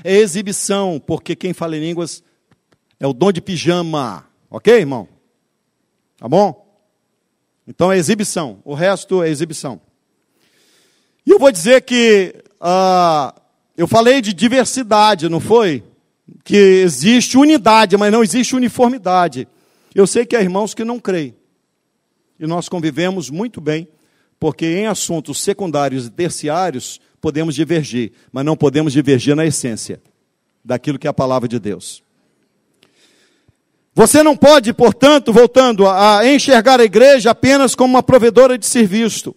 é 0.05 0.14
exibição, 0.14 1.03
porque 1.05 1.35
quem 1.35 1.55
fala 1.55 1.77
em 1.79 1.81
línguas 1.81 2.23
é 3.01 3.07
o 3.07 3.14
dom 3.14 3.33
de 3.33 3.41
pijama. 3.41 4.27
Ok, 4.51 4.73
irmão? 4.75 5.09
Tá 6.19 6.29
bom? 6.29 6.67
Então 7.67 7.91
é 7.91 7.97
exibição, 7.97 8.61
o 8.62 8.75
resto 8.75 9.23
é 9.23 9.29
exibição. 9.29 9.81
E 11.27 11.31
eu 11.31 11.39
vou 11.39 11.51
dizer 11.51 11.81
que 11.81 12.35
uh, 12.61 13.41
eu 13.77 13.89
falei 13.89 14.21
de 14.21 14.33
diversidade, 14.33 15.29
não 15.29 15.41
foi? 15.41 15.83
Que 16.45 16.57
existe 16.57 17.37
unidade, 17.37 17.97
mas 17.97 18.12
não 18.12 18.22
existe 18.22 18.57
uniformidade. 18.57 19.49
Eu 19.95 20.07
sei 20.07 20.27
que 20.27 20.37
há 20.37 20.43
irmãos 20.43 20.74
que 20.74 20.85
não 20.85 20.99
creem. 20.99 21.35
E 22.39 22.47
nós 22.47 22.68
convivemos 22.68 23.31
muito 23.31 23.61
bem, 23.61 23.89
porque 24.39 24.66
em 24.66 24.87
assuntos 24.87 25.41
secundários 25.41 26.07
e 26.07 26.11
terciários 26.11 27.01
podemos 27.20 27.55
divergir, 27.55 28.12
mas 28.31 28.45
não 28.45 28.57
podemos 28.57 28.93
divergir 28.93 29.35
na 29.35 29.47
essência 29.47 30.01
daquilo 30.64 30.99
que 30.99 31.07
é 31.07 31.11
a 31.11 31.14
palavra 31.14 31.49
de 31.49 31.59
Deus. 31.59 32.03
Você 33.95 34.22
não 34.22 34.37
pode, 34.37 34.74
portanto, 34.74 35.33
voltando 35.33 35.89
a 35.89 36.20
enxergar 36.27 36.81
a 36.81 36.85
igreja 36.85 37.31
apenas 37.31 37.74
como 37.74 37.95
uma 37.95 38.03
provedora 38.03 38.59
de 38.59 38.66
serviço. 38.66 39.35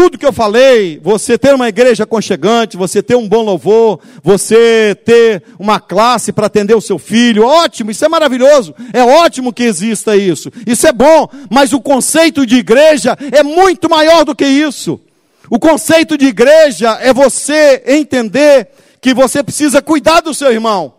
Tudo 0.00 0.16
que 0.16 0.24
eu 0.24 0.32
falei, 0.32 1.00
você 1.02 1.36
ter 1.36 1.52
uma 1.52 1.68
igreja 1.68 2.04
aconchegante, 2.04 2.76
você 2.76 3.02
ter 3.02 3.16
um 3.16 3.28
bom 3.28 3.42
louvor, 3.42 3.98
você 4.22 4.96
ter 5.04 5.42
uma 5.58 5.80
classe 5.80 6.32
para 6.32 6.46
atender 6.46 6.76
o 6.76 6.80
seu 6.80 7.00
filho, 7.00 7.44
ótimo, 7.44 7.90
isso 7.90 8.04
é 8.04 8.08
maravilhoso, 8.08 8.72
é 8.92 9.02
ótimo 9.02 9.52
que 9.52 9.64
exista 9.64 10.16
isso, 10.16 10.52
isso 10.64 10.86
é 10.86 10.92
bom, 10.92 11.28
mas 11.50 11.72
o 11.72 11.80
conceito 11.80 12.46
de 12.46 12.58
igreja 12.58 13.18
é 13.32 13.42
muito 13.42 13.90
maior 13.90 14.24
do 14.24 14.36
que 14.36 14.46
isso. 14.46 15.00
O 15.50 15.58
conceito 15.58 16.16
de 16.16 16.26
igreja 16.26 16.96
é 17.00 17.12
você 17.12 17.82
entender 17.84 18.68
que 19.00 19.12
você 19.12 19.42
precisa 19.42 19.82
cuidar 19.82 20.20
do 20.20 20.32
seu 20.32 20.52
irmão, 20.52 20.94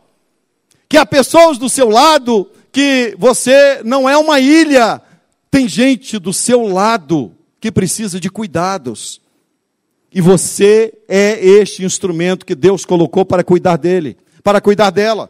que 0.89 0.97
há 0.97 1.05
pessoas 1.05 1.57
do 1.57 1.69
seu 1.69 1.87
lado 1.87 2.51
que 2.69 3.15
você 3.17 3.79
não 3.85 4.09
é 4.09 4.17
uma 4.17 4.41
ilha, 4.41 5.01
tem 5.49 5.69
gente 5.69 6.19
do 6.19 6.33
seu 6.33 6.63
lado 6.67 7.38
que 7.59 7.71
precisa 7.71 8.19
de 8.19 8.29
cuidados. 8.29 9.21
E 10.11 10.21
você 10.21 10.93
é 11.07 11.39
este 11.39 11.83
instrumento 11.83 12.45
que 12.45 12.55
Deus 12.55 12.85
colocou 12.85 13.25
para 13.25 13.43
cuidar 13.43 13.77
dele, 13.77 14.17
para 14.43 14.59
cuidar 14.59 14.89
dela. 14.89 15.29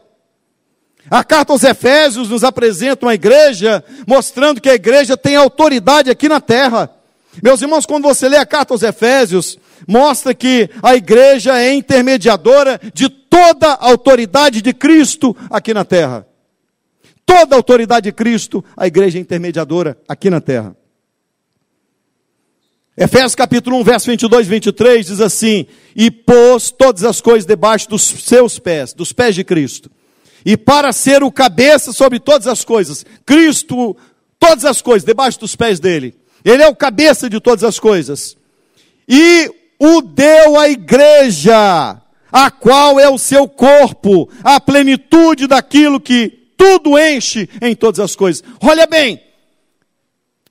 A 1.10 1.24
carta 1.24 1.52
aos 1.52 1.64
Efésios 1.64 2.28
nos 2.28 2.44
apresenta 2.44 3.06
uma 3.06 3.14
igreja, 3.14 3.84
mostrando 4.06 4.60
que 4.60 4.68
a 4.68 4.74
igreja 4.74 5.16
tem 5.16 5.36
autoridade 5.36 6.10
aqui 6.10 6.28
na 6.28 6.40
terra. 6.40 6.90
Meus 7.42 7.62
irmãos, 7.62 7.86
quando 7.86 8.04
você 8.04 8.28
lê 8.28 8.36
a 8.36 8.46
carta 8.46 8.74
aos 8.74 8.82
Efésios, 8.82 9.58
mostra 9.86 10.34
que 10.34 10.68
a 10.82 10.94
igreja 10.94 11.58
é 11.60 11.72
intermediadora 11.72 12.80
de 12.92 13.08
toda 13.08 13.68
a 13.68 13.86
autoridade 13.86 14.60
de 14.60 14.72
Cristo 14.72 15.36
aqui 15.50 15.72
na 15.72 15.84
terra. 15.84 16.26
Toda 17.24 17.54
a 17.54 17.58
autoridade 17.58 18.04
de 18.04 18.12
Cristo, 18.12 18.64
a 18.76 18.86
igreja 18.86 19.18
é 19.18 19.20
intermediadora 19.20 19.96
aqui 20.08 20.28
na 20.28 20.40
terra. 20.40 20.76
Efésios 23.00 23.34
capítulo 23.34 23.78
1, 23.78 23.82
verso 23.84 24.06
22 24.10 24.46
e 24.46 24.50
23 24.50 25.06
diz 25.06 25.20
assim: 25.22 25.64
E 25.96 26.10
pôs 26.10 26.70
todas 26.70 27.02
as 27.02 27.18
coisas 27.18 27.46
debaixo 27.46 27.88
dos 27.88 28.02
seus 28.02 28.58
pés, 28.58 28.92
dos 28.92 29.10
pés 29.10 29.34
de 29.34 29.42
Cristo. 29.42 29.90
E 30.44 30.54
para 30.54 30.92
ser 30.92 31.22
o 31.22 31.32
cabeça 31.32 31.94
sobre 31.94 32.20
todas 32.20 32.46
as 32.46 32.62
coisas, 32.62 33.06
Cristo, 33.24 33.96
todas 34.38 34.66
as 34.66 34.82
coisas 34.82 35.02
debaixo 35.02 35.40
dos 35.40 35.56
pés 35.56 35.80
dele. 35.80 36.14
Ele 36.44 36.62
é 36.62 36.68
o 36.68 36.76
cabeça 36.76 37.30
de 37.30 37.40
todas 37.40 37.64
as 37.64 37.80
coisas. 37.80 38.36
E 39.08 39.50
o 39.78 40.02
deu 40.02 40.58
à 40.58 40.68
igreja, 40.68 41.98
a 42.30 42.50
qual 42.50 43.00
é 43.00 43.08
o 43.08 43.16
seu 43.16 43.48
corpo, 43.48 44.28
a 44.44 44.60
plenitude 44.60 45.46
daquilo 45.46 45.98
que 45.98 46.50
tudo 46.54 46.98
enche 46.98 47.48
em 47.62 47.74
todas 47.74 47.98
as 47.98 48.14
coisas. 48.14 48.44
Olha 48.60 48.86
bem, 48.86 49.22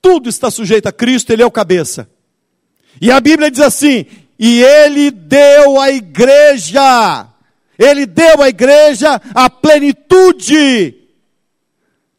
tudo 0.02 0.28
está 0.28 0.50
sujeito 0.50 0.88
a 0.88 0.92
Cristo, 0.92 1.32
Ele 1.32 1.44
é 1.44 1.46
o 1.46 1.50
cabeça. 1.52 2.08
E 2.98 3.10
a 3.10 3.20
Bíblia 3.20 3.50
diz 3.50 3.60
assim: 3.60 4.06
e 4.42 4.62
Ele 4.62 5.10
deu 5.10 5.78
à 5.78 5.90
igreja, 5.90 7.26
Ele 7.78 8.06
deu 8.06 8.40
à 8.40 8.48
igreja 8.48 9.20
a 9.34 9.50
plenitude. 9.50 10.94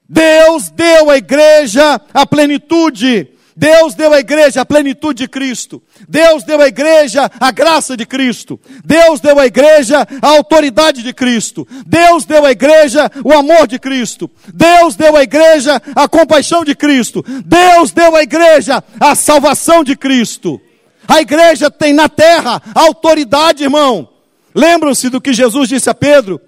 Deus 0.08 0.70
deu 0.70 1.10
à 1.10 1.18
igreja 1.18 2.00
a 2.14 2.28
plenitude. 2.28 3.28
Deus 3.62 3.93
deu 3.93 4.12
à 4.12 4.20
igreja 4.20 4.62
a 4.62 4.66
plenitude 4.66 5.22
de 5.22 5.28
Cristo. 5.28 5.84
Deus 6.09 6.43
deu 6.43 6.59
à 6.59 6.68
igreja 6.68 7.30
a 7.39 7.51
graça 7.51 7.95
de 7.95 8.07
Cristo. 8.07 8.59
Deus 8.84 9.20
deu 9.20 9.38
à 9.38 9.45
igreja 9.45 9.99
a 10.20 10.30
autoridade 10.30 11.03
de 11.03 11.14
Cristo. 11.14 11.68
Deus 11.86 12.26
deu 12.26 12.43
à 12.43 12.49
igreja 12.49 13.12
o 13.24 13.32
amor 13.32 13.68
de 13.68 13.78
Cristo. 13.78 14.28
Deus 14.51 14.95
deu 14.95 15.16
à 15.16 15.22
igreja 15.22 15.80
a 15.95 16.07
compaixão 16.07 16.66
de 16.66 16.74
Cristo. 16.74 17.24
Deus 17.45 17.91
deu 17.91 18.16
à 18.16 18.24
igreja 18.24 18.84
a 18.99 19.14
salvação 19.14 19.84
de 19.84 19.95
Cristo. 19.95 20.59
A 21.07 21.22
igreja 21.22 21.70
tem 21.70 21.93
na 21.93 22.09
terra 22.09 22.59
autoridade, 22.74 23.62
irmão. 23.62 24.09
Lembram-se 24.55 25.07
do 25.07 25.22
que 25.22 25.34
Jesus 25.34 25.70
disse 25.70 25.88
a 25.88 25.93
Pedro? 25.93 26.41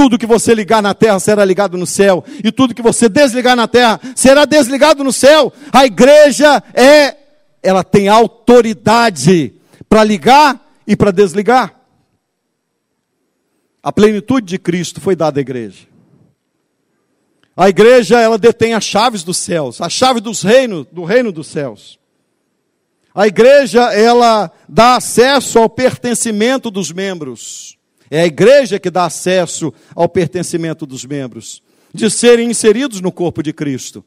Tudo 0.00 0.16
que 0.16 0.24
você 0.24 0.54
ligar 0.54 0.82
na 0.82 0.94
terra 0.94 1.20
será 1.20 1.44
ligado 1.44 1.76
no 1.76 1.86
céu, 1.86 2.24
e 2.42 2.50
tudo 2.50 2.74
que 2.74 2.80
você 2.80 3.06
desligar 3.06 3.54
na 3.54 3.68
terra 3.68 4.00
será 4.16 4.46
desligado 4.46 5.04
no 5.04 5.12
céu. 5.12 5.52
A 5.70 5.84
igreja 5.84 6.62
é, 6.72 7.18
ela 7.62 7.84
tem 7.84 8.08
autoridade 8.08 9.52
para 9.90 10.02
ligar 10.02 10.58
e 10.86 10.96
para 10.96 11.10
desligar. 11.10 11.78
A 13.82 13.92
plenitude 13.92 14.46
de 14.46 14.58
Cristo 14.58 15.02
foi 15.02 15.14
dada 15.14 15.38
à 15.38 15.42
igreja. 15.42 15.86
A 17.54 17.68
igreja, 17.68 18.18
ela 18.18 18.38
detém 18.38 18.72
as 18.72 18.84
chaves 18.84 19.22
dos 19.22 19.36
céus, 19.36 19.82
a 19.82 19.90
chave 19.90 20.18
dos 20.18 20.40
reinos, 20.40 20.86
do 20.90 21.04
reino 21.04 21.30
dos 21.30 21.48
céus. 21.48 21.98
A 23.14 23.26
igreja, 23.26 23.92
ela 23.92 24.50
dá 24.66 24.96
acesso 24.96 25.58
ao 25.58 25.68
pertencimento 25.68 26.70
dos 26.70 26.90
membros. 26.90 27.78
É 28.10 28.22
a 28.22 28.26
igreja 28.26 28.78
que 28.78 28.90
dá 28.90 29.04
acesso 29.04 29.72
ao 29.94 30.08
pertencimento 30.08 30.84
dos 30.84 31.04
membros, 31.04 31.62
de 31.94 32.10
serem 32.10 32.50
inseridos 32.50 33.00
no 33.00 33.12
corpo 33.12 33.42
de 33.42 33.52
Cristo. 33.52 34.04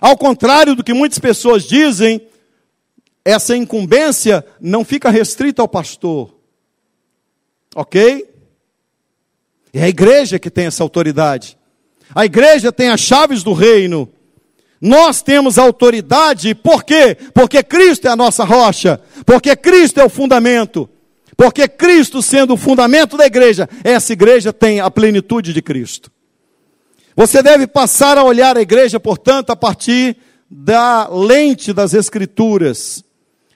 Ao 0.00 0.16
contrário 0.16 0.74
do 0.74 0.82
que 0.82 0.92
muitas 0.92 1.18
pessoas 1.18 1.64
dizem, 1.64 2.20
essa 3.24 3.56
incumbência 3.56 4.44
não 4.60 4.84
fica 4.84 5.08
restrita 5.08 5.62
ao 5.62 5.68
pastor. 5.68 6.34
Ok? 7.74 8.28
É 9.72 9.82
a 9.84 9.88
igreja 9.88 10.38
que 10.38 10.50
tem 10.50 10.66
essa 10.66 10.82
autoridade. 10.82 11.56
A 12.14 12.24
igreja 12.24 12.72
tem 12.72 12.88
as 12.88 13.00
chaves 13.00 13.42
do 13.42 13.52
reino. 13.52 14.08
Nós 14.80 15.22
temos 15.22 15.58
autoridade, 15.58 16.54
por 16.54 16.84
quê? 16.84 17.16
Porque 17.34 17.62
Cristo 17.62 18.06
é 18.06 18.10
a 18.10 18.16
nossa 18.16 18.44
rocha, 18.44 19.00
porque 19.24 19.56
Cristo 19.56 20.00
é 20.00 20.04
o 20.04 20.10
fundamento, 20.10 20.88
porque 21.36 21.68
Cristo, 21.68 22.22
sendo 22.22 22.54
o 22.54 22.56
fundamento 22.56 23.16
da 23.16 23.26
igreja, 23.26 23.68
essa 23.84 24.12
igreja 24.12 24.52
tem 24.52 24.80
a 24.80 24.90
plenitude 24.90 25.52
de 25.52 25.60
Cristo. 25.60 26.10
Você 27.14 27.42
deve 27.42 27.66
passar 27.66 28.16
a 28.16 28.24
olhar 28.24 28.56
a 28.56 28.62
igreja, 28.62 28.98
portanto, 28.98 29.50
a 29.50 29.56
partir 29.56 30.16
da 30.50 31.08
lente 31.08 31.72
das 31.72 31.92
Escrituras. 31.92 33.04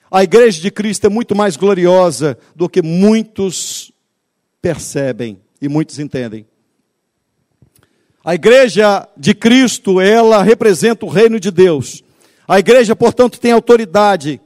A 0.09 0.23
igreja 0.23 0.61
de 0.61 0.69
Cristo 0.69 1.05
é 1.05 1.09
muito 1.09 1.35
mais 1.35 1.55
gloriosa 1.55 2.37
do 2.55 2.67
que 2.67 2.81
muitos 2.81 3.91
percebem 4.61 5.39
e 5.61 5.67
muitos 5.67 5.99
entendem. 5.99 6.45
A 8.23 8.35
igreja 8.35 9.07
de 9.17 9.33
Cristo, 9.33 9.99
ela 9.99 10.43
representa 10.43 11.05
o 11.05 11.09
reino 11.09 11.39
de 11.39 11.49
Deus. 11.49 12.03
A 12.47 12.59
igreja, 12.59 12.95
portanto, 12.95 13.39
tem 13.39 13.51
autoridade. 13.51 14.39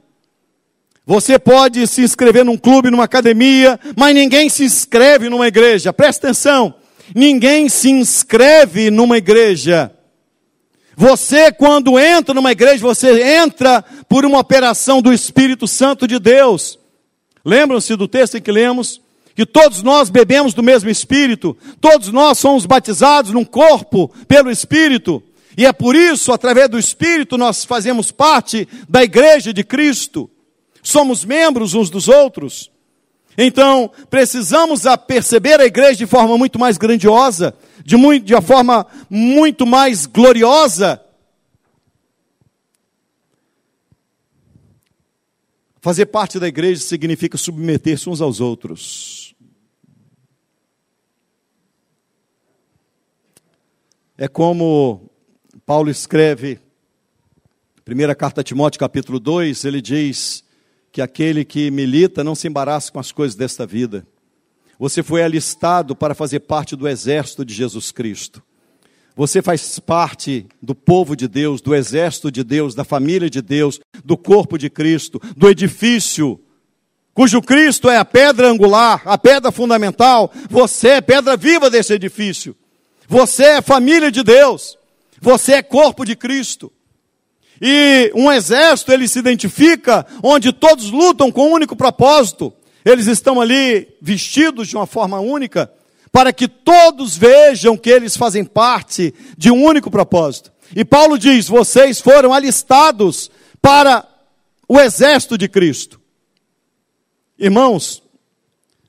Você 1.06 1.38
pode 1.38 1.86
se 1.86 2.02
inscrever 2.02 2.44
num 2.44 2.58
clube, 2.58 2.90
numa 2.90 3.04
academia, 3.04 3.80
mas 3.96 4.16
ninguém 4.16 4.50
se 4.50 4.64
inscreve 4.64 5.30
numa 5.30 5.48
igreja. 5.48 5.94
Presta 5.94 6.28
atenção. 6.28 6.74
Ninguém 7.14 7.70
se 7.70 7.92
inscreve 7.92 8.90
numa 8.90 9.18
igreja. 9.18 9.92
Você, 10.98 11.52
quando 11.52 12.00
entra 12.00 12.34
numa 12.34 12.52
igreja, 12.52 12.80
você 12.80 13.22
entra 13.38 13.84
por 14.10 14.26
uma 14.26 14.40
operação 14.40 15.02
do 15.02 15.14
Espírito 15.14 15.68
Santo 15.68 16.08
de 16.08 16.18
Deus. 16.18 16.80
Lembram-se 17.44 17.96
do 17.96 18.08
texto 18.08 18.38
em 18.38 18.42
que 18.42 18.52
lemos? 18.52 19.02
que 19.36 19.46
todos 19.46 19.84
nós 19.84 20.10
bebemos 20.10 20.54
do 20.54 20.64
mesmo 20.64 20.90
Espírito, 20.90 21.58
todos 21.82 22.08
nós 22.08 22.38
somos 22.38 22.66
batizados 22.66 23.32
num 23.32 23.44
corpo 23.44 24.08
pelo 24.30 24.50
Espírito, 24.50 25.22
e 25.58 25.66
é 25.66 25.74
por 25.74 25.94
isso, 25.94 26.32
através 26.32 26.70
do 26.70 26.80
Espírito, 26.80 27.38
nós 27.38 27.66
fazemos 27.66 28.12
parte 28.12 28.68
da 28.88 29.04
igreja 29.04 29.54
de 29.54 29.64
Cristo, 29.64 30.30
somos 30.88 31.26
membros 31.26 31.74
uns 31.74 31.90
dos 31.90 32.08
outros. 32.08 32.72
Então, 33.38 33.92
precisamos 34.10 34.86
a 34.86 34.98
perceber 34.98 35.60
a 35.60 35.66
igreja 35.66 35.98
de 35.98 36.06
forma 36.06 36.38
muito 36.38 36.58
mais 36.58 36.78
grandiosa, 36.78 37.54
de, 37.84 37.98
muito, 37.98 38.26
de 38.26 38.34
uma 38.34 38.42
forma 38.42 38.88
muito 39.10 39.66
mais 39.66 40.06
gloriosa. 40.06 41.02
Fazer 45.82 46.06
parte 46.06 46.40
da 46.40 46.48
igreja 46.48 46.82
significa 46.82 47.38
submeter-se 47.38 48.10
uns 48.10 48.22
aos 48.22 48.40
outros. 48.40 49.36
É 54.18 54.30
como 54.30 55.12
Paulo 55.66 55.90
escreve, 55.90 56.60
primeira 57.84 58.16
carta 58.16 58.40
a 58.40 58.44
Timóteo, 58.44 58.80
capítulo 58.80 59.20
2, 59.20 59.66
ele 59.66 59.82
diz 59.82 60.45
que 60.96 61.02
aquele 61.02 61.44
que 61.44 61.70
milita 61.70 62.24
não 62.24 62.34
se 62.34 62.48
embaraça 62.48 62.90
com 62.90 63.02
as 63.02 63.12
coisas 63.12 63.36
desta 63.36 63.66
vida. 63.66 64.08
Você 64.80 65.04
foi 65.04 65.22
alistado 65.22 65.94
para 65.94 66.16
fazer 66.16 66.40
parte 66.40 66.74
do 66.74 66.88
exército 66.88 67.44
de 67.44 67.54
Jesus 67.54 67.92
Cristo. 67.92 68.42
Você 69.14 69.42
faz 69.42 69.78
parte 69.78 70.48
do 70.62 70.74
povo 70.74 71.14
de 71.14 71.28
Deus, 71.28 71.60
do 71.60 71.76
exército 71.76 72.32
de 72.32 72.46
Deus, 72.46 72.74
da 72.74 72.86
família 72.86 73.30
de 73.30 73.42
Deus, 73.42 73.78
do 74.06 74.16
corpo 74.16 74.58
de 74.58 74.70
Cristo, 74.70 75.22
do 75.36 75.50
edifício, 75.50 76.40
cujo 77.14 77.42
Cristo 77.42 77.90
é 77.90 77.98
a 77.98 78.06
pedra 78.06 78.48
angular, 78.48 79.02
a 79.04 79.18
pedra 79.18 79.52
fundamental. 79.52 80.32
Você 80.50 80.88
é 80.92 81.02
pedra 81.02 81.36
viva 81.36 81.70
desse 81.70 81.92
edifício. 81.92 82.56
Você 83.06 83.44
é 83.44 83.62
família 83.62 84.10
de 84.10 84.24
Deus. 84.24 84.78
Você 85.20 85.56
é 85.56 85.62
corpo 85.62 86.06
de 86.06 86.16
Cristo. 86.16 86.72
E 87.62 88.12
um 88.14 88.32
exército, 88.32 88.92
ele 88.92 89.08
se 89.08 89.20
identifica 89.20 90.06
onde 90.22 90.52
todos 90.52 90.92
lutam 90.92 91.32
com 91.32 91.50
um 91.50 91.54
único 91.54 91.76
propósito. 91.76 92.54
Eles 92.84 93.08
estão 93.08 93.40
ali 93.42 93.88
vestidos 94.02 94.68
de 94.68 94.76
uma 94.76 94.86
forma 94.86 95.20
única, 95.20 95.72
para 96.12 96.32
que 96.32 96.48
todos 96.48 97.18
vejam 97.18 97.78
que 97.78 97.90
eles 97.90 98.16
fazem 98.16 98.44
parte 98.44 99.14
de 99.38 99.52
um 99.52 99.64
único 99.64 99.90
propósito. 99.90 100.52
E 100.76 100.86
Paulo 100.86 101.18
diz: 101.18 101.48
vocês 101.48 102.00
foram 102.00 102.34
alistados 102.34 103.32
para 103.62 104.08
o 104.68 104.80
exército 104.80 105.38
de 105.38 105.48
Cristo. 105.48 106.00
Irmãos, 107.38 108.02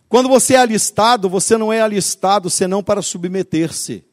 quando 0.09 0.29
você 0.29 0.55
é 0.55 0.59
alistado, 0.59 1.29
você 1.29 1.57
não 1.57 1.73
é 1.73 1.81
alistado 1.81 2.49
senão 2.49 2.83
para 2.83 3.03
submeter-se. 3.03 4.05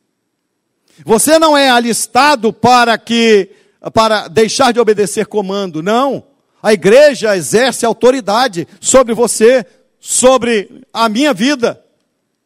Você 1.05 1.39
não 1.39 1.57
é 1.57 1.69
alistado 1.69 2.51
para 2.51 2.97
que 2.97 3.49
para 3.91 4.27
deixar 4.27 4.71
de 4.71 4.79
obedecer 4.79 5.25
comando, 5.25 5.81
não. 5.81 6.23
A 6.61 6.71
igreja 6.71 7.35
exerce 7.35 7.85
autoridade 7.85 8.67
sobre 8.79 9.13
você, 9.13 9.65
sobre 9.99 10.85
a 10.93 11.09
minha 11.09 11.33
vida, 11.33 11.83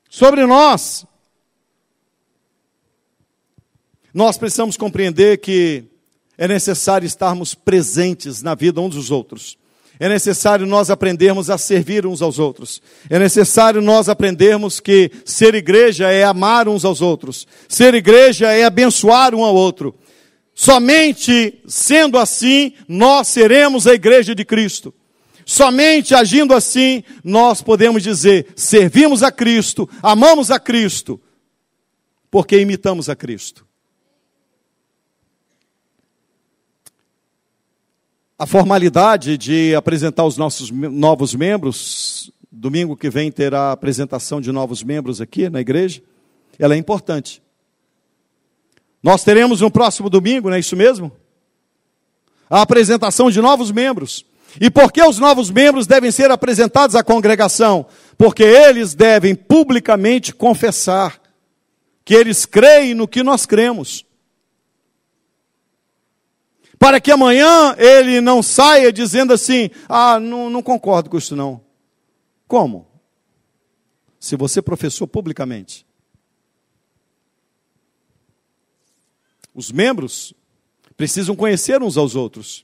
sobre 0.09 0.45
nós. 0.45 1.05
Nós 4.13 4.37
precisamos 4.37 4.75
compreender 4.75 5.37
que 5.37 5.83
é 6.37 6.47
necessário 6.47 7.05
estarmos 7.05 7.53
presentes 7.53 8.41
na 8.41 8.55
vida 8.55 8.81
uns 8.81 8.95
dos 8.95 9.11
outros. 9.11 9.57
É 9.99 10.07
necessário 10.07 10.65
nós 10.65 10.89
aprendermos 10.89 11.49
a 11.49 11.57
servir 11.57 12.05
uns 12.05 12.21
aos 12.21 12.37
outros. 12.37 12.81
É 13.09 13.17
necessário 13.17 13.81
nós 13.81 14.09
aprendermos 14.09 14.79
que 14.79 15.11
ser 15.25 15.55
igreja 15.55 16.11
é 16.11 16.23
amar 16.23 16.67
uns 16.67 16.85
aos 16.85 17.01
outros. 17.01 17.47
Ser 17.67 17.93
igreja 17.95 18.51
é 18.51 18.63
abençoar 18.63 19.33
um 19.33 19.43
ao 19.43 19.55
outro. 19.55 19.95
Somente 20.59 21.61
sendo 21.67 22.17
assim, 22.17 22.73
nós 22.87 23.27
seremos 23.27 23.85
a 23.85 23.93
igreja 23.93 24.33
de 24.33 24.43
Cristo. 24.43 24.91
Somente 25.45 26.15
agindo 26.15 26.51
assim, 26.51 27.03
nós 27.23 27.61
podemos 27.61 28.01
dizer: 28.01 28.47
servimos 28.55 29.21
a 29.21 29.31
Cristo, 29.31 29.87
amamos 30.01 30.49
a 30.49 30.59
Cristo, 30.59 31.21
porque 32.31 32.59
imitamos 32.59 33.07
a 33.07 33.15
Cristo. 33.15 33.67
a 38.39 38.45
formalidade 38.45 39.35
de 39.35 39.73
apresentar 39.73 40.23
os 40.23 40.37
nossos 40.37 40.69
novos 40.69 41.33
membros. 41.33 42.31
Domingo 42.51 42.95
que 42.95 43.09
vem 43.09 43.31
terá 43.31 43.69
a 43.69 43.71
apresentação 43.71 44.39
de 44.39 44.51
novos 44.51 44.83
membros 44.83 45.19
aqui 45.19 45.49
na 45.49 45.59
igreja. 45.59 46.03
Ela 46.59 46.75
é 46.75 46.77
importante. 46.77 47.41
Nós 49.01 49.23
teremos 49.23 49.61
no 49.61 49.71
próximo 49.71 50.09
domingo, 50.09 50.49
não 50.49 50.55
é 50.55 50.59
isso 50.59 50.75
mesmo? 50.75 51.11
A 52.49 52.61
apresentação 52.61 53.29
de 53.29 53.41
novos 53.41 53.71
membros. 53.71 54.25
E 54.59 54.69
por 54.69 54.91
que 54.91 55.03
os 55.03 55.19
novos 55.19 55.49
membros 55.49 55.85
devem 55.85 56.11
ser 56.11 56.31
apresentados 56.31 56.95
à 56.95 57.03
congregação? 57.03 57.85
Porque 58.17 58.43
eles 58.43 58.93
devem 58.93 59.35
publicamente 59.35 60.33
confessar 60.33 61.21
que 62.03 62.13
eles 62.13 62.45
creem 62.45 62.93
no 62.93 63.07
que 63.07 63.21
nós 63.21 63.45
cremos 63.45 64.07
para 66.79 67.01
que 67.01 67.11
amanhã 67.11 67.75
ele 67.77 68.21
não 68.21 68.43
saia 68.43 68.91
dizendo 68.91 69.33
assim: 69.33 69.69
ah, 69.89 70.19
não, 70.19 70.49
não 70.49 70.61
concordo 70.61 71.09
com 71.09 71.17
isso 71.17 71.35
não. 71.35 71.61
Como? 72.47 72.87
Se 74.19 74.35
você 74.35 74.61
professou 74.61 75.07
publicamente. 75.07 75.86
Os 79.57 79.71
membros 79.71 80.35
precisam 80.95 81.35
conhecer 81.35 81.81
uns 81.81 81.97
aos 81.97 82.15
outros. 82.15 82.63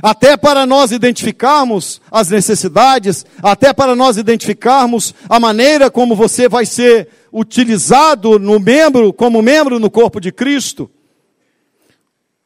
Até 0.00 0.36
para 0.36 0.64
nós 0.64 0.92
identificarmos 0.92 2.00
as 2.12 2.28
necessidades, 2.28 3.26
até 3.42 3.72
para 3.72 3.96
nós 3.96 4.16
identificarmos 4.16 5.12
a 5.28 5.40
maneira 5.40 5.90
como 5.90 6.14
você 6.14 6.48
vai 6.48 6.64
ser 6.64 7.08
utilizado 7.32 8.38
no 8.38 8.60
membro, 8.60 9.12
como 9.12 9.42
membro 9.42 9.80
no 9.80 9.90
corpo 9.90 10.20
de 10.20 10.30
Cristo. 10.30 10.88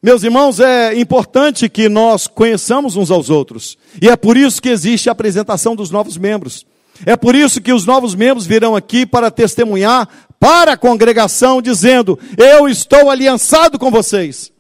Meus 0.03 0.23
irmãos, 0.23 0.59
é 0.59 0.99
importante 0.99 1.69
que 1.69 1.87
nós 1.91 2.27
conheçamos 2.27 2.97
uns 2.97 3.11
aos 3.11 3.29
outros. 3.29 3.77
E 4.01 4.09
é 4.09 4.17
por 4.17 4.39
isso 4.39 4.63
que 4.63 4.71
existe 4.71 5.11
a 5.11 5.13
apresentação 5.13 5.77
dos 5.77 5.91
novos 5.91 6.17
membros. 6.17 6.65
É 7.05 7.17
por 7.17 7.35
isso 7.35 7.61
que 7.61 7.73
os 7.73 7.85
novos 7.85 8.15
membros 8.15 8.47
virão 8.47 8.77
aqui 8.77 9.05
para 9.05 9.31
testemunhar 9.31 10.09
para 10.39 10.73
a 10.73 10.77
congregação, 10.77 11.63
dizendo: 11.63 12.19
Eu 12.37 12.69
estou 12.69 13.11
aliançado 13.11 13.79
com 13.79 13.91
vocês. 13.91 14.53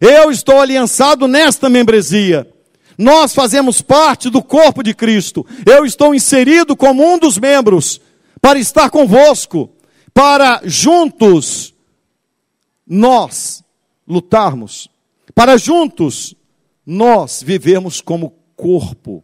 Eu 0.00 0.30
estou 0.30 0.60
aliançado 0.60 1.26
nesta 1.26 1.68
membresia. 1.68 2.48
Nós 2.98 3.34
fazemos 3.34 3.80
parte 3.80 4.30
do 4.30 4.42
corpo 4.42 4.82
de 4.82 4.94
Cristo. 4.94 5.46
Eu 5.66 5.84
estou 5.84 6.14
inserido 6.14 6.76
como 6.76 7.02
um 7.04 7.18
dos 7.18 7.38
membros 7.38 8.00
para 8.40 8.58
estar 8.58 8.90
convosco, 8.90 9.70
para 10.12 10.60
juntos 10.64 11.74
nós 12.86 13.64
lutarmos, 14.06 14.88
para 15.34 15.56
juntos 15.56 16.34
nós 16.86 17.42
vivermos 17.42 18.00
como 18.00 18.34
corpo. 18.54 19.23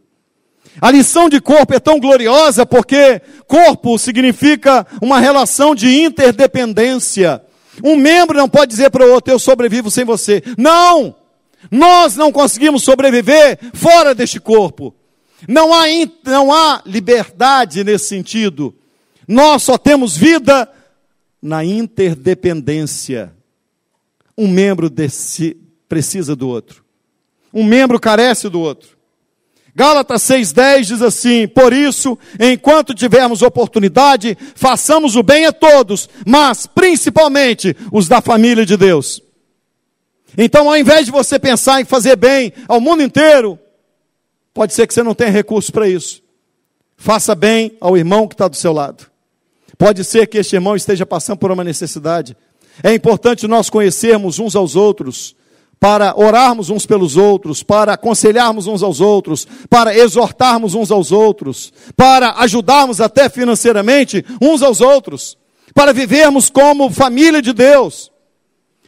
A 0.79 0.91
lição 0.91 1.27
de 1.27 1.41
corpo 1.41 1.73
é 1.73 1.79
tão 1.79 1.99
gloriosa 1.99 2.65
porque 2.65 3.21
corpo 3.47 3.97
significa 3.97 4.85
uma 5.01 5.19
relação 5.19 5.75
de 5.75 6.01
interdependência. 6.01 7.41
Um 7.83 7.95
membro 7.95 8.37
não 8.37 8.47
pode 8.47 8.71
dizer 8.71 8.89
para 8.89 9.05
o 9.05 9.11
outro, 9.11 9.33
eu 9.33 9.39
sobrevivo 9.39 9.89
sem 9.89 10.05
você. 10.05 10.41
Não! 10.57 11.15
Nós 11.69 12.15
não 12.15 12.31
conseguimos 12.31 12.83
sobreviver 12.83 13.59
fora 13.73 14.15
deste 14.15 14.39
corpo. 14.39 14.95
Não 15.47 15.73
há, 15.73 15.85
não 16.25 16.53
há 16.53 16.81
liberdade 16.85 17.83
nesse 17.83 18.05
sentido. 18.05 18.75
Nós 19.27 19.63
só 19.63 19.77
temos 19.77 20.15
vida 20.15 20.69
na 21.41 21.63
interdependência. 21.63 23.33
Um 24.37 24.47
membro 24.47 24.89
desse, 24.89 25.57
precisa 25.87 26.35
do 26.35 26.47
outro. 26.47 26.83
Um 27.53 27.63
membro 27.63 27.99
carece 27.99 28.49
do 28.49 28.59
outro. 28.59 28.97
Gálatas 29.75 30.21
6,10 30.23 30.81
diz 30.83 31.01
assim: 31.01 31.47
Por 31.47 31.71
isso, 31.73 32.17
enquanto 32.39 32.93
tivermos 32.93 33.41
oportunidade, 33.41 34.37
façamos 34.55 35.15
o 35.15 35.23
bem 35.23 35.45
a 35.45 35.53
todos, 35.53 36.09
mas 36.25 36.67
principalmente 36.67 37.75
os 37.91 38.07
da 38.07 38.21
família 38.21 38.65
de 38.65 38.75
Deus. 38.75 39.21
Então, 40.37 40.69
ao 40.69 40.77
invés 40.77 41.05
de 41.05 41.11
você 41.11 41.37
pensar 41.39 41.81
em 41.81 41.85
fazer 41.85 42.15
bem 42.15 42.53
ao 42.67 42.79
mundo 42.81 43.03
inteiro, 43.03 43.59
pode 44.53 44.73
ser 44.73 44.87
que 44.87 44.93
você 44.93 45.03
não 45.03 45.13
tenha 45.13 45.29
recurso 45.29 45.71
para 45.71 45.87
isso. 45.87 46.21
Faça 46.95 47.33
bem 47.33 47.75
ao 47.81 47.97
irmão 47.97 48.27
que 48.27 48.33
está 48.33 48.47
do 48.47 48.55
seu 48.55 48.71
lado. 48.71 49.07
Pode 49.77 50.03
ser 50.03 50.27
que 50.27 50.37
este 50.37 50.55
irmão 50.55 50.75
esteja 50.75 51.05
passando 51.05 51.39
por 51.39 51.51
uma 51.51 51.63
necessidade. 51.63 52.37
É 52.83 52.93
importante 52.93 53.47
nós 53.47 53.69
conhecermos 53.69 54.37
uns 54.37 54.55
aos 54.55 54.75
outros, 54.75 55.35
para 55.81 56.13
orarmos 56.15 56.69
uns 56.69 56.85
pelos 56.85 57.17
outros, 57.17 57.63
para 57.63 57.93
aconselharmos 57.93 58.67
uns 58.67 58.83
aos 58.83 59.01
outros, 59.01 59.47
para 59.67 59.97
exortarmos 59.97 60.75
uns 60.75 60.91
aos 60.91 61.11
outros, 61.11 61.73
para 61.95 62.33
ajudarmos 62.33 63.01
até 63.01 63.27
financeiramente 63.27 64.23
uns 64.39 64.61
aos 64.61 64.79
outros, 64.79 65.35
para 65.73 65.91
vivermos 65.91 66.51
como 66.51 66.91
família 66.91 67.41
de 67.41 67.51
Deus. 67.51 68.11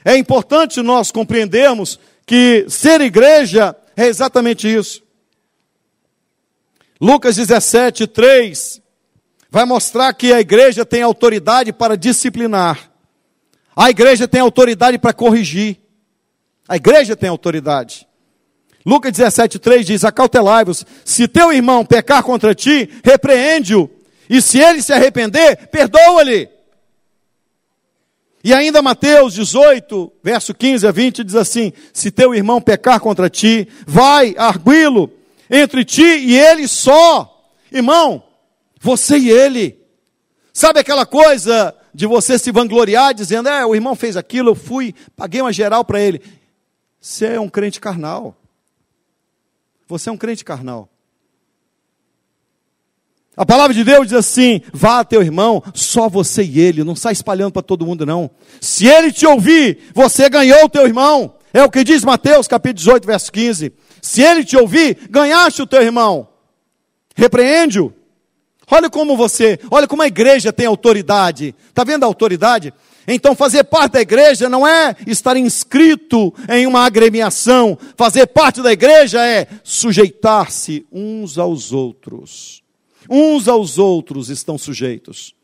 É 0.05 0.15
importante 0.15 0.83
nós 0.83 1.11
compreendermos 1.11 1.99
que 2.27 2.67
ser 2.69 3.01
igreja 3.01 3.75
é 3.97 4.05
exatamente 4.05 4.71
isso. 4.71 5.01
Lucas 7.01 7.37
17, 7.37 8.05
3 8.05 8.83
vai 9.49 9.65
mostrar 9.65 10.13
que 10.13 10.31
a 10.31 10.39
igreja 10.39 10.85
tem 10.85 11.01
autoridade 11.01 11.73
para 11.73 11.97
disciplinar, 11.97 12.91
a 13.75 13.89
igreja 13.89 14.27
tem 14.27 14.41
autoridade 14.41 14.99
para 14.99 15.11
corrigir. 15.11 15.82
A 16.73 16.75
igreja 16.75 17.15
tem 17.15 17.29
autoridade. 17.29 18.07
Lucas 18.83 19.11
17,3 19.11 19.83
diz: 19.83 20.03
Acautelai-vos, 20.03 20.83
se 21.05 21.27
teu 21.27 21.53
irmão 21.53 21.85
pecar 21.85 22.23
contra 22.23 22.55
ti, 22.55 22.89
repreende-o, 23.03 23.87
e 24.27 24.41
se 24.41 24.57
ele 24.57 24.81
se 24.81 24.91
arrepender, 24.91 25.67
perdoa-lhe. 25.67 26.49
E 28.43 28.51
ainda 28.55 28.81
Mateus 28.81 29.35
18, 29.35 30.11
verso 30.23 30.51
15 30.51 30.87
a 30.87 30.91
20, 30.91 31.23
diz 31.23 31.35
assim: 31.35 31.71
Se 31.93 32.09
teu 32.09 32.33
irmão 32.33 32.59
pecar 32.59 32.99
contra 32.99 33.29
ti, 33.29 33.67
vai 33.85 34.33
arguí-lo 34.35 35.11
entre 35.51 35.85
ti 35.85 36.01
e 36.01 36.35
ele 36.35 36.67
só. 36.67 37.51
Irmão, 37.71 38.23
você 38.81 39.19
e 39.19 39.29
ele. 39.29 39.79
Sabe 40.51 40.79
aquela 40.79 41.05
coisa 41.05 41.75
de 41.93 42.07
você 42.07 42.39
se 42.39 42.51
vangloriar, 42.51 43.13
dizendo, 43.13 43.47
é, 43.47 43.63
o 43.63 43.75
irmão 43.75 43.93
fez 43.93 44.17
aquilo, 44.17 44.49
eu 44.49 44.55
fui, 44.55 44.95
paguei 45.15 45.39
uma 45.39 45.53
geral 45.53 45.85
para 45.85 46.01
ele. 46.01 46.19
Você 47.03 47.25
é 47.25 47.39
um 47.39 47.49
crente 47.49 47.81
carnal. 47.81 48.33
Você 49.89 50.07
é 50.07 50.11
um 50.13 50.15
crente 50.15 50.45
carnal. 50.45 50.87
A 53.35 53.45
palavra 53.45 53.73
de 53.73 53.83
Deus 53.83 54.07
diz 54.07 54.13
assim: 54.13 54.61
vá 54.71 55.03
teu 55.03 55.21
irmão, 55.21 55.61
só 55.73 56.07
você 56.07 56.43
e 56.43 56.61
ele, 56.61 56.81
não 56.81 56.95
sai 56.95 57.11
espalhando 57.11 57.51
para 57.51 57.61
todo 57.61 57.85
mundo, 57.85 58.05
não. 58.05 58.31
Se 58.61 58.87
ele 58.87 59.11
te 59.11 59.25
ouvir, 59.25 59.91
você 59.93 60.29
ganhou 60.29 60.63
o 60.63 60.69
teu 60.69 60.87
irmão. 60.87 61.35
É 61.51 61.61
o 61.61 61.69
que 61.69 61.83
diz 61.83 62.05
Mateus, 62.05 62.47
capítulo 62.47 62.77
18, 62.77 63.05
verso 63.05 63.31
15. 63.33 63.73
Se 64.01 64.21
ele 64.21 64.45
te 64.45 64.55
ouvir, 64.55 65.09
ganhaste 65.09 65.61
o 65.61 65.67
teu 65.67 65.81
irmão. 65.81 66.29
Repreende-o. 67.17 67.93
Olha 68.71 68.89
como 68.89 69.17
você, 69.17 69.59
olha 69.69 69.89
como 69.89 70.03
a 70.03 70.07
igreja 70.07 70.53
tem 70.53 70.67
autoridade. 70.67 71.53
Está 71.67 71.83
vendo 71.83 72.05
a 72.05 72.07
autoridade? 72.07 72.73
Então, 73.07 73.35
fazer 73.35 73.63
parte 73.65 73.93
da 73.93 74.01
igreja 74.01 74.49
não 74.49 74.65
é 74.65 74.95
estar 75.05 75.35
inscrito 75.35 76.33
em 76.49 76.65
uma 76.65 76.85
agremiação. 76.85 77.77
Fazer 77.97 78.27
parte 78.27 78.61
da 78.61 78.71
igreja 78.71 79.25
é 79.25 79.47
sujeitar-se 79.63 80.85
uns 80.91 81.37
aos 81.37 81.71
outros. 81.71 82.63
Uns 83.09 83.47
aos 83.47 83.77
outros 83.77 84.29
estão 84.29 84.57
sujeitos. 84.57 85.35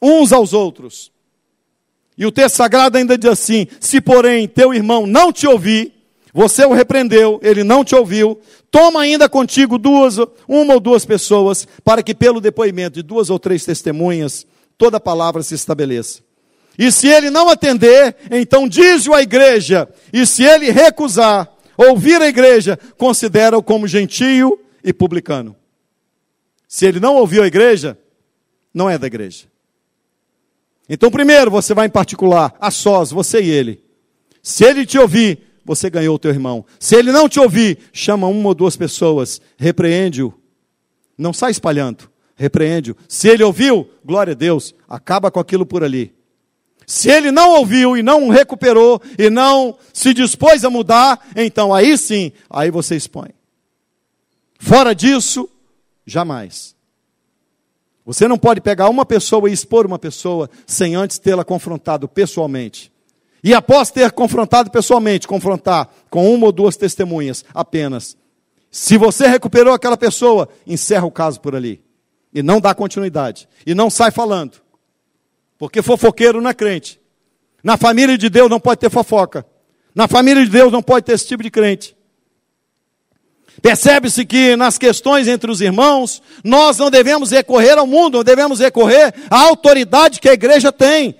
Uns 0.00 0.32
aos 0.32 0.52
outros. 0.52 1.12
E 2.16 2.24
o 2.26 2.32
texto 2.32 2.56
sagrado 2.56 2.98
ainda 2.98 3.16
diz 3.16 3.30
assim: 3.30 3.66
se 3.78 4.00
porém 4.00 4.48
teu 4.48 4.72
irmão 4.74 5.06
não 5.06 5.32
te 5.32 5.46
ouvir, 5.46 5.92
você 6.32 6.64
o 6.64 6.72
repreendeu, 6.72 7.40
ele 7.42 7.64
não 7.64 7.84
te 7.84 7.94
ouviu, 7.94 8.38
toma 8.70 9.00
ainda 9.00 9.28
contigo 9.28 9.78
duas, 9.78 10.16
uma 10.48 10.74
ou 10.74 10.80
duas 10.80 11.04
pessoas, 11.04 11.66
para 11.84 12.02
que 12.02 12.14
pelo 12.14 12.40
depoimento 12.40 12.94
de 12.94 13.02
duas 13.02 13.30
ou 13.30 13.38
três 13.38 13.64
testemunhas, 13.64 14.46
toda 14.78 15.00
palavra 15.00 15.42
se 15.42 15.54
estabeleça. 15.54 16.29
E 16.80 16.90
se 16.90 17.08
ele 17.08 17.28
não 17.28 17.50
atender, 17.50 18.16
então 18.30 18.66
diz-o 18.66 19.12
à 19.12 19.20
igreja. 19.20 19.86
E 20.10 20.24
se 20.24 20.42
ele 20.42 20.70
recusar 20.70 21.46
ouvir 21.76 22.22
a 22.22 22.26
igreja, 22.26 22.78
considera-o 22.96 23.62
como 23.62 23.86
gentio 23.86 24.58
e 24.82 24.90
publicano. 24.90 25.54
Se 26.66 26.86
ele 26.86 26.98
não 26.98 27.16
ouviu 27.16 27.42
a 27.42 27.46
igreja, 27.46 27.98
não 28.72 28.88
é 28.88 28.96
da 28.96 29.06
igreja. 29.06 29.44
Então, 30.88 31.10
primeiro, 31.10 31.50
você 31.50 31.74
vai 31.74 31.86
em 31.86 31.90
particular, 31.90 32.54
a 32.58 32.70
sós, 32.70 33.10
você 33.10 33.42
e 33.42 33.50
ele. 33.50 33.84
Se 34.42 34.64
ele 34.64 34.86
te 34.86 34.98
ouvir, 34.98 35.38
você 35.62 35.90
ganhou 35.90 36.14
o 36.14 36.18
teu 36.18 36.30
irmão. 36.30 36.64
Se 36.78 36.96
ele 36.96 37.12
não 37.12 37.28
te 37.28 37.38
ouvir, 37.38 37.76
chama 37.92 38.26
uma 38.26 38.48
ou 38.48 38.54
duas 38.54 38.74
pessoas, 38.74 39.38
repreende-o. 39.58 40.32
Não 41.18 41.34
sai 41.34 41.50
espalhando, 41.50 42.10
repreende-o. 42.34 42.96
Se 43.06 43.28
ele 43.28 43.44
ouviu, 43.44 43.86
glória 44.02 44.32
a 44.32 44.34
Deus, 44.34 44.74
acaba 44.88 45.30
com 45.30 45.38
aquilo 45.38 45.66
por 45.66 45.84
ali. 45.84 46.18
Se 46.90 47.08
ele 47.08 47.30
não 47.30 47.52
ouviu 47.52 47.96
e 47.96 48.02
não 48.02 48.30
recuperou 48.30 49.00
e 49.16 49.30
não 49.30 49.78
se 49.92 50.12
dispôs 50.12 50.64
a 50.64 50.70
mudar, 50.70 51.24
então 51.36 51.72
aí 51.72 51.96
sim, 51.96 52.32
aí 52.50 52.68
você 52.68 52.96
expõe. 52.96 53.28
Fora 54.58 54.92
disso, 54.92 55.48
jamais. 56.04 56.74
Você 58.04 58.26
não 58.26 58.36
pode 58.36 58.60
pegar 58.60 58.88
uma 58.88 59.06
pessoa 59.06 59.48
e 59.48 59.52
expor 59.52 59.86
uma 59.86 60.00
pessoa 60.00 60.50
sem 60.66 60.96
antes 60.96 61.16
tê-la 61.20 61.44
confrontado 61.44 62.08
pessoalmente. 62.08 62.90
E 63.40 63.54
após 63.54 63.92
ter 63.92 64.10
confrontado 64.10 64.68
pessoalmente, 64.68 65.28
confrontar 65.28 65.88
com 66.10 66.34
uma 66.34 66.46
ou 66.46 66.52
duas 66.52 66.76
testemunhas 66.76 67.44
apenas. 67.54 68.16
Se 68.68 68.98
você 68.98 69.28
recuperou 69.28 69.72
aquela 69.72 69.96
pessoa, 69.96 70.48
encerra 70.66 71.06
o 71.06 71.12
caso 71.12 71.40
por 71.40 71.54
ali. 71.54 71.84
E 72.34 72.42
não 72.42 72.60
dá 72.60 72.74
continuidade. 72.74 73.48
E 73.64 73.76
não 73.76 73.88
sai 73.88 74.10
falando. 74.10 74.60
Porque 75.60 75.82
fofoqueiro 75.82 76.40
não 76.40 76.48
é 76.48 76.54
crente. 76.54 76.98
Na 77.62 77.76
família 77.76 78.16
de 78.16 78.30
Deus 78.30 78.48
não 78.48 78.58
pode 78.58 78.80
ter 78.80 78.88
fofoca. 78.88 79.44
Na 79.94 80.08
família 80.08 80.42
de 80.42 80.50
Deus 80.50 80.72
não 80.72 80.82
pode 80.82 81.04
ter 81.04 81.12
esse 81.12 81.26
tipo 81.26 81.42
de 81.42 81.50
crente. 81.50 81.94
Percebe-se 83.60 84.24
que 84.24 84.56
nas 84.56 84.78
questões 84.78 85.28
entre 85.28 85.50
os 85.50 85.60
irmãos, 85.60 86.22
nós 86.42 86.78
não 86.78 86.90
devemos 86.90 87.30
recorrer 87.30 87.76
ao 87.76 87.86
mundo, 87.86 88.16
não 88.16 88.24
devemos 88.24 88.58
recorrer 88.58 89.12
à 89.28 89.38
autoridade 89.42 90.18
que 90.18 90.30
a 90.30 90.32
igreja 90.32 90.72
tem 90.72 91.14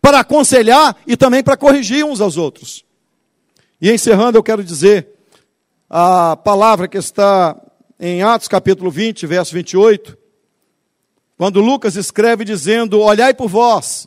para 0.00 0.20
aconselhar 0.20 0.96
e 1.06 1.14
também 1.14 1.42
para 1.42 1.54
corrigir 1.54 2.02
uns 2.02 2.22
aos 2.22 2.38
outros. 2.38 2.82
E 3.78 3.92
encerrando, 3.92 4.38
eu 4.38 4.42
quero 4.42 4.64
dizer 4.64 5.06
a 5.90 6.34
palavra 6.34 6.88
que 6.88 6.96
está 6.96 7.54
em 8.00 8.22
Atos 8.22 8.48
capítulo 8.48 8.90
20, 8.90 9.26
verso 9.26 9.52
28, 9.52 10.16
quando 11.36 11.60
Lucas 11.60 11.96
escreve 11.96 12.44
dizendo: 12.44 13.00
Olhai 13.00 13.34
por 13.34 13.48
vós. 13.48 14.06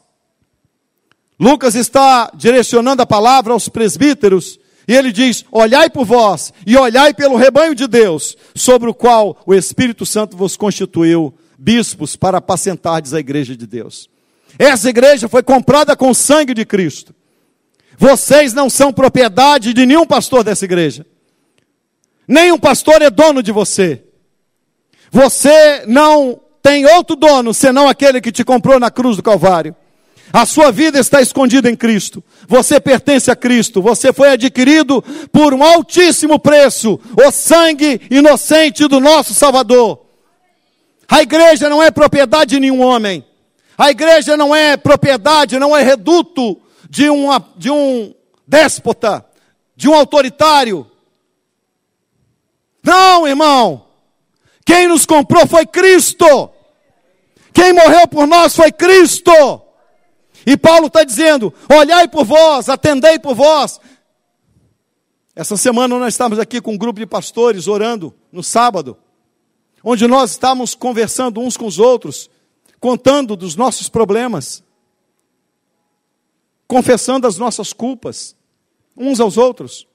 Lucas 1.39 1.75
está 1.75 2.31
direcionando 2.35 3.01
a 3.01 3.05
palavra 3.05 3.53
aos 3.53 3.69
presbíteros 3.69 4.59
e 4.87 4.93
ele 4.93 5.11
diz: 5.11 5.45
Olhai 5.51 5.89
por 5.89 6.05
vós 6.05 6.51
e 6.65 6.75
olhai 6.75 7.13
pelo 7.13 7.37
rebanho 7.37 7.75
de 7.75 7.87
Deus, 7.87 8.35
sobre 8.55 8.89
o 8.89 8.93
qual 8.93 9.41
o 9.45 9.53
Espírito 9.53 10.05
Santo 10.05 10.35
vos 10.35 10.57
constituiu 10.57 11.33
bispos 11.57 12.15
para 12.15 12.39
apacentardes 12.39 13.13
a 13.13 13.19
igreja 13.19 13.55
de 13.55 13.67
Deus. 13.67 14.09
Essa 14.57 14.89
igreja 14.89 15.29
foi 15.29 15.43
comprada 15.43 15.95
com 15.95 16.09
o 16.09 16.15
sangue 16.15 16.53
de 16.53 16.65
Cristo. 16.65 17.13
Vocês 17.97 18.53
não 18.53 18.69
são 18.69 18.91
propriedade 18.91 19.73
de 19.73 19.85
nenhum 19.85 20.05
pastor 20.05 20.43
dessa 20.43 20.65
igreja. 20.65 21.05
Nenhum 22.27 22.57
pastor 22.57 23.01
é 23.01 23.09
dono 23.09 23.43
de 23.43 23.51
você. 23.51 24.03
Você 25.11 25.83
não 25.85 26.39
tem 26.61 26.85
outro 26.85 27.15
dono 27.15 27.53
senão 27.53 27.87
aquele 27.87 28.21
que 28.21 28.31
te 28.31 28.43
comprou 28.43 28.79
na 28.79 28.91
cruz 28.91 29.17
do 29.17 29.23
Calvário. 29.23 29.75
A 30.31 30.45
sua 30.45 30.71
vida 30.71 30.99
está 30.99 31.21
escondida 31.21 31.69
em 31.69 31.75
Cristo. 31.75 32.23
Você 32.47 32.79
pertence 32.79 33.31
a 33.31 33.35
Cristo. 33.35 33.81
Você 33.81 34.13
foi 34.13 34.29
adquirido 34.29 35.03
por 35.31 35.53
um 35.53 35.63
altíssimo 35.63 36.37
preço 36.37 36.99
o 37.17 37.31
sangue 37.31 37.99
inocente 38.11 38.87
do 38.87 38.99
nosso 38.99 39.33
Salvador. 39.33 40.05
A 41.07 41.21
igreja 41.21 41.67
não 41.67 41.81
é 41.81 41.89
propriedade 41.89 42.51
de 42.51 42.59
nenhum 42.59 42.81
homem. 42.81 43.25
A 43.75 43.89
igreja 43.89 44.37
não 44.37 44.53
é 44.53 44.77
propriedade, 44.77 45.57
não 45.57 45.75
é 45.75 45.81
reduto 45.81 46.61
de, 46.87 47.09
uma, 47.09 47.43
de 47.55 47.71
um 47.71 48.13
déspota, 48.47 49.25
de 49.75 49.89
um 49.89 49.95
autoritário. 49.95 50.85
Não, 52.83 53.27
irmão. 53.27 53.88
Quem 54.69 54.87
nos 54.87 55.03
comprou 55.03 55.47
foi 55.47 55.65
Cristo. 55.65 56.51
Quem 57.51 57.73
morreu 57.73 58.07
por 58.07 58.27
nós 58.27 58.55
foi 58.55 58.71
Cristo. 58.71 59.31
E 60.45 60.55
Paulo 60.55 60.85
está 60.85 61.03
dizendo: 61.03 61.51
olhai 61.67 62.07
por 62.07 62.23
vós, 62.23 62.69
atendei 62.69 63.17
por 63.17 63.33
vós. 63.33 63.81
Essa 65.35 65.57
semana 65.57 65.97
nós 65.97 66.13
estávamos 66.13 66.37
aqui 66.37 66.61
com 66.61 66.73
um 66.73 66.77
grupo 66.77 66.99
de 66.99 67.07
pastores 67.07 67.67
orando 67.67 68.13
no 68.31 68.43
sábado, 68.43 68.95
onde 69.83 70.05
nós 70.05 70.29
estávamos 70.29 70.75
conversando 70.75 71.41
uns 71.41 71.57
com 71.57 71.65
os 71.65 71.79
outros 71.79 72.29
contando 72.79 73.35
dos 73.35 73.55
nossos 73.55 73.89
problemas, 73.89 74.63
confessando 76.67 77.25
as 77.25 77.39
nossas 77.39 77.73
culpas, 77.73 78.35
uns 78.95 79.19
aos 79.19 79.35
outros. 79.35 79.87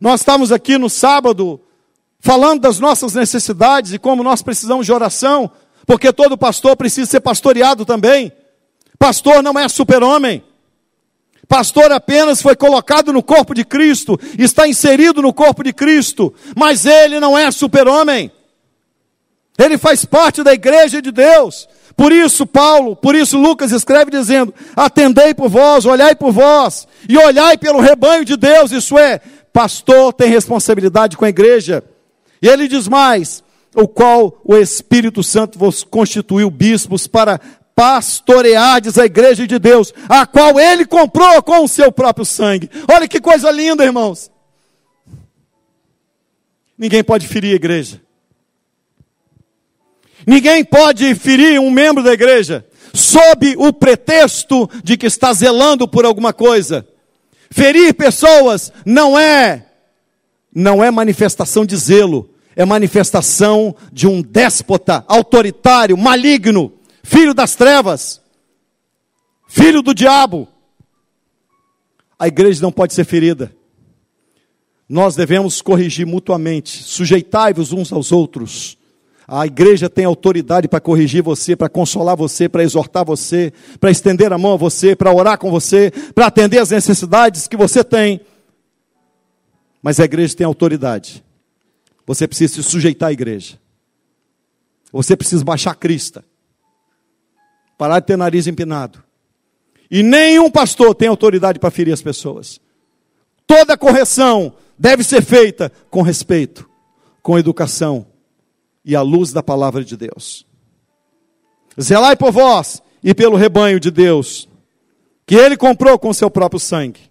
Nós 0.00 0.22
estamos 0.22 0.50
aqui 0.50 0.78
no 0.78 0.88
sábado 0.88 1.60
falando 2.20 2.60
das 2.60 2.78
nossas 2.78 3.14
necessidades 3.14 3.92
e 3.92 3.98
como 3.98 4.22
nós 4.22 4.42
precisamos 4.42 4.86
de 4.86 4.92
oração, 4.92 5.50
porque 5.86 6.12
todo 6.12 6.38
pastor 6.38 6.76
precisa 6.76 7.10
ser 7.10 7.20
pastoreado 7.20 7.84
também. 7.84 8.32
Pastor 8.98 9.42
não 9.42 9.58
é 9.58 9.68
super-homem. 9.68 10.44
Pastor 11.48 11.90
apenas 11.90 12.40
foi 12.40 12.54
colocado 12.54 13.12
no 13.12 13.24
corpo 13.24 13.54
de 13.54 13.64
Cristo, 13.64 14.20
está 14.38 14.68
inserido 14.68 15.20
no 15.20 15.32
corpo 15.32 15.64
de 15.64 15.72
Cristo, 15.72 16.32
mas 16.56 16.86
ele 16.86 17.18
não 17.18 17.36
é 17.36 17.50
super-homem. 17.50 18.30
Ele 19.58 19.76
faz 19.76 20.04
parte 20.04 20.44
da 20.44 20.52
igreja 20.52 21.02
de 21.02 21.10
Deus. 21.10 21.68
Por 21.96 22.12
isso, 22.12 22.46
Paulo, 22.46 22.94
por 22.94 23.16
isso 23.16 23.36
Lucas 23.36 23.72
escreve 23.72 24.10
dizendo: 24.10 24.54
Atendei 24.76 25.34
por 25.34 25.48
vós, 25.48 25.84
olhai 25.84 26.14
por 26.14 26.30
vós, 26.30 26.86
e 27.08 27.18
olhai 27.18 27.58
pelo 27.58 27.80
rebanho 27.80 28.24
de 28.24 28.36
Deus. 28.36 28.70
Isso 28.70 28.96
é, 28.96 29.20
pastor 29.52 30.12
tem 30.12 30.30
responsabilidade 30.30 31.16
com 31.16 31.24
a 31.24 31.28
igreja. 31.28 31.82
E 32.42 32.48
ele 32.48 32.68
diz 32.68 32.88
mais: 32.88 33.42
o 33.74 33.86
qual 33.86 34.40
o 34.44 34.56
Espírito 34.56 35.22
Santo 35.22 35.58
vos 35.58 35.84
constituiu 35.84 36.50
bispos 36.50 37.06
para 37.06 37.40
pastoreardes 37.74 38.98
a 38.98 39.06
igreja 39.06 39.46
de 39.46 39.58
Deus, 39.58 39.94
a 40.08 40.26
qual 40.26 40.60
ele 40.60 40.84
comprou 40.84 41.42
com 41.42 41.64
o 41.64 41.68
seu 41.68 41.90
próprio 41.90 42.26
sangue. 42.26 42.68
Olha 42.92 43.08
que 43.08 43.20
coisa 43.20 43.50
linda, 43.50 43.84
irmãos. 43.84 44.30
Ninguém 46.76 47.02
pode 47.02 47.26
ferir 47.26 47.52
a 47.52 47.56
igreja. 47.56 48.00
Ninguém 50.26 50.64
pode 50.64 51.14
ferir 51.14 51.58
um 51.58 51.70
membro 51.70 52.02
da 52.02 52.12
igreja 52.12 52.66
sob 52.92 53.54
o 53.56 53.72
pretexto 53.72 54.68
de 54.82 54.96
que 54.96 55.06
está 55.06 55.32
zelando 55.32 55.88
por 55.88 56.04
alguma 56.04 56.32
coisa. 56.32 56.86
Ferir 57.50 57.94
pessoas 57.94 58.72
não 58.84 59.18
é 59.18 59.69
não 60.54 60.82
é 60.82 60.90
manifestação 60.90 61.64
de 61.64 61.76
zelo, 61.76 62.30
é 62.56 62.64
manifestação 62.64 63.74
de 63.92 64.06
um 64.06 64.20
déspota 64.20 65.04
autoritário, 65.06 65.96
maligno, 65.96 66.72
filho 67.02 67.32
das 67.32 67.54
trevas, 67.54 68.20
filho 69.48 69.82
do 69.82 69.94
diabo. 69.94 70.48
A 72.18 72.28
igreja 72.28 72.60
não 72.60 72.72
pode 72.72 72.92
ser 72.92 73.04
ferida. 73.04 73.54
Nós 74.88 75.14
devemos 75.14 75.62
corrigir 75.62 76.06
mutuamente, 76.06 76.82
sujeitai-vos 76.82 77.72
uns 77.72 77.92
aos 77.92 78.10
outros 78.10 78.78
a 79.32 79.46
igreja 79.46 79.88
tem 79.88 80.04
autoridade 80.04 80.66
para 80.66 80.80
corrigir 80.80 81.22
você, 81.22 81.54
para 81.54 81.68
consolar 81.68 82.16
você, 82.16 82.48
para 82.48 82.64
exortar 82.64 83.04
você, 83.04 83.52
para 83.78 83.88
estender 83.88 84.32
a 84.32 84.36
mão 84.36 84.54
a 84.54 84.56
você, 84.56 84.96
para 84.96 85.14
orar 85.14 85.38
com 85.38 85.52
você, 85.52 85.92
para 86.12 86.26
atender 86.26 86.58
as 86.58 86.70
necessidades 86.70 87.46
que 87.46 87.56
você 87.56 87.84
tem. 87.84 88.20
Mas 89.82 89.98
a 89.98 90.04
igreja 90.04 90.36
tem 90.36 90.46
autoridade. 90.46 91.24
Você 92.06 92.26
precisa 92.26 92.54
se 92.54 92.62
sujeitar 92.62 93.10
à 93.10 93.12
igreja. 93.12 93.58
Você 94.92 95.16
precisa 95.16 95.44
baixar 95.44 95.72
a 95.72 95.74
crista. 95.74 96.24
Parar 97.78 98.00
de 98.00 98.06
ter 98.06 98.16
nariz 98.16 98.46
empinado. 98.46 99.02
E 99.90 100.02
nenhum 100.02 100.50
pastor 100.50 100.94
tem 100.94 101.08
autoridade 101.08 101.58
para 101.58 101.70
ferir 101.70 101.92
as 101.92 102.02
pessoas. 102.02 102.60
Toda 103.46 103.76
correção 103.76 104.54
deve 104.78 105.02
ser 105.02 105.22
feita 105.22 105.72
com 105.90 106.02
respeito, 106.02 106.68
com 107.22 107.38
educação, 107.38 108.06
e 108.84 108.94
à 108.94 109.02
luz 109.02 109.32
da 109.32 109.42
palavra 109.42 109.84
de 109.84 109.96
Deus. 109.96 110.46
Zelai 111.80 112.16
por 112.16 112.30
vós 112.30 112.82
e 113.02 113.14
pelo 113.14 113.36
rebanho 113.36 113.80
de 113.80 113.90
Deus, 113.90 114.48
que 115.26 115.34
ele 115.34 115.56
comprou 115.56 115.98
com 115.98 116.12
seu 116.12 116.30
próprio 116.30 116.60
sangue. 116.60 117.09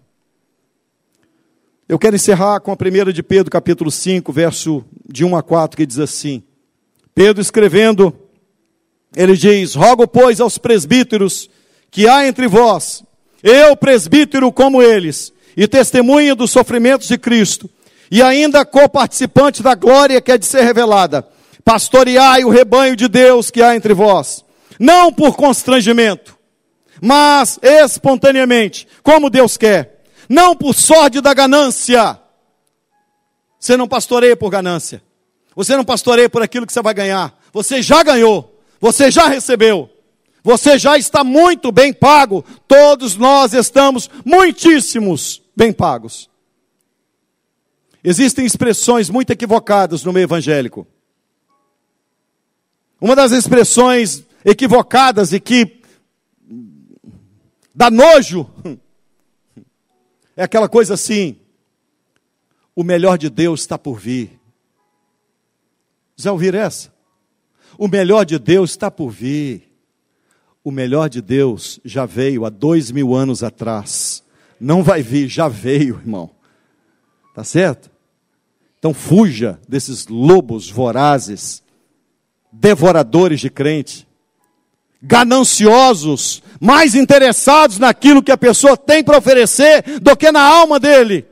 Eu 1.90 1.98
quero 1.98 2.14
encerrar 2.14 2.60
com 2.60 2.70
a 2.70 2.76
primeira 2.76 3.12
de 3.12 3.20
Pedro, 3.20 3.50
capítulo 3.50 3.90
5, 3.90 4.32
verso 4.32 4.84
de 5.08 5.24
1 5.24 5.34
a 5.34 5.42
4, 5.42 5.76
que 5.76 5.84
diz 5.84 5.98
assim: 5.98 6.40
Pedro 7.12 7.42
escrevendo, 7.42 8.14
ele 9.16 9.36
diz: 9.36 9.74
Rogo, 9.74 10.06
pois, 10.06 10.40
aos 10.40 10.56
presbíteros 10.56 11.50
que 11.90 12.06
há 12.06 12.28
entre 12.28 12.46
vós, 12.46 13.02
eu, 13.42 13.76
presbítero 13.76 14.52
como 14.52 14.80
eles, 14.80 15.32
e 15.56 15.66
testemunha 15.66 16.36
dos 16.36 16.52
sofrimentos 16.52 17.08
de 17.08 17.18
Cristo, 17.18 17.68
e 18.08 18.22
ainda 18.22 18.64
co-participante 18.64 19.60
da 19.60 19.74
glória 19.74 20.20
que 20.20 20.30
é 20.30 20.38
de 20.38 20.46
ser 20.46 20.62
revelada 20.62 21.26
pastoreai 21.64 22.44
o 22.44 22.50
rebanho 22.50 22.94
de 22.94 23.08
Deus 23.08 23.50
que 23.50 23.62
há 23.62 23.74
entre 23.74 23.94
vós, 23.94 24.44
não 24.78 25.12
por 25.12 25.34
constrangimento, 25.34 26.38
mas 27.02 27.58
espontaneamente, 27.60 28.86
como 29.02 29.28
Deus 29.28 29.56
quer, 29.56 29.99
não 30.30 30.54
por 30.54 30.72
sorte 30.74 31.20
da 31.20 31.34
ganância. 31.34 32.20
Você 33.58 33.76
não 33.76 33.88
pastoreia 33.88 34.36
por 34.36 34.48
ganância, 34.48 35.02
você 35.54 35.76
não 35.76 35.84
pastoreia 35.84 36.30
por 36.30 36.40
aquilo 36.40 36.64
que 36.64 36.72
você 36.72 36.80
vai 36.80 36.94
ganhar, 36.94 37.36
você 37.52 37.82
já 37.82 38.02
ganhou, 38.04 38.62
você 38.80 39.10
já 39.10 39.26
recebeu. 39.26 39.90
Você 40.42 40.78
já 40.78 40.96
está 40.96 41.22
muito 41.22 41.70
bem 41.70 41.92
pago. 41.92 42.42
Todos 42.66 43.14
nós 43.14 43.52
estamos 43.52 44.08
muitíssimos 44.24 45.42
bem 45.54 45.70
pagos. 45.70 46.30
Existem 48.02 48.46
expressões 48.46 49.10
muito 49.10 49.30
equivocadas 49.30 50.02
no 50.02 50.14
meio 50.14 50.24
evangélico. 50.24 50.86
Uma 52.98 53.14
das 53.14 53.32
expressões 53.32 54.24
equivocadas 54.42 55.34
e 55.34 55.40
que 55.40 55.82
dá 57.74 57.90
nojo 57.90 58.50
é 60.40 60.44
aquela 60.44 60.70
coisa 60.70 60.94
assim: 60.94 61.36
o 62.74 62.82
melhor 62.82 63.18
de 63.18 63.28
Deus 63.28 63.60
está 63.60 63.78
por 63.78 63.98
vir. 63.98 64.40
Já 66.16 66.32
ouviram 66.32 66.58
essa? 66.58 66.90
O 67.76 67.86
melhor 67.86 68.24
de 68.24 68.38
Deus 68.38 68.70
está 68.70 68.90
por 68.90 69.10
vir. 69.10 69.70
O 70.64 70.70
melhor 70.70 71.10
de 71.10 71.20
Deus 71.20 71.78
já 71.84 72.06
veio 72.06 72.46
há 72.46 72.48
dois 72.48 72.90
mil 72.90 73.14
anos 73.14 73.42
atrás. 73.42 74.24
Não 74.58 74.82
vai 74.82 75.02
vir, 75.02 75.28
já 75.28 75.46
veio, 75.46 75.96
irmão. 75.96 76.30
Tá 77.34 77.44
certo? 77.44 77.90
Então 78.78 78.94
fuja 78.94 79.60
desses 79.68 80.06
lobos 80.06 80.70
vorazes 80.70 81.62
devoradores 82.50 83.40
de 83.40 83.50
crente, 83.50 84.08
gananciosos, 85.02 86.42
mais 86.60 86.94
interessados 86.94 87.78
naquilo 87.78 88.22
que 88.22 88.32
a 88.32 88.36
pessoa 88.36 88.76
tem 88.76 89.02
para 89.02 89.18
oferecer 89.18 90.00
do 90.00 90.16
que 90.16 90.30
na 90.30 90.42
alma 90.42 90.78
dele. 90.78 91.26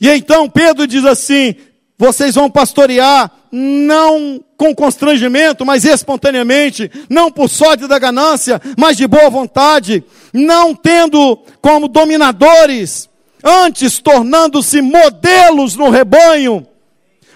E 0.00 0.08
então 0.08 0.48
Pedro 0.48 0.86
diz 0.86 1.04
assim: 1.04 1.54
vocês 1.98 2.34
vão 2.34 2.50
pastorear 2.50 3.30
não 3.52 4.42
com 4.56 4.74
constrangimento, 4.74 5.66
mas 5.66 5.84
espontaneamente, 5.84 6.90
não 7.08 7.30
por 7.30 7.48
sorte 7.48 7.86
da 7.86 7.98
ganância, 7.98 8.60
mas 8.78 8.96
de 8.96 9.06
boa 9.06 9.28
vontade, 9.28 10.04
não 10.32 10.74
tendo 10.74 11.36
como 11.60 11.88
dominadores, 11.88 13.08
antes 13.42 13.98
tornando-se 13.98 14.80
modelos 14.80 15.76
no 15.76 15.90
rebanho. 15.90 16.66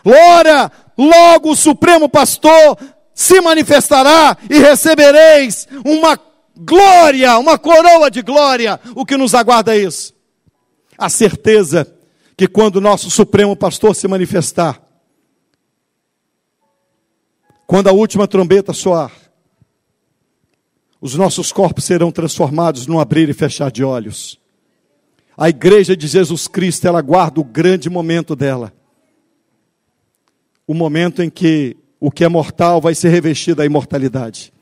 Ora, 0.04 0.70
logo 0.96 1.50
o 1.50 1.56
Supremo 1.56 2.08
Pastor 2.08 2.78
se 3.14 3.40
manifestará 3.40 4.36
e 4.50 4.58
recebereis 4.58 5.68
uma 5.84 6.18
glória, 6.56 7.38
uma 7.38 7.58
coroa 7.58 8.10
de 8.10 8.22
glória. 8.22 8.80
O 8.94 9.04
que 9.04 9.16
nos 9.16 9.34
aguarda 9.34 9.74
é 9.74 9.78
isso. 9.78 10.14
A 10.98 11.08
certeza 11.08 11.86
que 12.36 12.46
quando 12.46 12.76
o 12.76 12.80
nosso 12.80 13.10
Supremo 13.10 13.56
Pastor 13.56 13.94
se 13.94 14.08
manifestar, 14.08 14.80
quando 17.66 17.88
a 17.88 17.92
última 17.92 18.26
trombeta 18.26 18.72
soar, 18.72 19.12
os 21.00 21.14
nossos 21.14 21.52
corpos 21.52 21.84
serão 21.84 22.10
transformados 22.10 22.86
num 22.86 22.98
abrir 22.98 23.28
e 23.28 23.34
fechar 23.34 23.70
de 23.70 23.84
olhos. 23.84 24.40
A 25.36 25.48
igreja 25.48 25.96
de 25.96 26.06
Jesus 26.06 26.48
Cristo, 26.48 26.86
ela 26.86 27.00
guarda 27.00 27.40
o 27.40 27.44
grande 27.44 27.88
momento 27.90 28.34
dela 28.34 28.72
o 30.66 30.74
momento 30.74 31.22
em 31.22 31.28
que 31.28 31.76
o 32.04 32.10
que 32.10 32.22
é 32.22 32.28
mortal 32.28 32.82
vai 32.82 32.94
ser 32.94 33.08
revestido 33.08 33.56
da 33.56 33.64
imortalidade. 33.64 34.52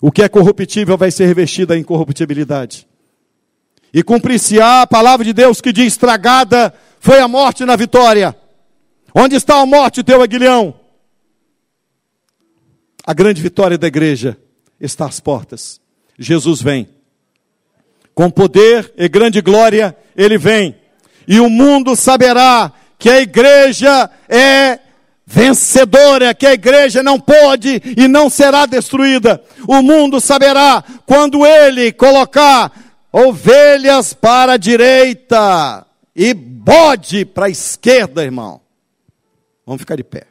O 0.00 0.10
que 0.10 0.22
é 0.22 0.28
corruptível 0.28 0.96
vai 0.96 1.10
ser 1.10 1.26
revestido 1.26 1.74
em 1.74 1.80
incorruptibilidade. 1.80 2.88
E 3.92 4.02
cumprir-se-á 4.02 4.80
a 4.80 4.86
palavra 4.86 5.22
de 5.22 5.34
Deus 5.34 5.60
que 5.60 5.70
diz: 5.70 5.88
estragada 5.88 6.72
foi 6.98 7.20
a 7.20 7.28
morte 7.28 7.66
na 7.66 7.76
vitória. 7.76 8.34
Onde 9.14 9.36
está 9.36 9.60
a 9.60 9.66
morte, 9.66 10.02
teu 10.02 10.22
aguilhão? 10.22 10.74
A 13.06 13.12
grande 13.12 13.42
vitória 13.42 13.76
da 13.76 13.88
igreja 13.88 14.38
está 14.80 15.04
às 15.04 15.20
portas. 15.20 15.78
Jesus 16.18 16.62
vem. 16.62 16.88
Com 18.14 18.30
poder 18.30 18.94
e 18.96 19.10
grande 19.10 19.42
glória, 19.42 19.94
ele 20.16 20.38
vem. 20.38 20.74
E 21.28 21.38
o 21.38 21.50
mundo 21.50 21.94
saberá 21.94 22.72
que 22.98 23.10
a 23.10 23.20
igreja 23.20 24.08
é 24.26 24.78
vencedora, 25.26 26.34
que 26.34 26.46
a 26.46 26.52
igreja 26.52 27.02
não 27.02 27.18
pode 27.18 27.80
e 27.96 28.08
não 28.08 28.28
será 28.28 28.66
destruída. 28.66 29.42
O 29.66 29.82
mundo 29.82 30.20
saberá 30.20 30.82
quando 31.06 31.46
ele 31.46 31.92
colocar 31.92 32.72
ovelhas 33.12 34.12
para 34.14 34.54
a 34.54 34.56
direita 34.56 35.86
e 36.14 36.34
bode 36.34 37.24
para 37.24 37.46
a 37.46 37.50
esquerda, 37.50 38.22
irmão. 38.22 38.60
Vamos 39.66 39.80
ficar 39.80 39.96
de 39.96 40.04
pé. 40.04 40.26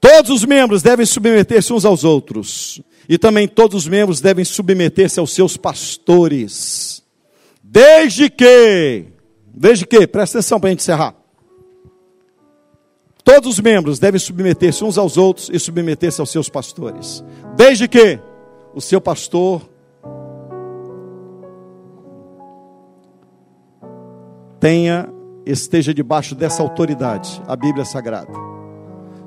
Todos 0.00 0.30
os 0.30 0.44
membros 0.44 0.82
devem 0.82 1.04
submeter-se 1.04 1.72
uns 1.72 1.84
aos 1.84 2.04
outros. 2.04 2.80
E 3.08 3.18
também 3.18 3.48
todos 3.48 3.84
os 3.84 3.88
membros 3.88 4.20
devem 4.20 4.44
submeter-se 4.44 5.18
aos 5.18 5.32
seus 5.32 5.56
pastores. 5.56 7.02
Desde 7.62 8.30
que, 8.30 9.06
desde 9.58 9.84
que, 9.84 10.06
presta 10.06 10.38
atenção 10.38 10.60
para 10.60 10.68
a 10.68 10.70
gente 10.70 10.80
encerrar. 10.80 11.14
Todos 13.24 13.50
os 13.50 13.60
membros 13.60 13.98
devem 13.98 14.18
submeter-se 14.18 14.84
uns 14.84 14.96
aos 14.96 15.16
outros 15.16 15.50
e 15.52 15.58
submeter-se 15.58 16.20
aos 16.20 16.30
seus 16.30 16.48
pastores. 16.48 17.22
Desde 17.56 17.86
que 17.88 18.18
o 18.72 18.80
seu 18.80 19.00
pastor 19.00 19.68
tenha, 24.60 25.12
esteja 25.44 25.92
debaixo 25.92 26.34
dessa 26.34 26.62
autoridade, 26.62 27.42
a 27.46 27.56
Bíblia 27.56 27.84
Sagrada. 27.84 28.57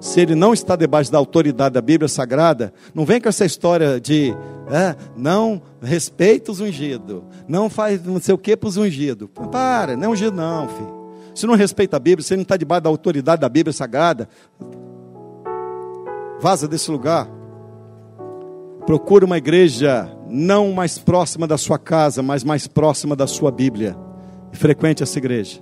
Se 0.02 0.20
ele 0.20 0.34
não 0.34 0.52
está 0.52 0.76
debaixo 0.76 1.12
da 1.12 1.20
autoridade 1.20 1.76
da 1.76 1.82
Bíblia 1.82 2.08
Sagrada, 2.08 2.74
não 2.92 3.06
vem 3.06 3.22
com 3.22 3.30
essa 3.30 3.46
história 3.46 4.02
de 4.02 4.36
é, 4.68 4.96
não 5.16 5.62
respeita 5.80 6.52
os 6.52 6.60
ungidos, 6.60 7.22
não 7.48 7.70
faz 7.70 8.04
não 8.04 8.20
sei 8.20 8.34
o 8.34 8.38
que 8.38 8.58
para 8.58 8.68
os 8.68 8.78
ungidos. 8.78 9.30
Para, 9.52 9.96
não 9.96 10.06
é 10.06 10.10
ungido 10.10 10.36
não, 10.36 10.68
filho. 10.68 11.02
Se 11.36 11.46
não 11.46 11.54
respeita 11.54 11.98
a 11.98 12.00
Bíblia, 12.00 12.26
se 12.26 12.36
não 12.36 12.42
está 12.42 12.58
debaixo 12.58 12.82
da 12.82 12.90
autoridade 12.90 13.42
da 13.42 13.48
Bíblia 13.48 13.72
Sagrada, 13.72 14.28
vaza 16.40 16.68
desse 16.68 16.90
lugar. 16.90 17.30
Procure 18.88 19.24
uma 19.24 19.38
igreja 19.38 20.12
não 20.28 20.72
mais 20.72 20.98
próxima 20.98 21.46
da 21.46 21.60
sua 21.60 21.78
casa, 21.78 22.24
mas 22.24 22.44
mais 22.44 22.66
próxima 22.66 23.16
da 23.16 23.28
sua 23.28 23.52
Bíblia. 23.52 23.96
Frequente 24.52 25.04
essa 25.04 25.20
igreja. 25.20 25.62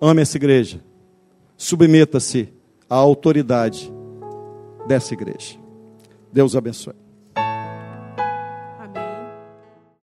Ame 0.00 0.22
essa 0.22 0.36
igreja. 0.36 0.84
Submeta-se 1.56 2.55
à 2.88 2.94
autoridade 2.94 3.92
dessa 4.86 5.14
igreja. 5.14 5.58
Deus 6.32 6.54
abençoe. 6.54 7.05